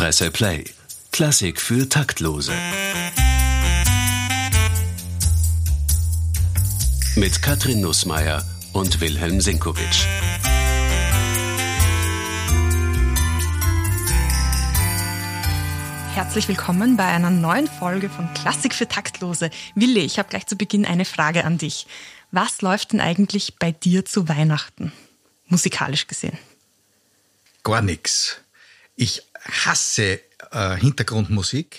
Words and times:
Presse 0.00 0.30
Play. 0.30 0.64
Klassik 1.12 1.60
für 1.60 1.86
Taktlose. 1.86 2.54
Mit 7.16 7.42
Katrin 7.42 7.82
Nussmeier 7.82 8.42
und 8.72 9.02
Wilhelm 9.02 9.42
Senkowitsch. 9.42 10.06
Herzlich 16.14 16.48
willkommen 16.48 16.96
bei 16.96 17.04
einer 17.04 17.28
neuen 17.28 17.66
Folge 17.66 18.08
von 18.08 18.32
Klassik 18.32 18.74
für 18.74 18.88
Taktlose. 18.88 19.50
Willi, 19.74 20.00
ich 20.00 20.18
habe 20.18 20.30
gleich 20.30 20.46
zu 20.46 20.56
Beginn 20.56 20.86
eine 20.86 21.04
Frage 21.04 21.44
an 21.44 21.58
dich. 21.58 21.86
Was 22.30 22.62
läuft 22.62 22.92
denn 22.92 23.02
eigentlich 23.02 23.58
bei 23.58 23.72
dir 23.72 24.06
zu 24.06 24.30
Weihnachten, 24.30 24.92
musikalisch 25.48 26.06
gesehen? 26.06 26.38
Gar 27.64 27.82
nichts. 27.82 28.38
Ich 28.96 29.29
hasse 29.40 30.20
äh, 30.50 30.76
Hintergrundmusik. 30.76 31.78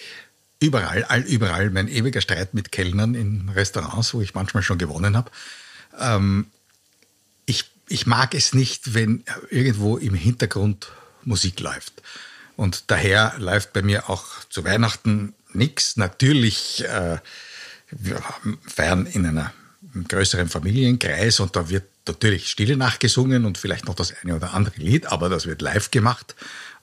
Überall, 0.59 1.04
all 1.05 1.22
überall. 1.22 1.70
Mein 1.72 1.88
ewiger 1.88 2.22
Streit 2.22 2.54
mit 2.54 2.72
Kellnern 2.72 3.16
in 3.16 3.49
Restaurants, 3.49 4.13
wo 4.13 4.22
ich 4.22 4.34
manchmal 4.34 4.63
schon 4.63 4.77
gewonnen 4.77 5.18
habe. 5.18 5.31
Ähm, 5.99 6.48
ich, 7.45 7.71
ich 7.88 8.05
mag 8.05 8.35
es 8.35 8.54
nicht, 8.54 8.94
wenn 8.94 9.23
irgendwo 9.49 9.98
im 9.98 10.13
Hintergrund 10.13 10.91
Musik 11.23 11.59
läuft. 11.59 12.02
Und 12.55 12.91
daher 12.91 13.35
läuft 13.40 13.73
bei 13.73 13.82
mir 13.82 14.09
auch 14.09 14.26
zu 14.49 14.63
Weihnachten 14.63 15.34
nichts. 15.54 15.98
Natürlich, 15.98 16.84
äh, 16.85 17.18
wir 17.90 18.23
feiern 18.68 19.05
in 19.05 19.26
einer 19.26 19.54
einem 19.93 20.07
größeren 20.07 20.49
Familienkreis 20.49 21.40
und 21.40 21.55
da 21.55 21.70
wird 21.70 21.84
natürlich 22.07 22.49
Stille 22.49 22.77
nachgesungen 22.77 23.46
und 23.46 23.57
vielleicht 23.57 23.85
noch 23.85 23.96
das 23.96 24.13
eine 24.21 24.35
oder 24.35 24.54
andere 24.54 24.80
Lied, 24.80 25.07
aber 25.07 25.30
das 25.30 25.46
wird 25.46 25.62
live 25.62 25.91
gemacht 25.91 26.35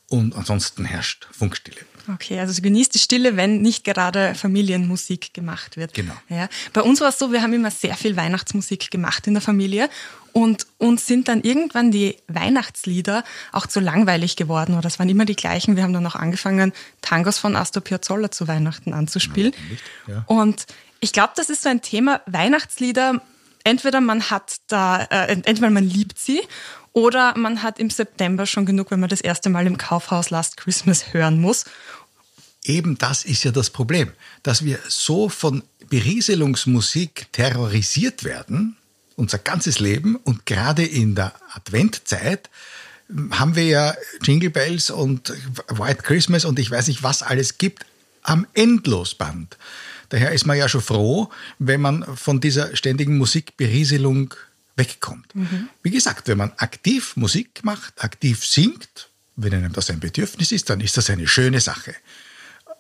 und 0.09 0.35
ansonsten 0.35 0.85
herrscht 0.85 1.27
Funkstille. 1.31 1.81
Okay, 2.15 2.41
also 2.41 2.53
sie 2.53 2.63
genießt 2.63 2.95
die 2.95 2.99
Stille, 2.99 3.37
wenn 3.37 3.61
nicht 3.61 3.85
gerade 3.85 4.35
Familienmusik 4.35 5.35
gemacht 5.35 5.77
wird. 5.77 5.93
Genau. 5.93 6.15
Ja. 6.31 6.49
Bei 6.73 6.81
uns 6.81 7.01
war 7.01 7.11
es 7.11 7.19
so, 7.19 7.33
wir 7.33 7.43
haben 7.43 7.53
immer 7.53 7.71
sehr 7.71 7.95
viel 7.95 8.17
Weihnachtsmusik 8.17 8.91
gemacht 8.91 9.27
in 9.27 9.35
der 9.35 9.43
Familie 9.43 9.91
und 10.33 10.67
uns 10.79 11.07
sind 11.07 11.29
dann 11.29 11.43
irgendwann 11.43 11.91
die 11.91 12.17
Weihnachtslieder 12.29 13.25
auch 13.53 13.67
zu 13.67 13.81
langweilig 13.81 14.37
geworden 14.37 14.77
oder 14.77 14.87
es 14.87 14.99
waren 14.99 15.09
immer 15.11 15.27
die 15.27 15.37
gleichen. 15.37 15.77
Wir 15.77 15.83
haben 15.83 15.93
dann 15.93 16.07
auch 16.07 16.15
angefangen, 16.15 16.73
Tangos 17.03 17.39
von 17.39 17.57
Astor 17.57 17.83
Piazzolla 17.83 18.31
zu 18.31 18.49
Weihnachten 18.49 18.95
anzuspielen. 18.95 19.53
Ja, 20.07 20.15
ja. 20.15 20.25
Und 20.27 20.67
ich 21.01 21.13
glaube, 21.13 21.33
das 21.37 21.51
ist 21.51 21.63
so 21.63 21.69
ein 21.69 21.83
Thema, 21.83 22.23
Weihnachtslieder, 22.27 23.21
entweder 23.65 24.01
man 24.01 24.31
hat 24.31 24.57
da, 24.69 25.03
äh, 25.05 25.33
entweder 25.33 25.71
man 25.71 25.85
liebt 25.85 26.19
sie 26.19 26.41
oder 26.99 27.39
man 27.39 27.63
hat 27.63 27.79
im 27.79 27.91
September 27.91 28.45
schon 28.45 28.67
genug, 28.67 28.91
wenn 28.91 28.99
man 28.99 29.09
das 29.09 29.21
erste 29.21 29.51
Mal 29.51 29.69
im 29.69 29.79
Kaufhaus 29.79 30.31
Last 30.31 30.57
Christmas 30.57 31.13
hören 31.13 31.41
muss. 31.41 31.65
Eben 32.65 32.99
das 32.99 33.25
ist 33.25 33.45
ja 33.45 33.53
das 33.53 33.71
Problem, 33.71 34.11
dass 34.43 34.65
wir 34.65 34.81
so 34.89 35.29
von 35.29 35.63
Berieselungsmusik 35.89 37.29
terrorisiert 37.31 38.25
werden, 38.25 38.77
unser 39.15 39.39
ganzes 39.39 39.79
Leben 39.79 40.17
und 40.17 40.45
gerade 40.45 40.85
in 40.85 41.15
der 41.15 41.35
Adventzeit 41.53 42.51
haben 43.31 43.55
wir 43.55 43.65
ja 43.65 43.95
Jingle 44.23 44.51
Bells 44.51 44.91
und 44.91 45.33
White 45.69 46.03
Christmas 46.03 46.45
und 46.45 46.59
ich 46.59 46.69
weiß 46.69 46.89
nicht, 46.89 47.05
was 47.05 47.23
alles 47.23 47.59
gibt 47.59 47.87
am 48.23 48.45
Endlosband. 48.55 49.57
Daher 50.09 50.33
ist 50.33 50.47
man 50.47 50.59
ja 50.59 50.69
schon 50.69 50.81
froh, 50.81 51.31
wenn 51.61 51.81
man 51.81 52.05
von 52.17 52.41
dieser 52.41 52.75
ständigen 52.75 53.19
Musikberieselung 53.19 54.35
wegkommt. 54.79 55.35
Mhm. 55.35 55.69
Wie 55.83 55.91
gesagt, 55.91 56.29
wenn 56.29 56.39
man 56.39 56.53
aktiv 56.57 57.17
Musik 57.17 57.65
macht, 57.65 58.03
aktiv 58.03 58.47
singt, 58.47 59.11
wenn 59.37 59.55
einem 59.55 59.73
das 59.73 59.91
ein 59.91 60.01
Bedürfnis 60.01 60.53
ist, 60.53 60.71
dann 60.71 60.81
ist 60.81 60.97
das 60.97 61.11
eine 61.11 61.29
schöne 61.29 61.61
Sache. 61.61 61.95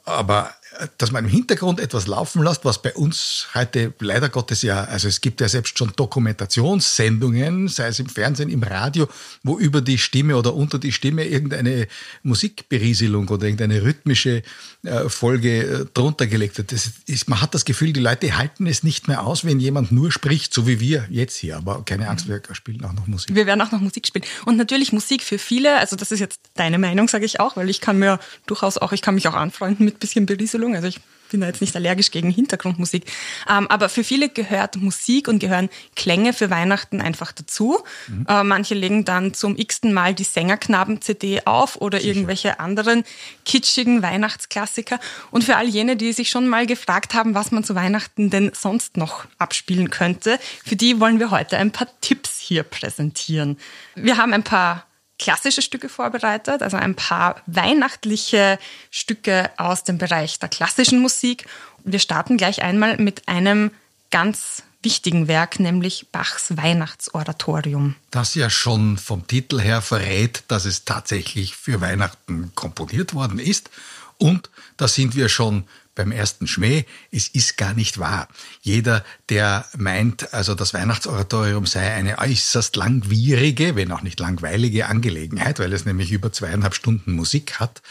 Aber 0.04 0.54
dass 0.98 1.10
man 1.10 1.24
im 1.24 1.30
Hintergrund 1.30 1.80
etwas 1.80 2.06
laufen 2.06 2.42
lässt, 2.42 2.64
was 2.64 2.80
bei 2.82 2.92
uns 2.94 3.48
heute 3.54 3.92
leider 4.00 4.28
Gottes 4.28 4.62
ja, 4.62 4.84
also 4.84 5.08
es 5.08 5.20
gibt 5.20 5.40
ja 5.40 5.48
selbst 5.48 5.76
schon 5.78 5.92
Dokumentationssendungen, 5.96 7.68
sei 7.68 7.88
es 7.88 7.98
im 7.98 8.08
Fernsehen, 8.08 8.48
im 8.50 8.62
Radio, 8.62 9.08
wo 9.42 9.58
über 9.58 9.80
die 9.80 9.98
Stimme 9.98 10.36
oder 10.36 10.54
unter 10.54 10.78
die 10.78 10.92
Stimme 10.92 11.24
irgendeine 11.24 11.88
Musikberieselung 12.22 13.28
oder 13.28 13.46
irgendeine 13.46 13.82
rhythmische 13.82 14.42
äh, 14.84 15.08
Folge 15.08 15.62
äh, 15.62 15.86
drunter 15.92 16.26
gelegt 16.26 16.58
wird. 16.58 16.72
Ist, 16.72 17.28
man 17.28 17.40
hat 17.40 17.54
das 17.54 17.64
Gefühl, 17.64 17.92
die 17.92 18.00
Leute 18.00 18.36
halten 18.36 18.66
es 18.66 18.82
nicht 18.82 19.08
mehr 19.08 19.26
aus, 19.26 19.44
wenn 19.44 19.60
jemand 19.60 19.90
nur 19.90 20.12
spricht, 20.12 20.54
so 20.54 20.66
wie 20.66 20.80
wir 20.80 21.06
jetzt 21.10 21.36
hier. 21.36 21.56
Aber 21.56 21.84
keine 21.84 22.08
Angst, 22.08 22.28
wir 22.28 22.40
spielen 22.52 22.84
auch 22.84 22.92
noch 22.92 23.06
Musik. 23.06 23.34
Wir 23.34 23.46
werden 23.46 23.60
auch 23.62 23.72
noch 23.72 23.80
Musik 23.80 24.06
spielen. 24.06 24.24
Und 24.44 24.56
natürlich 24.56 24.92
Musik 24.92 25.22
für 25.22 25.38
viele, 25.38 25.78
also 25.78 25.96
das 25.96 26.12
ist 26.12 26.20
jetzt 26.20 26.40
deine 26.54 26.78
Meinung, 26.78 27.08
sage 27.08 27.24
ich 27.24 27.40
auch, 27.40 27.56
weil 27.56 27.70
ich 27.70 27.80
kann 27.80 27.98
mir 27.98 28.20
durchaus 28.46 28.78
auch, 28.78 28.92
ich 28.92 29.02
kann 29.02 29.14
mich 29.14 29.26
auch 29.28 29.34
anfreunden 29.34 29.84
mit 29.84 29.98
bisschen 29.98 30.26
Berieselung. 30.26 30.57
Also 30.74 30.88
ich 30.88 31.00
bin 31.30 31.40
da 31.40 31.46
jetzt 31.46 31.60
nicht 31.60 31.76
allergisch 31.76 32.10
gegen 32.10 32.30
Hintergrundmusik. 32.30 33.04
Ähm, 33.48 33.68
aber 33.68 33.88
für 33.88 34.04
viele 34.04 34.28
gehört 34.28 34.76
Musik 34.76 35.28
und 35.28 35.38
gehören 35.38 35.68
Klänge 35.96 36.32
für 36.32 36.50
Weihnachten 36.50 37.00
einfach 37.00 37.32
dazu. 37.32 37.78
Mhm. 38.08 38.26
Äh, 38.28 38.44
manche 38.44 38.74
legen 38.74 39.04
dann 39.04 39.34
zum 39.34 39.56
x-ten 39.56 39.92
Mal 39.92 40.14
die 40.14 40.24
Sängerknaben-CD 40.24 41.42
auf 41.44 41.76
oder 41.76 41.98
Sicher. 41.98 42.08
irgendwelche 42.08 42.60
anderen 42.60 43.04
kitschigen 43.44 44.02
Weihnachtsklassiker. 44.02 44.98
Und 45.30 45.44
für 45.44 45.56
all 45.56 45.68
jene, 45.68 45.96
die 45.96 46.12
sich 46.12 46.30
schon 46.30 46.48
mal 46.48 46.66
gefragt 46.66 47.14
haben, 47.14 47.34
was 47.34 47.50
man 47.50 47.64
zu 47.64 47.74
Weihnachten 47.74 48.30
denn 48.30 48.52
sonst 48.54 48.96
noch 48.96 49.26
abspielen 49.38 49.90
könnte, 49.90 50.38
für 50.64 50.76
die 50.76 51.00
wollen 51.00 51.18
wir 51.18 51.30
heute 51.30 51.58
ein 51.58 51.70
paar 51.70 51.88
Tipps 52.00 52.38
hier 52.38 52.62
präsentieren. 52.62 53.58
Wir 53.94 54.16
haben 54.16 54.32
ein 54.32 54.44
paar 54.44 54.87
klassische 55.18 55.62
Stücke 55.62 55.88
vorbereitet, 55.88 56.62
also 56.62 56.76
ein 56.76 56.94
paar 56.94 57.42
weihnachtliche 57.46 58.58
Stücke 58.90 59.50
aus 59.56 59.84
dem 59.84 59.98
Bereich 59.98 60.38
der 60.38 60.48
klassischen 60.48 61.00
Musik. 61.00 61.46
Wir 61.84 61.98
starten 61.98 62.36
gleich 62.36 62.62
einmal 62.62 62.96
mit 62.98 63.28
einem 63.28 63.70
ganz 64.10 64.62
wichtigen 64.82 65.26
Werk, 65.26 65.58
nämlich 65.58 66.06
Bachs 66.12 66.56
Weihnachtsoratorium. 66.56 67.96
Das 68.10 68.34
ja 68.34 68.48
schon 68.48 68.96
vom 68.96 69.26
Titel 69.26 69.60
her 69.60 69.82
verrät, 69.82 70.44
dass 70.48 70.64
es 70.64 70.84
tatsächlich 70.84 71.56
für 71.56 71.80
Weihnachten 71.80 72.52
komponiert 72.54 73.12
worden 73.12 73.38
ist. 73.38 73.70
Und 74.18 74.50
da 74.76 74.88
sind 74.88 75.16
wir 75.16 75.28
schon 75.28 75.64
beim 75.98 76.12
ersten 76.12 76.46
Schmäh, 76.46 76.86
es 77.10 77.28
ist 77.28 77.58
gar 77.58 77.74
nicht 77.74 77.98
wahr. 77.98 78.28
Jeder, 78.62 79.04
der 79.28 79.66
meint, 79.76 80.32
also 80.32 80.54
das 80.54 80.72
Weihnachtsoratorium 80.72 81.66
sei 81.66 81.92
eine 81.92 82.18
äußerst 82.18 82.76
langwierige, 82.76 83.76
wenn 83.76 83.92
auch 83.92 84.02
nicht 84.02 84.20
langweilige 84.20 84.86
Angelegenheit, 84.86 85.58
weil 85.58 85.72
es 85.72 85.84
nämlich 85.84 86.12
über 86.12 86.32
zweieinhalb 86.32 86.74
Stunden 86.74 87.12
Musik 87.12 87.58
hat, 87.60 87.82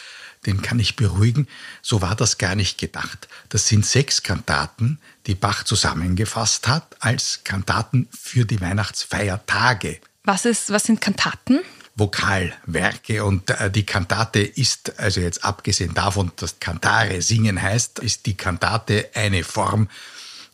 den 0.46 0.62
kann 0.62 0.80
ich 0.80 0.96
beruhigen. 0.96 1.48
So 1.82 2.02
war 2.02 2.16
das 2.16 2.38
gar 2.38 2.56
nicht 2.56 2.78
gedacht. 2.78 3.28
Das 3.50 3.68
sind 3.68 3.86
sechs 3.86 4.24
Kantaten, 4.24 5.00
die 5.28 5.36
Bach 5.36 5.64
zusammengefasst 5.64 6.68
hat 6.68 6.96
als 7.02 7.42
Kantaten 7.44 8.08
für 8.18 8.46
die 8.46 8.62
Weihnachtsfeiertage. 8.62 10.00
Was, 10.24 10.46
ist, 10.46 10.70
was 10.70 10.86
sind 10.86 11.02
Kantaten? 11.02 11.60
Vokalwerke 11.98 13.26
und 13.26 13.50
äh, 13.50 13.72
die 13.72 13.86
Kantate 13.86 14.40
ist, 14.40 15.00
also 15.00 15.20
jetzt 15.20 15.44
abgesehen 15.44 15.94
davon, 15.96 16.32
dass 16.36 16.60
Kantare 16.60 17.22
singen 17.22 17.62
heißt, 17.62 18.00
ist 18.00 18.28
die 18.28 18.38
Kantate 18.38 19.10
eine 19.16 19.44
Form, 19.44 19.90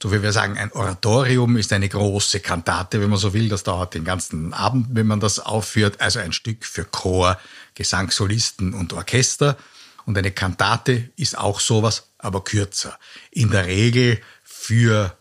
so 0.01 0.11
wie 0.11 0.21
wir 0.21 0.33
sagen, 0.33 0.57
ein 0.57 0.71
Oratorium 0.73 1.55
ist 1.55 1.71
eine 1.71 1.87
große 1.87 2.41
Kantate, 2.41 2.99
wenn 2.99 3.09
man 3.09 3.19
so 3.19 3.33
will. 3.33 3.47
Das 3.47 3.63
dauert 3.63 3.93
den 3.93 4.03
ganzen 4.03 4.53
Abend, 4.53 4.87
wenn 4.91 5.07
man 5.07 5.21
das 5.21 5.39
aufführt. 5.39 6.01
Also 6.01 6.19
ein 6.19 6.33
Stück 6.33 6.65
für 6.65 6.83
Chor, 6.83 7.39
Gesangssolisten 7.75 8.73
und 8.73 8.91
Orchester. 8.91 9.55
Und 10.05 10.17
eine 10.17 10.31
Kantate 10.31 11.09
ist 11.15 11.37
auch 11.37 11.61
sowas, 11.61 12.09
aber 12.17 12.43
kürzer. 12.43 12.99
In 13.31 13.49
der 13.49 13.67
Regel 13.67 14.19
für 14.43 15.17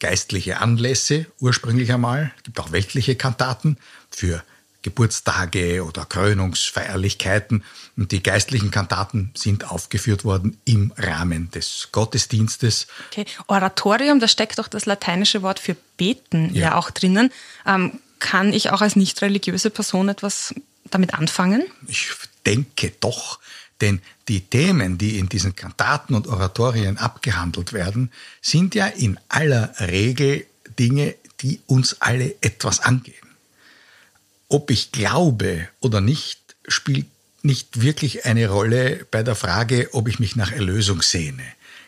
geistliche 0.00 0.58
Anlässe 0.60 1.24
ursprünglich 1.40 1.90
einmal. 1.90 2.30
Es 2.36 2.42
gibt 2.42 2.60
auch 2.60 2.72
weltliche 2.72 3.16
Kantaten 3.16 3.78
für 4.10 4.44
Geburtstage 4.86 5.84
oder 5.84 6.04
Krönungsfeierlichkeiten. 6.04 7.64
Und 7.96 8.12
die 8.12 8.22
geistlichen 8.22 8.70
Kantaten 8.70 9.32
sind 9.34 9.68
aufgeführt 9.68 10.24
worden 10.24 10.58
im 10.64 10.92
Rahmen 10.96 11.50
des 11.50 11.88
Gottesdienstes. 11.90 12.86
Okay. 13.10 13.24
Oratorium, 13.48 14.20
da 14.20 14.28
steckt 14.28 14.60
doch 14.60 14.68
das 14.68 14.86
lateinische 14.86 15.42
Wort 15.42 15.58
für 15.58 15.76
beten 15.96 16.54
ja, 16.54 16.60
ja 16.62 16.74
auch 16.76 16.90
drinnen. 16.90 17.32
Ähm, 17.66 17.98
kann 18.20 18.52
ich 18.52 18.70
auch 18.70 18.80
als 18.80 18.94
nicht 18.94 19.20
religiöse 19.22 19.70
Person 19.70 20.08
etwas 20.08 20.54
damit 20.88 21.14
anfangen? 21.14 21.64
Ich 21.88 22.12
denke 22.46 22.92
doch, 23.00 23.40
denn 23.80 24.00
die 24.28 24.42
Themen, 24.42 24.98
die 24.98 25.18
in 25.18 25.28
diesen 25.28 25.56
Kantaten 25.56 26.14
und 26.14 26.28
Oratorien 26.28 26.96
abgehandelt 26.96 27.72
werden, 27.72 28.12
sind 28.40 28.76
ja 28.76 28.86
in 28.86 29.18
aller 29.28 29.74
Regel 29.80 30.46
Dinge, 30.78 31.16
die 31.40 31.60
uns 31.66 32.00
alle 32.00 32.36
etwas 32.40 32.78
angehen 32.80 33.25
ob 34.48 34.70
ich 34.70 34.92
glaube 34.92 35.68
oder 35.80 36.00
nicht, 36.00 36.40
spielt 36.68 37.06
nicht 37.42 37.80
wirklich 37.80 38.24
eine 38.24 38.48
Rolle 38.48 39.06
bei 39.10 39.22
der 39.22 39.34
Frage, 39.34 39.90
ob 39.92 40.08
ich 40.08 40.18
mich 40.18 40.36
nach 40.36 40.52
Erlösung 40.52 41.02
sehne. 41.02 41.44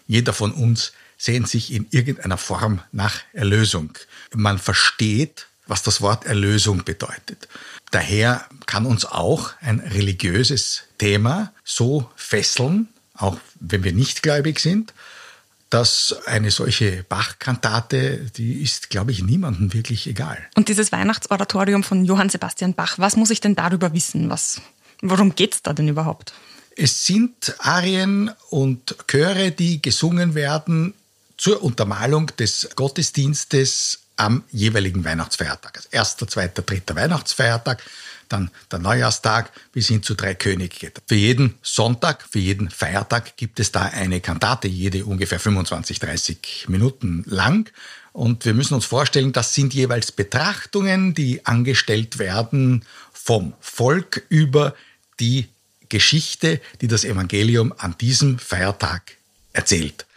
Jeder 0.06 0.32
von 0.32 0.52
uns 0.52 0.92
sehnt 1.18 1.48
sich 1.48 1.72
in 1.72 1.86
irgendeiner 1.90 2.38
Form 2.38 2.80
nach 2.92 3.20
Erlösung. 3.32 3.92
Man 4.32 4.58
versteht, 4.58 5.46
was 5.66 5.82
das 5.82 6.00
Wort 6.00 6.24
Erlösung 6.24 6.84
bedeutet. 6.84 7.48
daher 7.90 8.46
kann 8.66 8.86
uns 8.86 9.04
auch 9.04 9.52
ein 9.60 9.80
religiöses 9.80 10.84
Thema 10.98 11.52
so 11.64 12.10
fesseln, 12.16 12.88
auch 13.14 13.38
wenn 13.60 13.82
wir 13.82 13.92
nicht 13.92 14.22
gläubig 14.22 14.60
sind, 14.60 14.92
dass 15.70 16.16
eine 16.26 16.50
solche 16.50 17.04
Bach-Kantate, 17.08 18.30
die 18.36 18.62
ist, 18.62 18.90
glaube 18.90 19.12
ich, 19.12 19.22
niemandem 19.22 19.72
wirklich 19.74 20.06
egal. 20.06 20.38
Und 20.56 20.68
dieses 20.68 20.92
Weihnachtsoratorium 20.92 21.82
von 21.82 22.04
Johann 22.04 22.30
Sebastian 22.30 22.74
Bach, 22.74 22.98
was 22.98 23.16
muss 23.16 23.30
ich 23.30 23.40
denn 23.40 23.54
darüber 23.54 23.92
wissen? 23.92 24.30
Was, 24.30 24.60
worum 25.02 25.34
geht 25.34 25.54
es 25.54 25.62
da 25.62 25.72
denn 25.72 25.88
überhaupt? 25.88 26.32
Es 26.76 27.04
sind 27.04 27.54
Arien 27.58 28.30
und 28.50 28.96
Chöre, 29.08 29.50
die 29.50 29.82
gesungen 29.82 30.34
werden 30.34 30.94
zur 31.36 31.62
Untermalung 31.62 32.28
des 32.36 32.68
Gottesdienstes 32.74 34.00
am 34.16 34.44
jeweiligen 34.50 35.04
Weihnachtsfeiertag. 35.04 35.76
Also 35.76 35.88
erster, 35.92 36.26
zweiter, 36.26 36.62
dritter 36.62 36.96
Weihnachtsfeiertag, 36.96 37.82
dann 38.28 38.50
der 38.70 38.78
Neujahrstag 38.78 39.52
bis 39.72 39.88
hin 39.88 40.02
zu 40.02 40.14
drei 40.14 40.34
Könige. 40.34 40.92
Für 41.06 41.14
jeden 41.14 41.54
Sonntag, 41.62 42.24
für 42.28 42.38
jeden 42.38 42.70
Feiertag 42.70 43.36
gibt 43.36 43.60
es 43.60 43.72
da 43.72 43.82
eine 43.82 44.20
Kantate, 44.20 44.68
jede 44.68 45.04
ungefähr 45.04 45.40
25, 45.40 45.98
30 45.98 46.66
Minuten 46.68 47.24
lang. 47.26 47.70
Und 48.12 48.44
wir 48.44 48.54
müssen 48.54 48.74
uns 48.74 48.84
vorstellen, 48.84 49.32
das 49.32 49.54
sind 49.54 49.74
jeweils 49.74 50.10
Betrachtungen, 50.10 51.14
die 51.14 51.46
angestellt 51.46 52.18
werden 52.18 52.84
vom 53.12 53.54
Volk 53.60 54.24
über 54.28 54.74
die 55.20 55.48
Geschichte, 55.88 56.60
die 56.80 56.88
das 56.88 57.04
Evangelium 57.04 57.72
an 57.76 57.96
diesem 57.98 58.38
Feiertag 58.38 59.16
erzählt. 59.52 60.07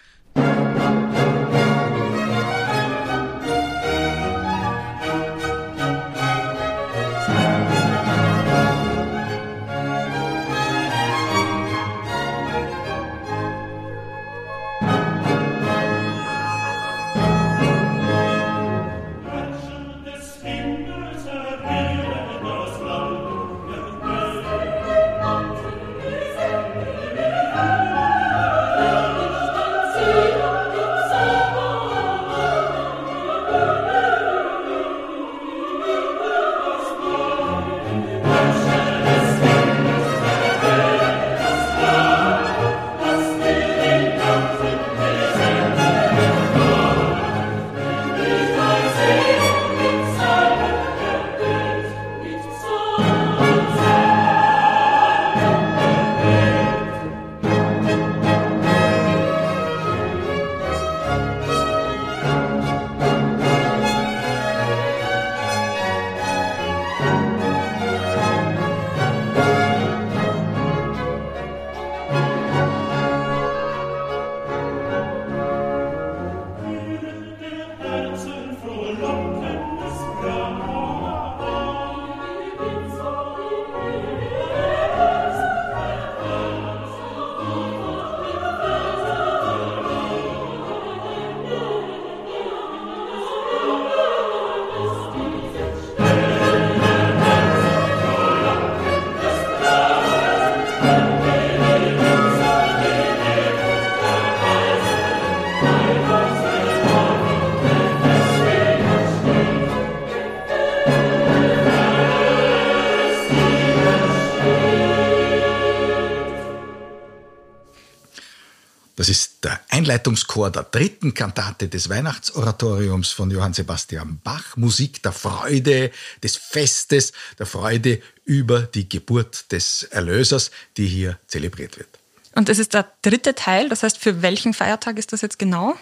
Das 119.01 119.09
ist 119.09 119.43
der 119.45 119.59
Einleitungschor 119.69 120.51
der 120.51 120.61
dritten 120.61 121.15
Kantate 121.15 121.67
des 121.67 121.89
Weihnachtsoratoriums 121.89 123.09
von 123.09 123.31
Johann 123.31 123.51
Sebastian 123.51 124.19
Bach. 124.23 124.55
Musik 124.57 125.01
der 125.01 125.11
Freude, 125.11 125.89
des 126.21 126.35
Festes, 126.35 127.11
der 127.39 127.47
Freude 127.47 127.99
über 128.25 128.61
die 128.61 128.87
Geburt 128.87 129.51
des 129.51 129.81
Erlösers, 129.81 130.51
die 130.77 130.85
hier 130.85 131.17
zelebriert 131.25 131.79
wird. 131.79 131.89
Und 132.35 132.47
es 132.47 132.59
ist 132.59 132.75
der 132.75 132.91
dritte 133.01 133.33
Teil, 133.33 133.69
das 133.69 133.81
heißt, 133.81 133.97
für 133.97 134.21
welchen 134.21 134.53
Feiertag 134.53 134.99
ist 134.99 135.13
das 135.13 135.21
jetzt 135.21 135.39
genau? 135.39 135.75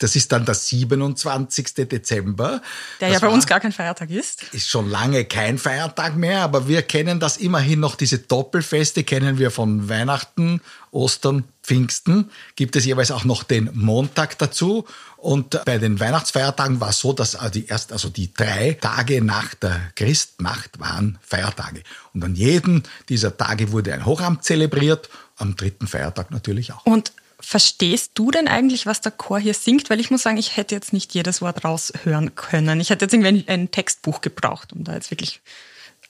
Das 0.00 0.16
ist 0.16 0.32
dann 0.32 0.44
der 0.44 0.54
27. 0.54 1.74
Dezember. 1.88 2.62
Der 3.00 3.10
das 3.10 3.20
ja 3.20 3.28
bei 3.28 3.32
uns 3.32 3.46
gar 3.46 3.60
kein 3.60 3.72
Feiertag 3.72 4.10
ist. 4.10 4.42
Ist 4.52 4.68
schon 4.68 4.90
lange 4.90 5.26
kein 5.26 5.58
Feiertag 5.58 6.16
mehr, 6.16 6.40
aber 6.40 6.66
wir 6.66 6.82
kennen 6.82 7.20
das 7.20 7.36
immerhin 7.36 7.80
noch, 7.80 7.94
diese 7.94 8.18
Doppelfeste 8.18 9.04
kennen 9.04 9.38
wir 9.38 9.50
von 9.50 9.88
Weihnachten, 9.88 10.60
Ostern, 10.90 11.44
Pfingsten. 11.62 12.30
Gibt 12.56 12.76
es 12.76 12.84
jeweils 12.84 13.10
auch 13.10 13.24
noch 13.24 13.42
den 13.42 13.70
Montag 13.74 14.38
dazu. 14.38 14.86
Und 15.18 15.62
bei 15.66 15.78
den 15.78 16.00
Weihnachtsfeiertagen 16.00 16.80
war 16.80 16.88
es 16.88 17.00
so, 17.00 17.12
dass 17.12 17.36
die 17.52 17.66
erst, 17.66 17.92
also 17.92 18.08
die 18.08 18.32
drei 18.32 18.78
Tage 18.80 19.22
nach 19.22 19.54
der 19.54 19.78
Christmacht 19.94 20.80
waren 20.80 21.18
Feiertage. 21.20 21.82
Und 22.14 22.24
an 22.24 22.34
jedem 22.34 22.82
dieser 23.10 23.36
Tage 23.36 23.70
wurde 23.70 23.92
ein 23.92 24.06
Hochamt 24.06 24.44
zelebriert, 24.44 25.10
am 25.36 25.56
dritten 25.56 25.86
Feiertag 25.86 26.30
natürlich 26.30 26.72
auch. 26.72 26.86
Und 26.86 27.12
Verstehst 27.40 28.12
du 28.14 28.30
denn 28.30 28.48
eigentlich, 28.48 28.86
was 28.86 29.00
der 29.00 29.12
Chor 29.12 29.38
hier 29.38 29.54
singt? 29.54 29.90
Weil 29.90 30.00
ich 30.00 30.10
muss 30.10 30.22
sagen, 30.22 30.36
ich 30.36 30.56
hätte 30.56 30.74
jetzt 30.74 30.92
nicht 30.92 31.14
jedes 31.14 31.40
Wort 31.40 31.64
raushören 31.64 32.34
können. 32.34 32.80
Ich 32.80 32.90
hätte 32.90 33.06
jetzt 33.06 33.14
irgendwie 33.14 33.48
ein, 33.48 33.70
Textbuch 33.70 34.20
gebraucht, 34.20 34.72
um 34.72 34.84
da 34.84 34.94
jetzt 34.94 35.10
wirklich 35.10 35.40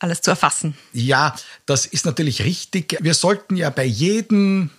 alles 0.00 0.22
zu 0.22 0.30
erfassen. 0.30 0.76
Ja, 0.92 1.36
das 1.66 1.86
ist 1.86 2.06
natürlich 2.06 2.42
richtig. 2.42 2.96
Wir 3.00 3.14
sollten 3.14 3.56
ja 3.56 3.70
bei 3.70 3.84
jedem 3.84 4.70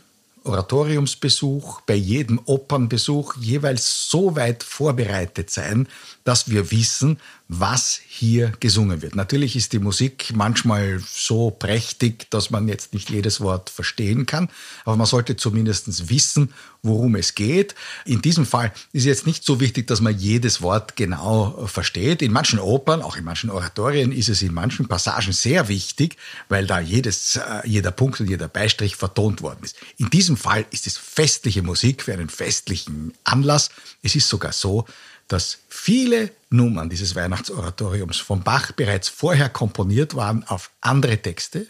Oratoriumsbesuch, 0.43 1.81
bei 1.81 1.93
jedem 1.93 2.39
Opernbesuch 2.45 3.35
jeweils 3.37 4.09
so 4.09 4.35
weit 4.35 4.63
vorbereitet 4.63 5.51
sein, 5.51 5.87
dass 6.23 6.49
wir 6.49 6.71
wissen, 6.71 7.19
was 7.53 7.99
hier 8.07 8.53
gesungen 8.61 9.01
wird. 9.01 9.17
Natürlich 9.17 9.57
ist 9.57 9.73
die 9.73 9.79
Musik 9.79 10.31
manchmal 10.33 11.01
so 11.05 11.51
prächtig, 11.51 12.29
dass 12.29 12.49
man 12.49 12.69
jetzt 12.69 12.93
nicht 12.93 13.09
jedes 13.09 13.41
Wort 13.41 13.69
verstehen 13.69 14.25
kann, 14.25 14.47
aber 14.85 14.95
man 14.95 15.05
sollte 15.05 15.35
zumindest 15.35 16.09
wissen, 16.09 16.53
worum 16.81 17.15
es 17.15 17.35
geht. 17.35 17.75
In 18.05 18.21
diesem 18.21 18.45
Fall 18.45 18.71
ist 18.93 19.03
jetzt 19.03 19.27
nicht 19.27 19.43
so 19.43 19.59
wichtig, 19.59 19.85
dass 19.87 19.99
man 19.99 20.17
jedes 20.17 20.61
Wort 20.61 20.95
genau 20.95 21.67
versteht. 21.67 22.21
In 22.21 22.31
manchen 22.31 22.57
Opern, 22.57 23.01
auch 23.01 23.17
in 23.17 23.25
manchen 23.25 23.49
Oratorien 23.49 24.13
ist 24.13 24.29
es 24.29 24.41
in 24.41 24.53
manchen 24.53 24.87
Passagen 24.87 25.33
sehr 25.33 25.67
wichtig, 25.67 26.15
weil 26.47 26.65
da 26.65 26.79
jedes, 26.79 27.35
äh, 27.35 27.67
jeder 27.67 27.91
Punkt 27.91 28.21
und 28.21 28.29
jeder 28.29 28.47
Beistrich 28.47 28.95
vertont 28.95 29.41
worden 29.41 29.59
ist. 29.63 29.75
In 29.97 30.09
diesem 30.09 30.37
Fall 30.37 30.65
ist 30.71 30.87
es 30.87 30.97
festliche 30.97 31.63
Musik 31.63 32.03
für 32.03 32.13
einen 32.13 32.29
festlichen 32.29 33.13
Anlass. 33.25 33.71
Es 34.03 34.15
ist 34.15 34.29
sogar 34.29 34.53
so, 34.53 34.85
dass 35.31 35.59
viele 35.69 36.31
Nummern 36.49 36.89
dieses 36.89 37.15
Weihnachtsoratoriums 37.15 38.17
von 38.17 38.43
Bach 38.43 38.73
bereits 38.73 39.07
vorher 39.07 39.47
komponiert 39.47 40.15
waren 40.15 40.43
auf 40.43 40.71
andere 40.81 41.17
Texte, 41.17 41.67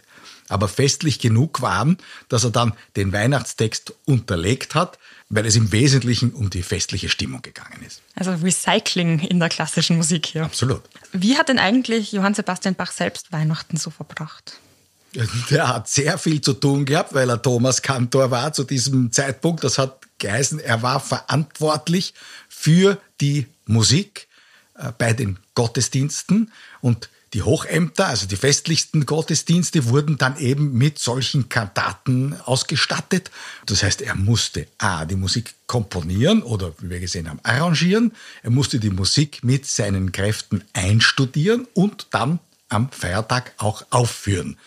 aber 0.50 0.68
festlich 0.68 1.20
genug 1.20 1.62
waren, 1.62 1.98
dass 2.27 2.44
er 2.44 2.50
dann 2.50 2.74
den 2.96 3.13
Weihnachtstext 3.13 3.94
unterlegt 4.06 4.74
hat, 4.74 4.98
weil 5.30 5.46
es 5.46 5.56
im 5.56 5.72
Wesentlichen 5.72 6.32
um 6.32 6.50
die 6.50 6.63
festliche 6.63 7.08
Stimmung 7.08 7.41
gegangen 7.44 7.84
ist. 7.86 8.01
Also 8.15 8.32
Recycling 8.32 9.20
in 9.20 9.39
der 9.39 9.50
klassischen 9.50 9.98
Musik 9.98 10.25
hier. 10.25 10.44
Absolut. 10.44 10.82
Wie 11.13 11.38
hat 11.38 11.48
denn 11.48 11.60
eigentlich 11.60 12.12
Johann 12.12 12.34
Sebastian 12.34 12.75
Bach 12.75 12.91
selbst 12.91 13.32
Weihnachten 13.32 13.77
so 13.77 13.91
verbracht? 13.91 14.60
Der 15.50 15.68
hat 15.68 15.89
sehr 15.89 16.18
viel 16.18 16.41
zu 16.41 16.53
tun 16.53 16.86
gehabt, 16.86 17.13
weil 17.13 17.30
er 17.30 17.41
Thomas 17.41 17.82
Kantor 17.82 18.32
war 18.32 18.53
zu 18.53 18.63
diesem 18.63 19.12
Zeitpunkt. 19.12 19.63
Das 19.63 19.77
hat 19.77 20.01
geheißen, 20.20 20.60
er 20.60 20.82
war 20.82 21.00
verantwortlich 21.00 22.13
für 22.48 22.98
die 23.20 23.48
Musik 23.65 24.27
äh, 24.75 24.91
bei 24.98 25.13
den 25.13 25.38
Gottesdiensten 25.56 26.51
und 26.80 27.10
die 27.34 27.44
Hochämter, 27.44 28.08
also 28.08 28.27
die 28.27 28.36
festlichsten 28.36 29.06
Gottesdienste, 29.06 29.86
wurden 29.86 30.18
dann 30.18 30.38
eben 30.38 30.74
mit 30.74 31.00
solchen 31.00 31.48
Kantaten 31.48 32.36
ausgestattet. 32.41 33.32
Das 33.65 33.84
heißt, 33.84 34.01
er 34.01 34.15
musste 34.15 34.68
A, 34.77 35.06
die 35.06 35.15
Musik 35.15 35.53
komponieren 35.65 36.44
oder, 36.44 36.74
wie 36.80 36.89
wir 36.89 37.00
gesehen 37.00 37.30
haben, 37.30 37.39
arrangieren. 37.44 38.12
Er 38.44 38.50
musste 38.50 38.80
die 38.80 38.89
Musik 38.89 39.46
mit 39.46 39.65
seinen 39.65 40.12
Kräften 40.12 40.65
einstudieren 40.74 41.68
und 41.74 42.08
dann 42.12 42.39
am 42.68 42.91
Feiertag 42.91 43.53
auch 43.58 43.86
aufführen. 43.91 44.58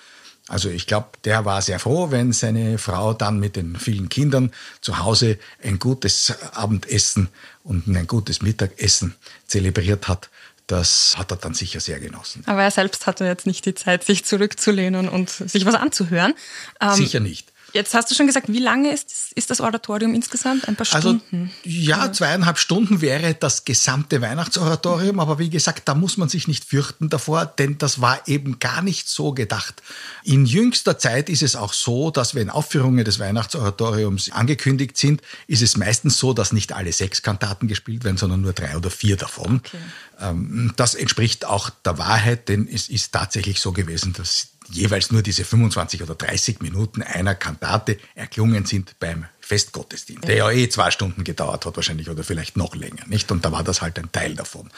Also 0.46 0.68
ich 0.68 0.86
glaube, 0.86 1.08
der 1.24 1.44
war 1.46 1.62
sehr 1.62 1.78
froh, 1.78 2.10
wenn 2.10 2.32
seine 2.32 2.76
Frau 2.76 3.14
dann 3.14 3.40
mit 3.40 3.56
den 3.56 3.76
vielen 3.76 4.10
Kindern 4.10 4.52
zu 4.82 4.98
Hause 4.98 5.38
ein 5.62 5.78
gutes 5.78 6.34
Abendessen 6.52 7.28
und 7.62 7.86
ein 7.86 8.06
gutes 8.06 8.42
Mittagessen 8.42 9.14
zelebriert 9.46 10.06
hat. 10.06 10.28
Das 10.66 11.14
hat 11.16 11.30
er 11.30 11.36
dann 11.36 11.54
sicher 11.54 11.80
sehr 11.80 11.98
genossen. 12.00 12.42
Aber 12.46 12.62
er 12.62 12.70
selbst 12.70 13.06
hatte 13.06 13.24
jetzt 13.24 13.46
nicht 13.46 13.64
die 13.66 13.74
Zeit, 13.74 14.04
sich 14.04 14.24
zurückzulehnen 14.24 15.08
und 15.08 15.30
sich 15.30 15.64
was 15.66 15.74
anzuhören. 15.74 16.34
Ähm, 16.80 16.94
sicher 16.94 17.20
nicht. 17.20 17.53
Jetzt 17.74 17.92
hast 17.92 18.08
du 18.08 18.14
schon 18.14 18.28
gesagt, 18.28 18.46
wie 18.46 18.60
lange 18.60 18.92
ist, 18.92 19.32
ist 19.34 19.50
das 19.50 19.60
Oratorium 19.60 20.14
insgesamt? 20.14 20.68
Ein 20.68 20.76
paar 20.76 20.86
also, 20.94 21.08
Stunden? 21.08 21.50
Also, 21.64 21.76
ja, 21.76 22.12
zweieinhalb 22.12 22.56
Stunden 22.56 23.00
wäre 23.00 23.34
das 23.34 23.64
gesamte 23.64 24.20
Weihnachtsoratorium, 24.20 25.18
aber 25.18 25.40
wie 25.40 25.50
gesagt, 25.50 25.88
da 25.88 25.96
muss 25.96 26.16
man 26.16 26.28
sich 26.28 26.46
nicht 26.46 26.64
fürchten 26.64 27.10
davor, 27.10 27.46
denn 27.46 27.76
das 27.76 28.00
war 28.00 28.28
eben 28.28 28.60
gar 28.60 28.80
nicht 28.80 29.08
so 29.08 29.32
gedacht. 29.32 29.82
In 30.22 30.46
jüngster 30.46 30.98
Zeit 31.00 31.28
ist 31.28 31.42
es 31.42 31.56
auch 31.56 31.72
so, 31.72 32.12
dass 32.12 32.36
wenn 32.36 32.48
Aufführungen 32.48 33.04
des 33.04 33.18
Weihnachtsoratoriums 33.18 34.30
angekündigt 34.30 34.96
sind, 34.96 35.20
ist 35.48 35.60
es 35.60 35.76
meistens 35.76 36.16
so, 36.16 36.32
dass 36.32 36.52
nicht 36.52 36.72
alle 36.72 36.92
sechs 36.92 37.22
Kantaten 37.22 37.66
gespielt 37.66 38.04
werden, 38.04 38.18
sondern 38.18 38.40
nur 38.40 38.52
drei 38.52 38.76
oder 38.76 38.90
vier 38.90 39.16
davon. 39.16 39.56
Okay. 39.56 39.78
Ähm, 40.20 40.72
das 40.76 40.94
entspricht 40.94 41.44
auch 41.44 41.70
der 41.84 41.98
Wahrheit, 41.98 42.48
denn 42.48 42.68
es 42.72 42.88
ist 42.88 43.10
tatsächlich 43.10 43.58
so 43.58 43.72
gewesen, 43.72 44.12
dass 44.12 44.53
jeweils 44.68 45.11
nur 45.11 45.23
diese 45.23 45.44
25 45.44 46.02
oder 46.02 46.14
30 46.14 46.61
Minuten 46.61 47.02
einer 47.02 47.35
Kantate 47.35 47.99
erklungen 48.14 48.66
sind 48.66 48.99
beim 48.99 49.26
Festgottesdienst, 49.40 50.26
der 50.26 50.37
ja 50.37 50.50
eh 50.50 50.68
zwei 50.68 50.90
Stunden 50.90 51.25
gedauert 51.25 51.66
hat 51.66 51.76
wahrscheinlich 51.76 52.09
oder 52.11 52.25
vielleicht 52.25 52.56
noch 52.56 52.75
länger, 52.75 53.06
nicht? 53.06 53.30
Und 53.30 53.44
da 53.44 53.52
war 53.52 53.62
das 53.62 53.83
halt 53.83 53.99
ein 53.99 54.11
Teil 54.12 54.35
davon. 54.35 54.71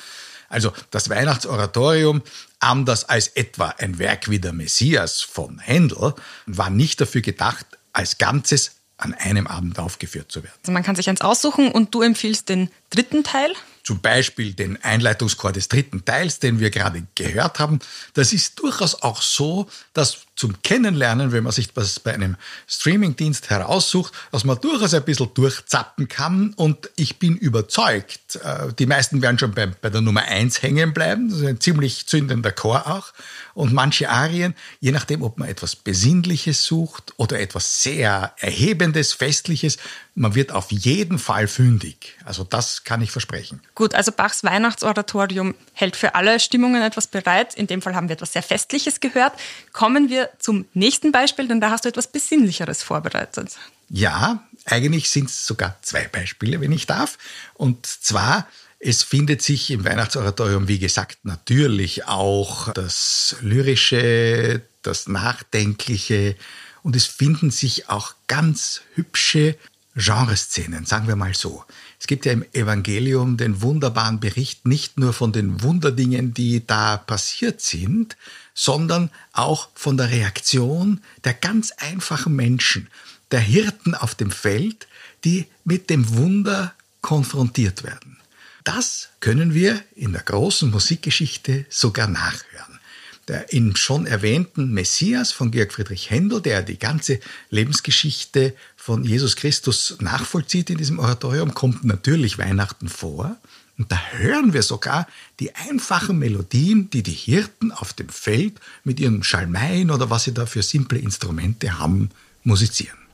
Also 0.49 0.73
das 0.91 1.09
Weihnachtsoratorium, 1.09 2.23
anders 2.61 3.05
als 3.09 3.29
etwa 3.29 3.75
ein 3.79 3.99
Werk 3.99 4.31
wie 4.31 4.39
der 4.39 4.53
Messias 4.53 5.23
von 5.23 5.59
Händel, 5.59 6.15
war 6.47 6.71
nicht 6.71 7.01
dafür 7.01 7.21
gedacht, 7.21 7.67
als 7.93 8.19
Ganzes 8.19 8.73
an 8.99 9.15
einem 9.15 9.47
Abend 9.47 9.79
aufgeführt 9.79 10.33
zu 10.33 10.43
werden. 10.43 10.55
Also 10.63 10.73
man 10.73 10.83
kann 10.83 10.97
sich 10.97 11.09
eins 11.09 11.21
aussuchen 11.21 11.71
und 11.71 11.95
du 11.95 12.03
empfiehlst 12.03 12.49
den 12.49 12.71
dritten 12.91 13.25
Teil? 13.25 13.53
Zum 13.87 14.01
Beispiel 14.01 14.53
den 14.53 14.83
Einleitungschor 14.83 15.53
des 15.53 15.69
dritten 15.69 16.05
Teils, 16.05 16.41
den 16.41 16.59
wir 16.59 16.71
gerade 16.71 17.07
gehört 17.15 17.61
haben. 17.61 17.79
Das 18.15 18.33
ist 18.33 18.59
durchaus 18.59 19.01
auch 19.01 19.23
so, 19.23 19.69
dass 19.93 20.26
zum 20.37 20.63
Kennenlernen, 20.63 21.33
wenn 21.33 21.45
man 21.45 21.53
sich 21.53 21.71
was 21.75 21.99
bei 21.99 22.13
einem 22.15 22.37
Streamingdienst 22.69 23.51
heraussucht, 23.51 24.13
dass 24.31 24.45
man 24.45 24.61
durchaus 24.61 24.93
ein 24.93 25.03
bisschen 25.03 25.33
durchzappen 25.33 26.09
kann. 26.09 26.53
Und 26.57 26.91
ich 26.97 27.19
bin 27.19 27.37
überzeugt, 27.37 28.37
äh, 28.37 28.73
die 28.79 28.87
meisten 28.87 29.23
werden 29.23 29.39
schon 29.39 29.53
bei, 29.53 29.67
bei 29.67 29.89
der 29.89 30.03
Nummer 30.03 30.23
eins 30.23 30.63
hängen 30.63 30.93
bleiben. 30.93 31.31
Das 31.31 31.39
ist 31.39 31.47
ein 31.47 31.61
ziemlich 31.61 32.07
zündender 32.07 32.53
Chor 32.53 32.87
auch. 32.87 33.13
Und 33.55 33.73
manche 33.73 34.11
Arien, 34.11 34.55
je 34.81 34.93
nachdem, 34.93 35.23
ob 35.23 35.39
man 35.39 35.49
etwas 35.49 35.75
Besinnliches 35.75 36.65
sucht 36.65 37.15
oder 37.17 37.41
etwas 37.41 37.83
sehr 37.83 38.35
Erhebendes, 38.39 39.15
Festliches, 39.15 39.79
man 40.15 40.35
wird 40.35 40.53
auf 40.53 40.71
jeden 40.71 41.19
Fall 41.19 41.49
fündig. 41.49 42.17
Also 42.25 42.45
das 42.45 42.85
kann 42.85 43.01
ich 43.01 43.11
versprechen. 43.11 43.61
Gut, 43.75 43.95
also 43.95 44.13
Bachs 44.13 44.45
Weihnachtsoratorium 44.45 45.55
hält 45.73 45.97
für 45.97 46.15
alle 46.15 46.41
Stimmungen 46.41 46.83
etwas 46.83 47.07
bereit. 47.07 47.55
In 47.55 47.67
dem 47.67 47.81
Fall 47.81 47.95
haben 47.95 48.09
wir 48.09 48.15
etwas 48.15 48.33
sehr 48.33 48.43
Festliches 48.43 49.01
gehört. 49.01 49.33
Kommen 49.73 50.11
wir 50.11 50.26
zum 50.39 50.67
nächsten 50.75 51.13
Beispiel, 51.13 51.49
denn 51.49 51.61
da 51.61 51.71
hast 51.71 51.85
du 51.85 51.89
etwas 51.89 52.09
Besinnlicheres 52.09 52.83
vorbereitet. 52.83 53.57
Ja, 53.89 54.45
eigentlich 54.65 55.11
sind 55.11 55.31
es 55.31 55.47
sogar 55.47 55.79
zwei 55.83 56.09
Beispiele, 56.09 56.61
wenn 56.61 56.73
ich 56.73 56.87
darf. 56.87 57.19
Und 57.55 57.87
zwar, 57.87 58.49
es 58.79 59.03
findet 59.03 59.43
sich 59.43 59.71
im 59.71 59.85
Weihnachtsoratorium, 59.85 60.69
wie 60.69 60.79
gesagt, 60.79 61.19
natürlich 61.25 62.07
auch 62.07 62.73
das 62.73 63.37
Lyrische, 63.41 64.63
das 64.83 65.09
Nachdenkliche 65.09 66.37
und 66.83 66.95
es 66.95 67.07
finden 67.07 67.51
sich 67.51 67.89
auch 67.89 68.15
ganz 68.29 68.83
hübsche 68.95 69.57
Genreszenen, 69.97 70.85
sagen 70.85 71.09
wir 71.09 71.17
mal 71.17 71.35
so. 71.35 71.65
Es 71.99 72.07
gibt 72.07 72.27
ja 72.27 72.33
im 72.33 72.45
Evangelium 72.53 73.39
den 73.39 73.63
wunderbaren 73.63 74.21
Bericht 74.21 74.67
nicht 74.67 74.99
nur 74.99 75.13
von 75.13 75.33
den 75.33 75.63
Wunderdingen, 75.63 76.35
die 76.35 76.67
da 76.67 76.99
passiert 76.99 77.63
sind, 77.63 78.17
sondern 78.57 79.11
auch 79.33 79.69
von 79.75 79.99
der 79.99 80.11
Reaktion 80.11 81.03
der 81.25 81.35
ganz 81.35 81.73
einfachen 81.73 82.35
Menschen, 82.35 82.89
der 83.31 83.41
Hirten 83.41 83.95
auf 83.95 84.17
dem 84.17 84.31
Feld, 84.33 84.89
die 85.25 85.47
mit 85.65 85.91
dem 85.91 86.17
Wunder 86.17 86.73
konfrontiert 87.03 87.85
werden. 87.85 88.17
Das 88.65 89.11
können 89.21 89.55
wir 89.55 89.81
in 89.95 90.13
der 90.13 90.23
großen 90.23 90.71
Musikgeschichte 90.71 91.67
sogar 91.69 92.09
nachhören. 92.09 92.81
Der 93.29 93.53
im 93.53 93.77
schon 93.77 94.07
erwähnten 94.07 94.73
Messias 94.73 95.33
von 95.33 95.51
Georg 95.51 95.73
Friedrich 95.73 96.11
Händel, 96.11 96.41
der 96.41 96.63
die 96.63 96.79
ganze 96.79 97.21
Lebensgeschichte 97.51 98.55
von 98.77 99.05
Jesus 99.05 99.37
Christus 99.37 99.97
nachvollzieht 100.01 100.71
in 100.71 100.79
diesem 100.79 100.99
Oratorium, 100.99 101.53
kommt 101.53 101.85
natürlich 101.85 102.39
Weihnachten 102.39 102.89
vor. 102.89 103.37
Und 103.79 103.93
da 103.93 104.01
hören 104.13 104.53
wir 104.53 104.63
sogar 104.63 105.07
die 105.39 105.55
einfachen 105.55 106.19
Melodien, 106.19 106.89
die 106.91 107.03
die 107.03 107.13
Hirten 107.13 107.73
auf 107.73 107.93
dem 107.93 108.09
Feld 108.09 108.59
mit 108.85 109.01
ihren 109.01 109.23
Schalmeien 109.23 109.91
oder 109.91 110.09
was 110.09 110.25
sie 110.25 110.33
da 110.33 110.47
für 110.47 110.63
simple 110.63 110.99
Instrumente 110.99 111.79
haben, 111.79 112.11
musizieren. 112.43 113.06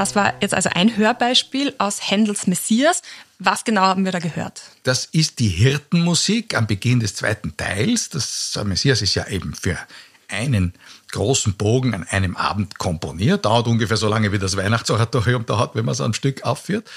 Das 0.00 0.16
war 0.16 0.32
jetzt 0.40 0.54
also 0.54 0.70
ein 0.72 0.96
Hörbeispiel 0.96 1.74
aus 1.76 2.10
Händels 2.10 2.46
Messias. 2.46 3.02
Was 3.38 3.64
genau 3.64 3.82
haben 3.82 4.06
wir 4.06 4.12
da 4.12 4.18
gehört? 4.18 4.62
Das 4.82 5.04
ist 5.04 5.40
die 5.40 5.48
Hirtenmusik 5.48 6.56
am 6.56 6.66
Beginn 6.66 7.00
des 7.00 7.16
zweiten 7.16 7.54
Teils. 7.58 8.08
Das 8.08 8.58
Messias 8.64 9.02
ist 9.02 9.14
ja 9.14 9.26
eben 9.28 9.52
für 9.52 9.76
einen 10.28 10.72
großen 11.12 11.52
Bogen 11.52 11.92
an 11.92 12.04
einem 12.04 12.34
Abend 12.34 12.78
komponiert. 12.78 13.44
Dauert 13.44 13.66
ungefähr 13.66 13.98
so 13.98 14.08
lange, 14.08 14.32
wie 14.32 14.38
das 14.38 14.56
Weihnachtsoratorium 14.56 15.44
dauert, 15.44 15.74
wenn 15.74 15.84
man 15.84 15.92
es 15.92 16.00
am 16.00 16.14
Stück 16.14 16.44
aufführt. 16.44 16.88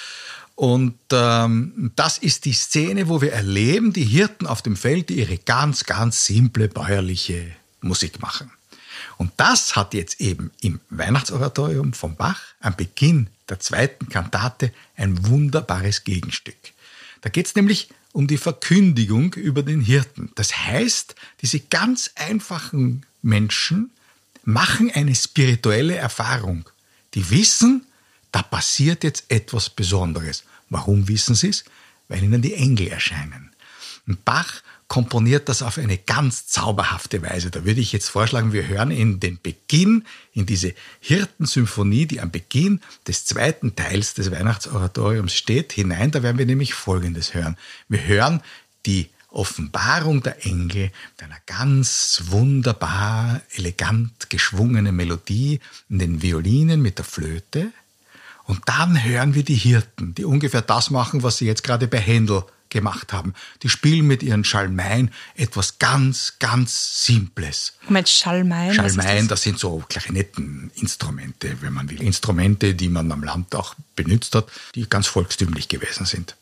Und 0.56 0.98
ähm, 1.12 1.92
das 1.98 2.18
ist 2.20 2.46
die 2.46 2.54
Szene, 2.54 3.10
wo 3.10 3.20
wir 3.20 3.34
erleben, 3.34 3.92
die 3.92 4.06
Hirten 4.06 4.48
auf 4.48 4.62
dem 4.62 4.78
Feld, 4.78 5.10
die 5.10 5.16
ihre 5.16 5.40
ganz, 5.40 5.84
ganz 5.84 6.26
simple 6.26 6.70
bäuerliche 6.70 7.54
Musik 7.82 8.22
machen. 8.22 8.50
Und 9.18 9.32
das 9.38 9.76
hat 9.76 9.94
jetzt 9.94 10.22
eben 10.22 10.52
im 10.62 10.80
Weihnachtsoratorium 10.90 11.94
von 11.94 12.16
Bach 12.16 12.42
am 12.60 12.76
Beginn 12.76 13.28
der 13.50 13.60
zweiten 13.60 14.10
Kantate 14.10 14.74
ein 14.96 15.28
wunderbares 15.28 16.04
Gegenstück. 16.04 16.56
Da 17.22 17.30
geht 17.30 17.48
es 17.48 17.56
nämlich 17.56 17.90
um 18.12 18.28
die 18.28 18.38
Verkündigung 18.38 19.34
über 19.34 19.64
den 19.64 19.82
Hirten. 19.82 20.32
Das 20.36 20.56
heißt, 20.56 21.16
diese 21.42 21.60
ganz 21.60 22.12
einfachen 22.16 23.06
Menschen 23.22 23.92
machen 24.44 24.92
eine 24.92 25.16
spirituelle 25.16 25.96
Erfahrung. 25.96 26.70
Die 27.14 27.30
wissen, 27.30 27.86
da 28.32 28.42
passiert 28.42 29.04
jetzt 29.04 29.26
etwas 29.30 29.70
Besonderes. 29.70 30.44
Warum 30.70 31.08
wissen 31.08 31.36
sie 31.36 31.50
es? 31.50 31.66
Weil 32.08 32.24
ihnen 32.24 32.42
die 32.42 32.54
Engel 32.54 32.88
erscheinen. 32.88 33.52
Und 34.08 34.26
Bach 34.26 34.62
komponiert 34.94 35.50
das 35.50 35.64
auf 35.64 35.80
eine 35.80 35.98
ganz 35.98 36.46
zauberhafte 36.46 37.24
Weise. 37.24 37.50
Da 37.50 37.66
würde 37.66 37.82
ich 37.82 37.94
jetzt 37.94 38.10
vorschlagen, 38.10 38.54
wir 38.54 38.68
hören 38.68 38.92
in 38.92 39.20
den 39.20 39.40
Beginn, 39.42 40.06
in 40.34 40.46
diese 40.46 40.76
Hirtensymphonie, 41.00 42.06
die 42.06 42.22
am 42.22 42.30
Beginn 42.30 42.80
des 43.08 43.26
zweiten 43.26 43.76
Teils 43.76 44.14
des 44.14 44.30
Weihnachtsoratoriums 44.30 45.34
steht, 45.34 45.74
hinein. 45.74 46.12
Da 46.12 46.22
werden 46.22 46.38
wir 46.38 46.46
nämlich 46.46 46.76
Folgendes 46.76 47.34
hören. 47.34 47.58
Wir 47.90 48.06
hören 48.06 48.42
die 48.86 49.10
Offenbarung 49.30 50.22
der 50.22 50.46
Engel 50.46 50.92
mit 51.16 51.24
einer 51.24 51.40
ganz 51.48 52.26
wunderbar, 52.28 53.42
elegant 53.56 54.30
geschwungenen 54.30 54.96
Melodie 54.96 55.60
in 55.90 55.98
den 55.98 56.22
Violinen 56.22 56.84
mit 56.84 57.00
der 57.00 57.06
Flöte. 57.06 57.72
Und 58.44 58.62
dann 58.68 59.04
hören 59.04 59.34
wir 59.34 59.44
die 59.44 59.56
Hirten, 59.56 60.14
die 60.14 60.26
ungefähr 60.26 60.62
das 60.62 60.92
machen, 60.92 61.24
was 61.24 61.38
sie 61.38 61.48
jetzt 61.48 61.64
gerade 61.64 61.88
bei 61.88 61.98
Händel 61.98 62.44
gemacht 62.74 63.14
haben. 63.14 63.34
Die 63.62 63.70
spielen 63.70 64.06
mit 64.06 64.22
ihren 64.22 64.44
Schalmeien 64.44 65.12
etwas 65.36 65.80
ganz, 65.80 66.34
ganz 66.40 67.06
Simples. 67.06 67.74
Moment, 67.88 68.10
Schalmeien? 68.10 68.74
Schalmeien, 68.74 69.30
das? 69.30 69.40
das? 69.40 69.44
sind 69.44 69.60
so 69.60 69.82
Klarinetteninstrumente, 69.88 71.62
wenn 71.62 71.72
man 71.72 71.90
will. 71.90 72.02
Instrumente, 72.02 72.76
die 72.76 72.90
man 72.90 73.10
am 73.12 73.24
Land 73.24 73.56
auch 73.56 73.76
benutzt 73.96 74.36
hat, 74.36 74.52
die 74.76 74.90
ganz 74.90 75.08
volkstümlich 75.08 75.70
gewesen 75.70 76.06
sind. 76.06 76.36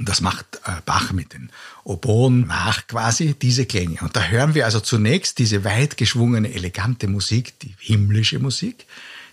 Das 0.00 0.20
macht 0.20 0.60
äh, 0.64 0.72
Bach 0.84 1.12
mit 1.12 1.32
den 1.32 1.50
Oboen 1.82 2.46
nach 2.46 2.86
quasi 2.86 3.34
diese 3.34 3.66
Klänge. 3.66 3.98
Und 4.02 4.14
da 4.14 4.24
hören 4.24 4.54
wir 4.54 4.66
also 4.66 4.80
zunächst 4.80 5.38
diese 5.38 5.64
weit 5.64 5.96
geschwungene, 5.96 6.52
elegante 6.52 7.08
Musik, 7.08 7.58
die 7.60 7.74
himmlische 7.78 8.38
Musik. 8.38 8.86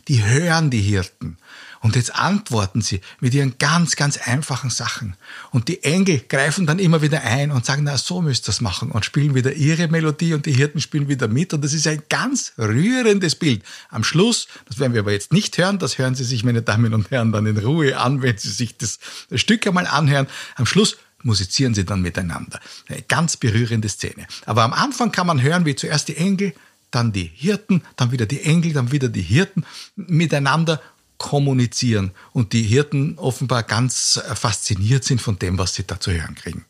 Die 0.07 0.23
hören 0.23 0.69
die 0.69 0.81
Hirten 0.81 1.37
und 1.85 1.95
jetzt 1.95 2.15
antworten 2.15 2.81
sie 2.81 2.99
mit 3.19 3.35
ihren 3.35 3.59
ganz, 3.59 3.95
ganz 3.95 4.17
einfachen 4.17 4.71
Sachen. 4.71 5.15
Und 5.51 5.67
die 5.67 5.83
Engel 5.83 6.19
greifen 6.27 6.65
dann 6.65 6.79
immer 6.79 7.03
wieder 7.03 7.21
ein 7.21 7.51
und 7.51 7.63
sagen, 7.63 7.83
na, 7.83 7.95
so 7.95 8.23
müsst 8.23 8.45
ihr 8.45 8.47
das 8.47 8.59
machen 8.59 8.89
und 8.89 9.05
spielen 9.05 9.35
wieder 9.35 9.53
ihre 9.53 9.87
Melodie 9.87 10.33
und 10.33 10.47
die 10.47 10.51
Hirten 10.51 10.81
spielen 10.81 11.09
wieder 11.09 11.27
mit. 11.27 11.53
Und 11.53 11.63
das 11.63 11.73
ist 11.73 11.85
ein 11.85 12.01
ganz 12.09 12.53
rührendes 12.57 13.35
Bild. 13.35 13.61
Am 13.89 14.03
Schluss, 14.03 14.47
das 14.67 14.79
werden 14.79 14.93
wir 14.93 15.01
aber 15.01 15.11
jetzt 15.11 15.31
nicht 15.31 15.59
hören, 15.59 15.77
das 15.77 15.99
hören 15.99 16.15
Sie 16.15 16.23
sich, 16.23 16.43
meine 16.43 16.63
Damen 16.63 16.95
und 16.95 17.11
Herren, 17.11 17.31
dann 17.31 17.45
in 17.45 17.59
Ruhe 17.59 17.95
an, 17.99 18.23
wenn 18.23 18.35
Sie 18.35 18.49
sich 18.49 18.75
das, 18.77 18.97
Stück 19.35 19.67
einmal 19.67 19.85
anhören. 19.85 20.25
Am 20.55 20.65
Schluss 20.65 20.97
musizieren 21.21 21.75
sie 21.75 21.85
dann 21.85 22.01
miteinander. 22.01 22.59
Eine 22.89 23.03
ganz 23.03 23.37
berührende 23.37 23.89
Szene. 23.89 24.25
Aber 24.47 24.63
am 24.63 24.73
Anfang 24.73 25.11
kann 25.11 25.27
man 25.27 25.39
hören, 25.39 25.67
wie 25.67 25.75
zuerst 25.75 26.07
die 26.07 26.17
Engel, 26.17 26.55
dann 26.89 27.11
die 27.11 27.29
Hirten, 27.35 27.83
dann 27.95 28.11
wieder 28.11 28.25
die 28.25 28.41
Engel, 28.41 28.73
dann 28.73 28.91
wieder 28.91 29.09
die 29.09 29.21
Hirten 29.21 29.65
miteinander 29.95 30.81
kommunizieren 31.17 32.11
und 32.31 32.53
die 32.53 32.63
Hirten 32.63 33.17
offenbar 33.17 33.63
ganz 33.63 34.21
fasziniert 34.33 35.03
sind 35.03 35.21
von 35.21 35.39
dem, 35.39 35.57
was 35.57 35.73
sie 35.75 35.85
da 35.85 35.99
zu 35.99 36.11
hören 36.11 36.35
kriegen. 36.35 36.65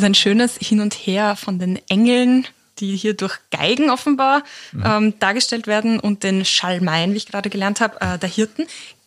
Ist 0.00 0.06
ein 0.06 0.14
schönes 0.14 0.56
Hin 0.56 0.80
und 0.80 0.94
Her 0.94 1.36
von 1.36 1.58
den 1.58 1.78
Engeln, 1.88 2.46
die 2.78 2.96
hier 2.96 3.14
durch 3.14 3.38
Geigen 3.50 3.90
offenbar 3.90 4.42
mhm. 4.72 4.82
ähm, 4.84 5.18
dargestellt 5.18 5.66
werden 5.66 6.00
und 6.00 6.22
den 6.22 6.44
Schalmeien, 6.44 7.12
wie 7.12 7.18
ich 7.18 7.26
gerade 7.26 7.50
gelernt 7.50 7.80
habe, 7.80 8.00
äh, 8.00 8.18
der 8.18 8.28
Hirten. 8.28 8.66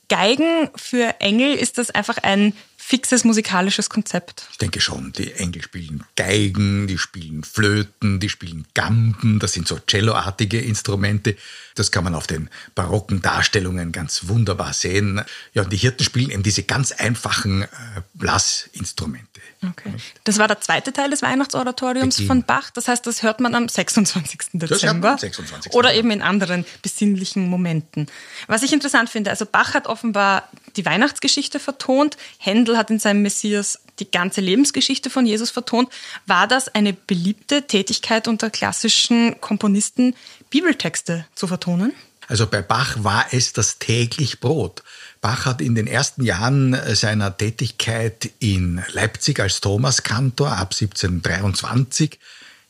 Geigen 0.10 0.70
für 0.76 1.20
Engel 1.22 1.56
ist 1.56 1.78
das 1.78 1.90
einfach 1.90 2.18
ein 2.20 2.54
fixes 2.78 3.24
musikalisches 3.24 3.90
Konzept? 3.90 4.46
Ich 4.52 4.58
denke 4.58 4.82
schon. 4.82 5.14
Die 5.14 5.32
Engel 5.34 5.64
spielen 5.64 6.04
Geigen, 6.16 6.86
die 6.86 6.98
spielen 6.98 7.44
Flöten, 7.44 8.20
die 8.20 8.30
spielen 8.30 8.68
Gamben. 8.74 9.40
Das 9.40 9.54
sind 9.54 9.68
so 9.68 9.80
celloartige 9.90 10.60
Instrumente. 10.60 11.38
Das 11.76 11.92
kann 11.92 12.04
man 12.04 12.14
auf 12.14 12.28
den 12.28 12.50
barocken 12.76 13.22
Darstellungen 13.22 13.94
ganz 13.94 14.28
wunderbar 14.28 14.74
sehen. 14.74 15.22
Ja, 15.54 15.64
und 15.64 15.72
die 15.72 15.78
Hirten 15.78 16.04
spielen 16.04 16.30
eben 16.30 16.44
diese 16.44 16.64
ganz 16.64 16.92
einfachen 16.92 17.64
äh, 17.64 17.68
Blasinstrumente. 18.14 19.33
Okay. 19.62 19.94
Das 20.24 20.38
war 20.38 20.48
der 20.48 20.60
zweite 20.62 20.92
Teil 20.92 21.10
des 21.10 21.22
Weihnachtsoratoriums 21.22 22.16
Beginn. 22.16 22.28
von 22.28 22.44
Bach. 22.44 22.70
Das 22.72 22.88
heißt, 22.88 23.06
das 23.08 23.24
hört 23.24 23.40
man 23.40 23.56
am 23.56 23.70
26. 23.70 24.40
Dezember. 24.54 25.18
26. 25.18 25.74
Oder 25.74 25.94
eben 25.94 26.12
in 26.12 26.22
anderen 26.22 26.66
besinnlichen 26.82 27.48
Momenten. 27.50 28.08
Was 28.48 28.64
ich 28.64 28.74
interessant 28.74 29.10
finde, 29.10 29.30
also 29.30 29.46
Bach 29.46 29.74
hat 29.74 29.88
offenbar 29.88 30.50
die 30.76 30.86
Weihnachtsgeschichte 30.86 31.60
vertont. 31.60 32.18
Händel 32.38 32.78
hat 32.78 32.90
in 32.90 33.00
seinem 33.00 33.22
Messias 33.22 33.80
die 34.00 34.10
ganze 34.10 34.42
Lebensgeschichte 34.42 35.10
von 35.10 35.26
Jesus 35.26 35.52
vertont. 35.52 35.90
War 36.26 36.48
das 36.48 36.74
eine 36.74 36.94
beliebte 36.94 37.64
Tätigkeit 37.64 38.28
unter 38.28 38.50
klassischen 38.50 39.40
Komponisten, 39.40 40.16
Bibeltexte 40.50 41.26
zu 41.36 41.48
vertonen? 41.48 41.94
Also 42.28 42.48
bei 42.48 42.62
Bach 42.62 43.04
war 43.04 43.26
es 43.32 43.54
das 43.54 43.80
täglich 43.80 44.40
Brot. 44.40 44.84
Bach 45.22 45.46
hat 45.46 45.62
in 45.62 45.76
den 45.76 45.88
ersten 45.88 46.24
Jahren 46.24 46.78
seiner 46.96 47.38
Tätigkeit 47.38 48.32
in 48.40 48.84
Leipzig 48.92 49.40
als 49.40 49.62
Thomaskantor 49.62 50.52
ab 50.52 50.74
1723 50.74 52.20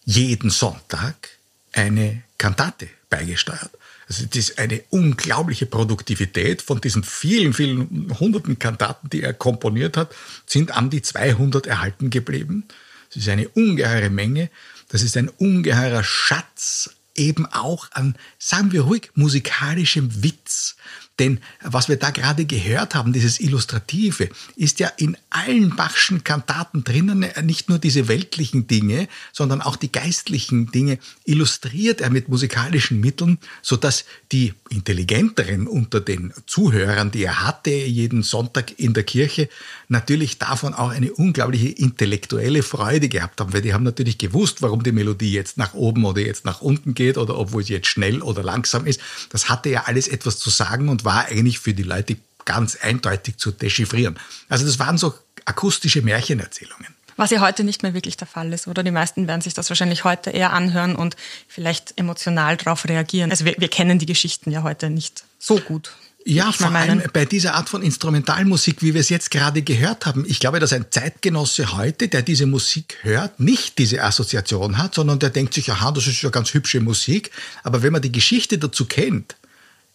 jeden 0.05 0.49
Sonntag 0.49 1.29
eine 1.71 2.23
Kantate 2.37 2.89
beigesteuert. 3.09 3.71
Also 4.07 4.25
das 4.25 4.35
ist 4.37 4.59
eine 4.59 4.83
unglaubliche 4.89 5.65
Produktivität 5.65 6.61
von 6.61 6.81
diesen 6.81 7.03
vielen, 7.03 7.53
vielen 7.53 8.13
hunderten 8.19 8.59
Kantaten, 8.59 9.09
die 9.09 9.23
er 9.23 9.33
komponiert 9.33 9.97
hat, 9.97 10.13
sind 10.45 10.71
an 10.71 10.89
die 10.89 11.01
200 11.01 11.65
erhalten 11.67 12.09
geblieben. 12.09 12.65
Das 13.09 13.23
ist 13.23 13.29
eine 13.29 13.47
ungeheure 13.49 14.09
Menge. 14.09 14.49
Das 14.89 15.01
ist 15.01 15.17
ein 15.17 15.29
ungeheurer 15.29 16.03
Schatz 16.03 16.92
eben 17.15 17.45
auch 17.45 17.89
an, 17.91 18.15
sagen 18.37 18.71
wir 18.71 18.81
ruhig, 18.81 19.11
musikalischem 19.15 20.23
Witz. 20.23 20.75
Denn 21.19 21.39
was 21.61 21.89
wir 21.89 21.97
da 21.97 22.09
gerade 22.09 22.45
gehört 22.45 22.95
haben, 22.95 23.13
dieses 23.13 23.39
Illustrative, 23.39 24.29
ist 24.55 24.79
ja 24.79 24.91
in 24.97 25.15
allen 25.29 25.75
Bachschen 25.75 26.23
Kantaten 26.23 26.83
drinnen, 26.83 27.25
nicht 27.43 27.69
nur 27.69 27.77
diese 27.77 28.07
weltlichen 28.07 28.65
Dinge, 28.65 29.07
sondern 29.31 29.61
auch 29.61 29.75
die 29.75 29.91
geistlichen 29.91 30.71
Dinge 30.71 30.97
illustriert 31.23 32.01
er 32.01 32.09
mit 32.09 32.29
musikalischen 32.29 32.99
Mitteln, 32.99 33.37
sodass 33.61 34.05
die 34.31 34.53
Intelligenteren 34.69 35.67
unter 35.67 36.01
den 36.01 36.33
Zuhörern, 36.47 37.11
die 37.11 37.23
er 37.23 37.43
hatte, 37.43 37.69
jeden 37.69 38.23
Sonntag 38.23 38.79
in 38.79 38.95
der 38.95 39.03
Kirche, 39.03 39.49
natürlich 39.89 40.39
davon 40.39 40.73
auch 40.73 40.89
eine 40.89 41.13
unglaubliche 41.13 41.69
intellektuelle 41.69 42.63
Freude 42.63 43.07
gehabt 43.07 43.39
haben, 43.39 43.53
weil 43.53 43.61
die 43.61 43.75
haben 43.75 43.83
natürlich 43.83 44.17
gewusst, 44.17 44.63
warum 44.63 44.81
die 44.81 44.91
Melodie 44.91 45.31
jetzt 45.31 45.57
nach 45.57 45.75
oben 45.75 46.05
oder 46.05 46.21
jetzt 46.21 46.43
nach 46.43 46.61
unten 46.61 46.95
geht 46.95 47.19
oder 47.19 47.37
obwohl 47.37 47.63
sie 47.63 47.73
jetzt 47.73 47.87
schnell 47.87 48.23
oder 48.23 48.41
langsam 48.41 48.87
ist. 48.87 48.99
Das 49.29 49.49
hatte 49.49 49.69
ja 49.69 49.83
alles 49.85 50.07
etwas 50.07 50.39
zu 50.39 50.49
sagen 50.49 50.89
und 50.89 51.02
war 51.05 51.25
eigentlich 51.25 51.59
für 51.59 51.73
die 51.73 51.83
Leute 51.83 52.17
ganz 52.45 52.75
eindeutig 52.75 53.37
zu 53.37 53.51
dechiffrieren. 53.51 54.19
Also 54.49 54.65
das 54.65 54.79
waren 54.79 54.97
so 54.97 55.13
akustische 55.45 56.01
Märchenerzählungen. 56.01 56.87
Was 57.15 57.29
ja 57.29 57.41
heute 57.41 57.63
nicht 57.63 57.83
mehr 57.83 57.93
wirklich 57.93 58.17
der 58.17 58.27
Fall 58.27 58.51
ist, 58.53 58.67
oder? 58.67 58.83
Die 58.83 58.91
meisten 58.91 59.27
werden 59.27 59.41
sich 59.41 59.53
das 59.53 59.69
wahrscheinlich 59.69 60.03
heute 60.03 60.31
eher 60.31 60.51
anhören 60.51 60.95
und 60.95 61.15
vielleicht 61.47 61.93
emotional 61.97 62.57
darauf 62.57 62.85
reagieren. 62.85 63.29
Also 63.29 63.45
wir, 63.45 63.55
wir 63.59 63.67
kennen 63.67 63.99
die 63.99 64.07
Geschichten 64.07 64.49
ja 64.51 64.63
heute 64.63 64.89
nicht 64.89 65.23
so 65.37 65.57
gut. 65.57 65.91
Ja, 66.25 66.53
vor 66.53 66.71
allem 66.71 67.03
bei 67.11 67.25
dieser 67.25 67.55
Art 67.55 67.67
von 67.67 67.81
Instrumentalmusik, 67.81 68.81
wie 68.81 68.93
wir 68.93 69.01
es 69.01 69.09
jetzt 69.09 69.29
gerade 69.29 69.61
gehört 69.61 70.05
haben. 70.05 70.23
Ich 70.25 70.39
glaube, 70.39 70.61
dass 70.61 70.71
ein 70.71 70.85
Zeitgenosse 70.89 71.75
heute, 71.75 72.07
der 72.07 72.21
diese 72.21 72.45
Musik 72.45 72.97
hört, 73.01 73.41
nicht 73.41 73.77
diese 73.77 74.01
Assoziation 74.01 74.77
hat, 74.77 74.95
sondern 74.95 75.19
der 75.19 75.31
denkt 75.31 75.53
sich, 75.53 75.69
aha, 75.69 75.91
das 75.91 76.07
ist 76.07 76.21
ja 76.21 76.29
ganz 76.29 76.53
hübsche 76.53 76.79
Musik. 76.79 77.31
Aber 77.63 77.83
wenn 77.83 77.91
man 77.91 78.01
die 78.01 78.11
Geschichte 78.11 78.57
dazu 78.57 78.85
kennt, 78.85 79.35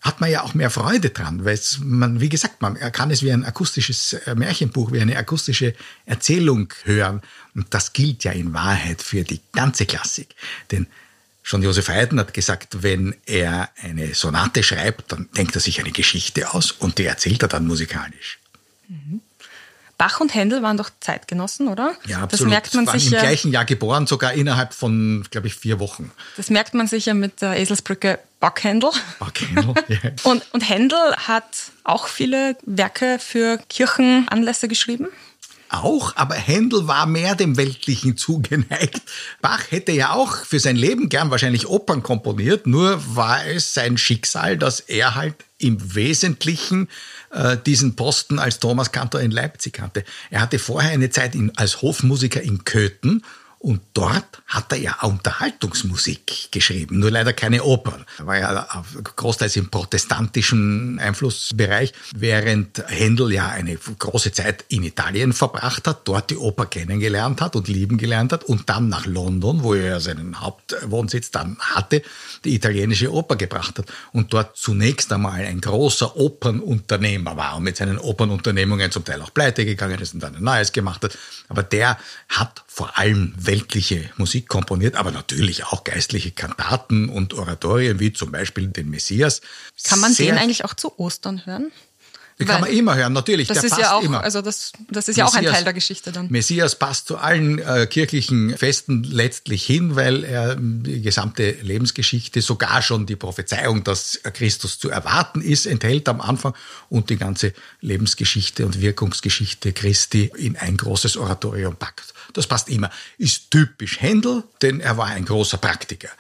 hat 0.01 0.21
man 0.21 0.31
ja 0.31 0.43
auch 0.43 0.55
mehr 0.55 0.71
Freude 0.71 1.11
dran, 1.11 1.45
weil 1.45 1.59
man, 1.81 2.21
wie 2.21 2.29
gesagt, 2.29 2.63
man 2.63 2.77
kann 2.93 3.11
es 3.11 3.23
wie 3.23 3.33
ein 3.33 3.45
akustisches 3.45 4.13
äh, 4.13 4.35
Märchenbuch, 4.35 4.93
wie 4.93 5.01
eine 5.01 5.17
akustische 5.17 5.75
Erzählung 6.07 6.73
hören. 6.85 7.21
Und 7.55 7.75
das 7.75 7.93
gilt 7.93 8.23
ja 8.25 8.33
in 8.33 8.55
Wahrheit 8.55 9.03
für 9.03 9.25
die 9.25 9.41
ganze 9.53 9.87
Klassik. 9.87 10.35
Denn 10.71 10.87
schon 11.43 11.63
Josef 11.63 11.89
Haydn 11.89 12.21
hat 12.21 12.33
gesagt, 12.33 12.83
wenn 12.83 13.17
er 13.27 13.71
eine 13.83 14.15
Sonate 14.15 14.63
schreibt, 14.63 15.11
dann 15.13 15.29
denkt 15.37 15.57
er 15.57 15.61
sich 15.61 15.81
eine 15.81 15.91
Geschichte 15.91 16.55
aus 16.55 16.71
und 16.71 16.99
die 16.99 17.05
erzählt 17.07 17.43
er 17.43 17.49
dann 17.49 17.67
musikalisch. 17.67 18.39
Mhm. 18.89 19.21
Bach 19.99 20.21
und 20.21 20.33
Händel 20.33 20.63
waren 20.63 20.77
doch 20.77 20.91
Zeitgenossen, 21.01 21.67
oder? 21.67 21.95
Ja, 22.07 22.19
absolut. 22.19 22.33
Das 22.33 22.41
merkt 22.43 22.75
man 22.75 22.87
waren 22.87 22.99
sicher, 22.99 23.17
im 23.17 23.23
gleichen 23.23 23.53
Jahr 23.53 23.65
geboren, 23.65 24.07
sogar 24.07 24.33
innerhalb 24.33 24.73
von, 24.73 25.27
glaube 25.31 25.49
ich, 25.49 25.57
vier 25.57 25.81
Wochen. 25.81 26.13
Das 26.37 26.51
merkt 26.51 26.73
man 26.73 26.87
sicher 26.87 27.15
mit 27.15 27.43
der 27.43 27.59
Eselsbrücke 27.59 28.21
Backhändel. 28.39 28.91
Backhändel, 29.19 29.75
ja. 29.89 29.99
und, 30.23 30.45
und 30.53 30.61
Händel 30.61 30.99
hat 31.17 31.45
auch 31.83 32.07
viele 32.07 32.57
Werke 32.63 33.19
für 33.19 33.59
Kirchenanlässe 33.69 34.69
geschrieben 34.69 35.09
auch, 35.71 36.17
aber 36.17 36.35
Händel 36.35 36.89
war 36.89 37.07
mehr 37.07 37.35
dem 37.35 37.57
Weltlichen 37.57 38.17
zugeneigt. 38.17 39.03
Bach 39.41 39.71
hätte 39.71 39.93
ja 39.93 40.13
auch 40.13 40.37
für 40.45 40.61
sein 40.61 40.77
Leben 40.77 41.09
gern 41.09 41.31
wahrscheinlich 41.31 41.67
Opern 41.67 42.03
komponiert, 42.03 42.67
nur 42.67 43.03
war 43.17 43.47
es 43.47 43.75
sein 43.75 43.99
Schicksal, 43.99 44.57
dass 44.57 44.81
er 44.81 45.15
halt 45.15 45.35
im 45.59 45.95
Wesentlichen 45.95 46.89
äh, 47.31 47.57
diesen 47.57 47.97
Posten 47.97 48.39
als 48.39 48.61
Thomas 48.61 48.93
Kantor 48.93 49.21
in 49.21 49.31
Leipzig 49.31 49.81
hatte. 49.81 50.05
Er 50.31 50.41
hatte 50.41 50.59
vorher 50.59 50.93
eine 50.93 51.11
Zeit 51.11 51.35
in, 51.35 51.57
als 51.57 51.83
Hofmusiker 51.83 52.41
in 52.41 52.65
Köthen 52.65 53.25
und 53.61 53.81
dort 53.93 54.43
hat 54.47 54.73
er 54.73 54.79
ja 54.79 54.95
Unterhaltungsmusik 55.03 56.53
geschrieben, 56.53 57.01
nur 57.01 57.11
leider 57.11 57.33
keine 57.33 57.65
Opern. 57.65 58.05
Er 58.19 58.27
war 58.27 58.39
ja 58.39 58.85
großteils 59.17 59.57
im 59.57 59.69
protestantischen 59.69 61.01
Einflussbereich, 61.01 61.93
während 62.15 62.83
Händel 62.87 63.33
ja 63.33 63.49
eine 63.49 63.77
große 63.77 64.31
Zeit 64.31 64.65
in 64.69 64.85
Italien 64.85 65.33
verbracht 65.33 65.89
hat, 65.89 66.07
dort 66.07 66.31
die 66.31 66.37
Oper 66.37 66.67
kennengelernt 66.67 67.41
hat 67.41 67.57
und 67.57 67.67
lieben 67.67 67.99
gelernt 67.99 68.33
hat 68.33 68.45
und 68.45 68.69
dann 68.69 68.89
nach 68.89 69.07
London, 69.07 69.65
wo 69.65 69.75
er 69.75 69.99
seinen 70.01 70.41
Hauptwohnsitz 70.41 71.33
dann 71.33 71.59
hatte, 71.59 72.03
die 72.45 72.55
italienische 72.55 73.13
Oper 73.13 73.35
gebracht 73.35 73.79
hat 73.79 73.87
und 74.13 74.33
dort 74.33 74.57
zunächst 74.57 75.13
einmal 75.13 75.45
ein 75.45 75.61
großer 75.61 76.17
Opernunternehmer 76.17 77.37
war 77.37 77.57
und 77.57 77.65
mit 77.65 77.77
seinen 77.77 77.99
Opernunternehmungen 77.99 78.93
zum 78.93 79.05
Teil 79.05 79.21
auch 79.21 79.35
pleite 79.35 79.65
gegangen 79.65 79.99
ist 79.99 80.15
und 80.15 80.23
dann 80.23 80.37
ein 80.37 80.45
neues 80.45 80.73
gemacht 80.73 81.03
hat. 81.03 81.19
Aber 81.49 81.65
der 81.65 81.99
hat 82.29 82.63
vor 82.67 82.97
allem 82.97 83.35
weltliche 83.49 84.11
Musik 84.19 84.47
komponiert, 84.47 84.95
aber 84.95 85.11
natürlich 85.11 85.65
auch 85.65 85.83
geistliche 85.83 86.31
Kantaten 86.31 87.09
und 87.09 87.33
Oratorien, 87.33 87.99
wie 87.99 88.13
zum 88.13 88.31
Beispiel 88.31 88.69
den 88.69 88.91
Messias. 88.91 89.41
Kann 89.85 90.01
man 90.01 90.13
Sehr 90.13 90.27
den 90.27 90.39
eigentlich 90.39 90.67
auch 90.67 90.75
zu 90.75 90.99
Ostern 90.99 91.47
hören? 91.47 91.73
Die 92.41 92.45
kann 92.45 92.61
man 92.61 92.71
immer 92.71 92.95
hören, 92.95 93.13
natürlich. 93.13 93.49
Das 93.49 93.57
der 93.57 93.65
ist 93.65 93.71
passt 93.71 93.83
ja 93.83 93.93
auch, 93.95 94.03
immer. 94.03 94.23
also 94.23 94.43
das, 94.43 94.73
das 94.91 95.09
ist 95.09 95.17
ja 95.17 95.27
auch 95.27 95.35
ein 95.35 95.45
Teil 95.45 95.65
der 95.65 95.73
Geschichte 95.73 96.13
dann. 96.13 96.29
Messias 96.31 96.77
passt 96.77 97.09
zu 97.09 97.19
allen 97.19 97.59
äh, 97.59 97.87
kirchlichen 97.89 98.57
Festen 98.57 99.03
letztlich 99.03 99.65
hin, 99.65 99.97
weil 99.97 100.23
er 100.23 100.55
die 100.57 101.03
gesamte 101.03 101.51
Lebensgeschichte, 101.63 102.41
sogar 102.41 102.81
schon 102.83 103.07
die 103.07 103.17
Prophezeiung, 103.17 103.83
dass 103.83 104.21
Christus 104.35 104.79
zu 104.79 104.89
erwarten 104.89 105.41
ist, 105.41 105.67
enthält 105.67 106.09
am 106.09 106.21
Anfang 106.21 106.55
und 106.89 107.11
die 107.11 107.17
ganze 107.17 107.53
Lebensgeschichte 107.81 108.65
und 108.65 108.81
Wirkungsgeschichte 108.81 109.73
Christi 109.73 110.31
in 110.37 110.57
ein 110.57 110.77
großes 110.77 111.17
Oratorium 111.17 111.75
packt. 111.75 112.15
Das 112.35 112.47
passt 112.47 112.69
immer. 112.69 112.91
Ist 113.17 113.51
typisch 113.51 114.01
Händel, 114.01 114.45
denn 114.63 114.81
er 114.81 114.97
war 114.97 115.07
ein 115.07 115.25
großer 115.25 115.59
Praktiker 115.59 116.11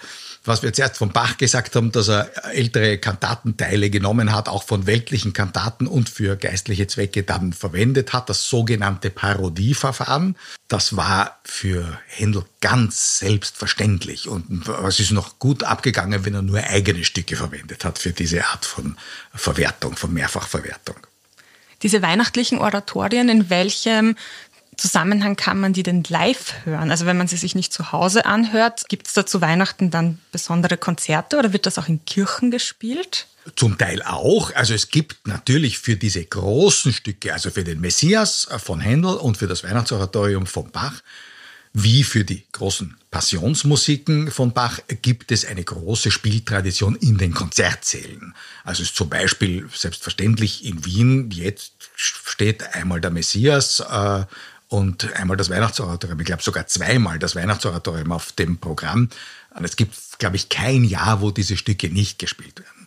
was 0.49 0.63
wir 0.63 0.73
zuerst 0.73 0.97
von 0.97 1.11
Bach 1.11 1.37
gesagt 1.37 1.77
haben, 1.77 1.93
dass 1.93 2.09
er 2.09 2.31
ältere 2.53 2.99
Kantatenteile 2.99 3.91
genommen 3.91 4.33
hat, 4.33 4.49
auch 4.49 4.65
von 4.65 4.87
weltlichen 4.87 5.33
Kantaten 5.33 5.87
und 5.87 6.09
für 6.09 6.37
geistliche 6.37 6.87
Zwecke 6.87 7.23
dann 7.23 7.53
verwendet 7.53 8.13
hat, 8.13 8.29
das 8.29 8.49
sogenannte 8.49 9.11
Parodieverfahren. 9.11 10.37
Das 10.67 10.97
war 10.97 11.39
für 11.45 11.99
Händel 12.07 12.45
ganz 12.61 13.19
selbstverständlich 13.19 14.29
und 14.29 14.69
es 14.69 15.01
ist 15.01 15.13
noch 15.13 15.39
gut 15.39 15.63
abgegangen, 15.63 16.25
wenn 16.25 16.35
er 16.35 16.43
nur 16.43 16.59
eigene 16.65 17.05
Stücke 17.05 17.37
verwendet 17.37 17.85
hat 17.85 17.99
für 17.99 18.13
diese 18.13 18.47
Art 18.47 18.65
von 18.65 18.97
Verwertung, 19.35 19.97
von 19.97 20.13
Mehrfachverwertung. 20.13 20.97
Diese 21.83 22.03
weihnachtlichen 22.03 22.59
Oratorien, 22.59 23.29
in 23.29 23.51
welchem 23.51 24.17
Zusammenhang 24.79 25.35
kann 25.35 25.59
man 25.59 25.73
die 25.73 25.83
denn 25.83 26.05
live 26.09 26.55
hören? 26.64 26.93
Also 26.93 27.05
wenn 27.05 27.19
man 27.19 27.27
sie 27.27 27.37
sich 27.37 27.57
nicht 27.57 27.73
zu 27.73 27.91
Hause 27.91 28.27
anhört, 28.27 28.88
gibt 28.88 29.09
es 29.09 29.12
da 29.12 29.27
zu 29.27 29.41
Weihnachten 29.41 29.91
dann 29.91 30.21
besondere 30.31 30.77
Konzerte 30.77 31.37
oder 31.37 31.53
wird 31.53 31.67
das 31.67 31.79
auch 31.79 31.88
in 31.88 32.05
Kirchen 32.05 32.53
gespielt? 32.53 33.27
Zum 33.57 33.77
Teil 33.77 34.03
auch. 34.03 34.55
Also 34.55 34.75
es 34.75 34.91
gibt 34.91 35.27
natürlich 35.27 35.81
für 35.81 35.97
diese 35.97 36.25
großen 36.25 36.93
Stücke, 36.93 37.33
also 37.33 37.51
für 37.51 37.64
den 37.64 37.81
Messias 37.81 38.47
von 38.59 38.79
Händel 38.79 39.17
und 39.17 39.37
für 39.37 39.49
das 39.49 39.64
Weihnachtsoratorium 39.64 40.47
von 40.47 40.71
Bach, 40.71 41.03
wie 41.73 42.05
für 42.05 42.25
die 42.25 42.45
großen 42.53 42.97
Passionsmusiken 43.11 44.31
von 44.31 44.53
Bach 44.53 44.79
gibt 45.03 45.33
es 45.33 45.45
eine 45.45 45.64
große 45.64 46.12
Spieltradition 46.12 46.95
in 46.95 47.19
den 47.19 47.35
Konzertsälen. 47.35 48.33
Also 48.62 48.85
ist 48.85 48.95
zum 48.95 49.09
Beispiel 49.09 49.69
selbstverständlich 49.75 50.64
in 50.64 50.85
Wien 50.85 51.31
jetzt 51.33 51.73
steht 51.97 52.62
einmal 52.75 53.01
der 53.01 53.11
Messias 53.11 53.81
äh, 53.81 54.25
und 54.69 55.13
einmal 55.15 55.37
das 55.37 55.51
Weihnachtsoratorium. 55.51 56.21
Ich 56.21 56.27
glaube 56.27 56.43
sogar 56.43 56.67
zweimal 56.67 57.19
das 57.19 57.35
Weihnachtsoratorium 57.35 58.13
auf 58.13 58.33
dem 58.33 58.59
Programm. 58.59 59.09
Und 59.55 59.65
es 59.65 59.77
gibt, 59.77 59.97
glaube 60.19 60.37
ich, 60.37 60.49
kein 60.49 60.85
Jahr, 60.85 61.21
wo 61.21 61.31
diese 61.31 61.57
Stücke 61.57 61.89
nicht 61.89 62.19
gespielt 62.19 62.61
werden. 62.61 62.87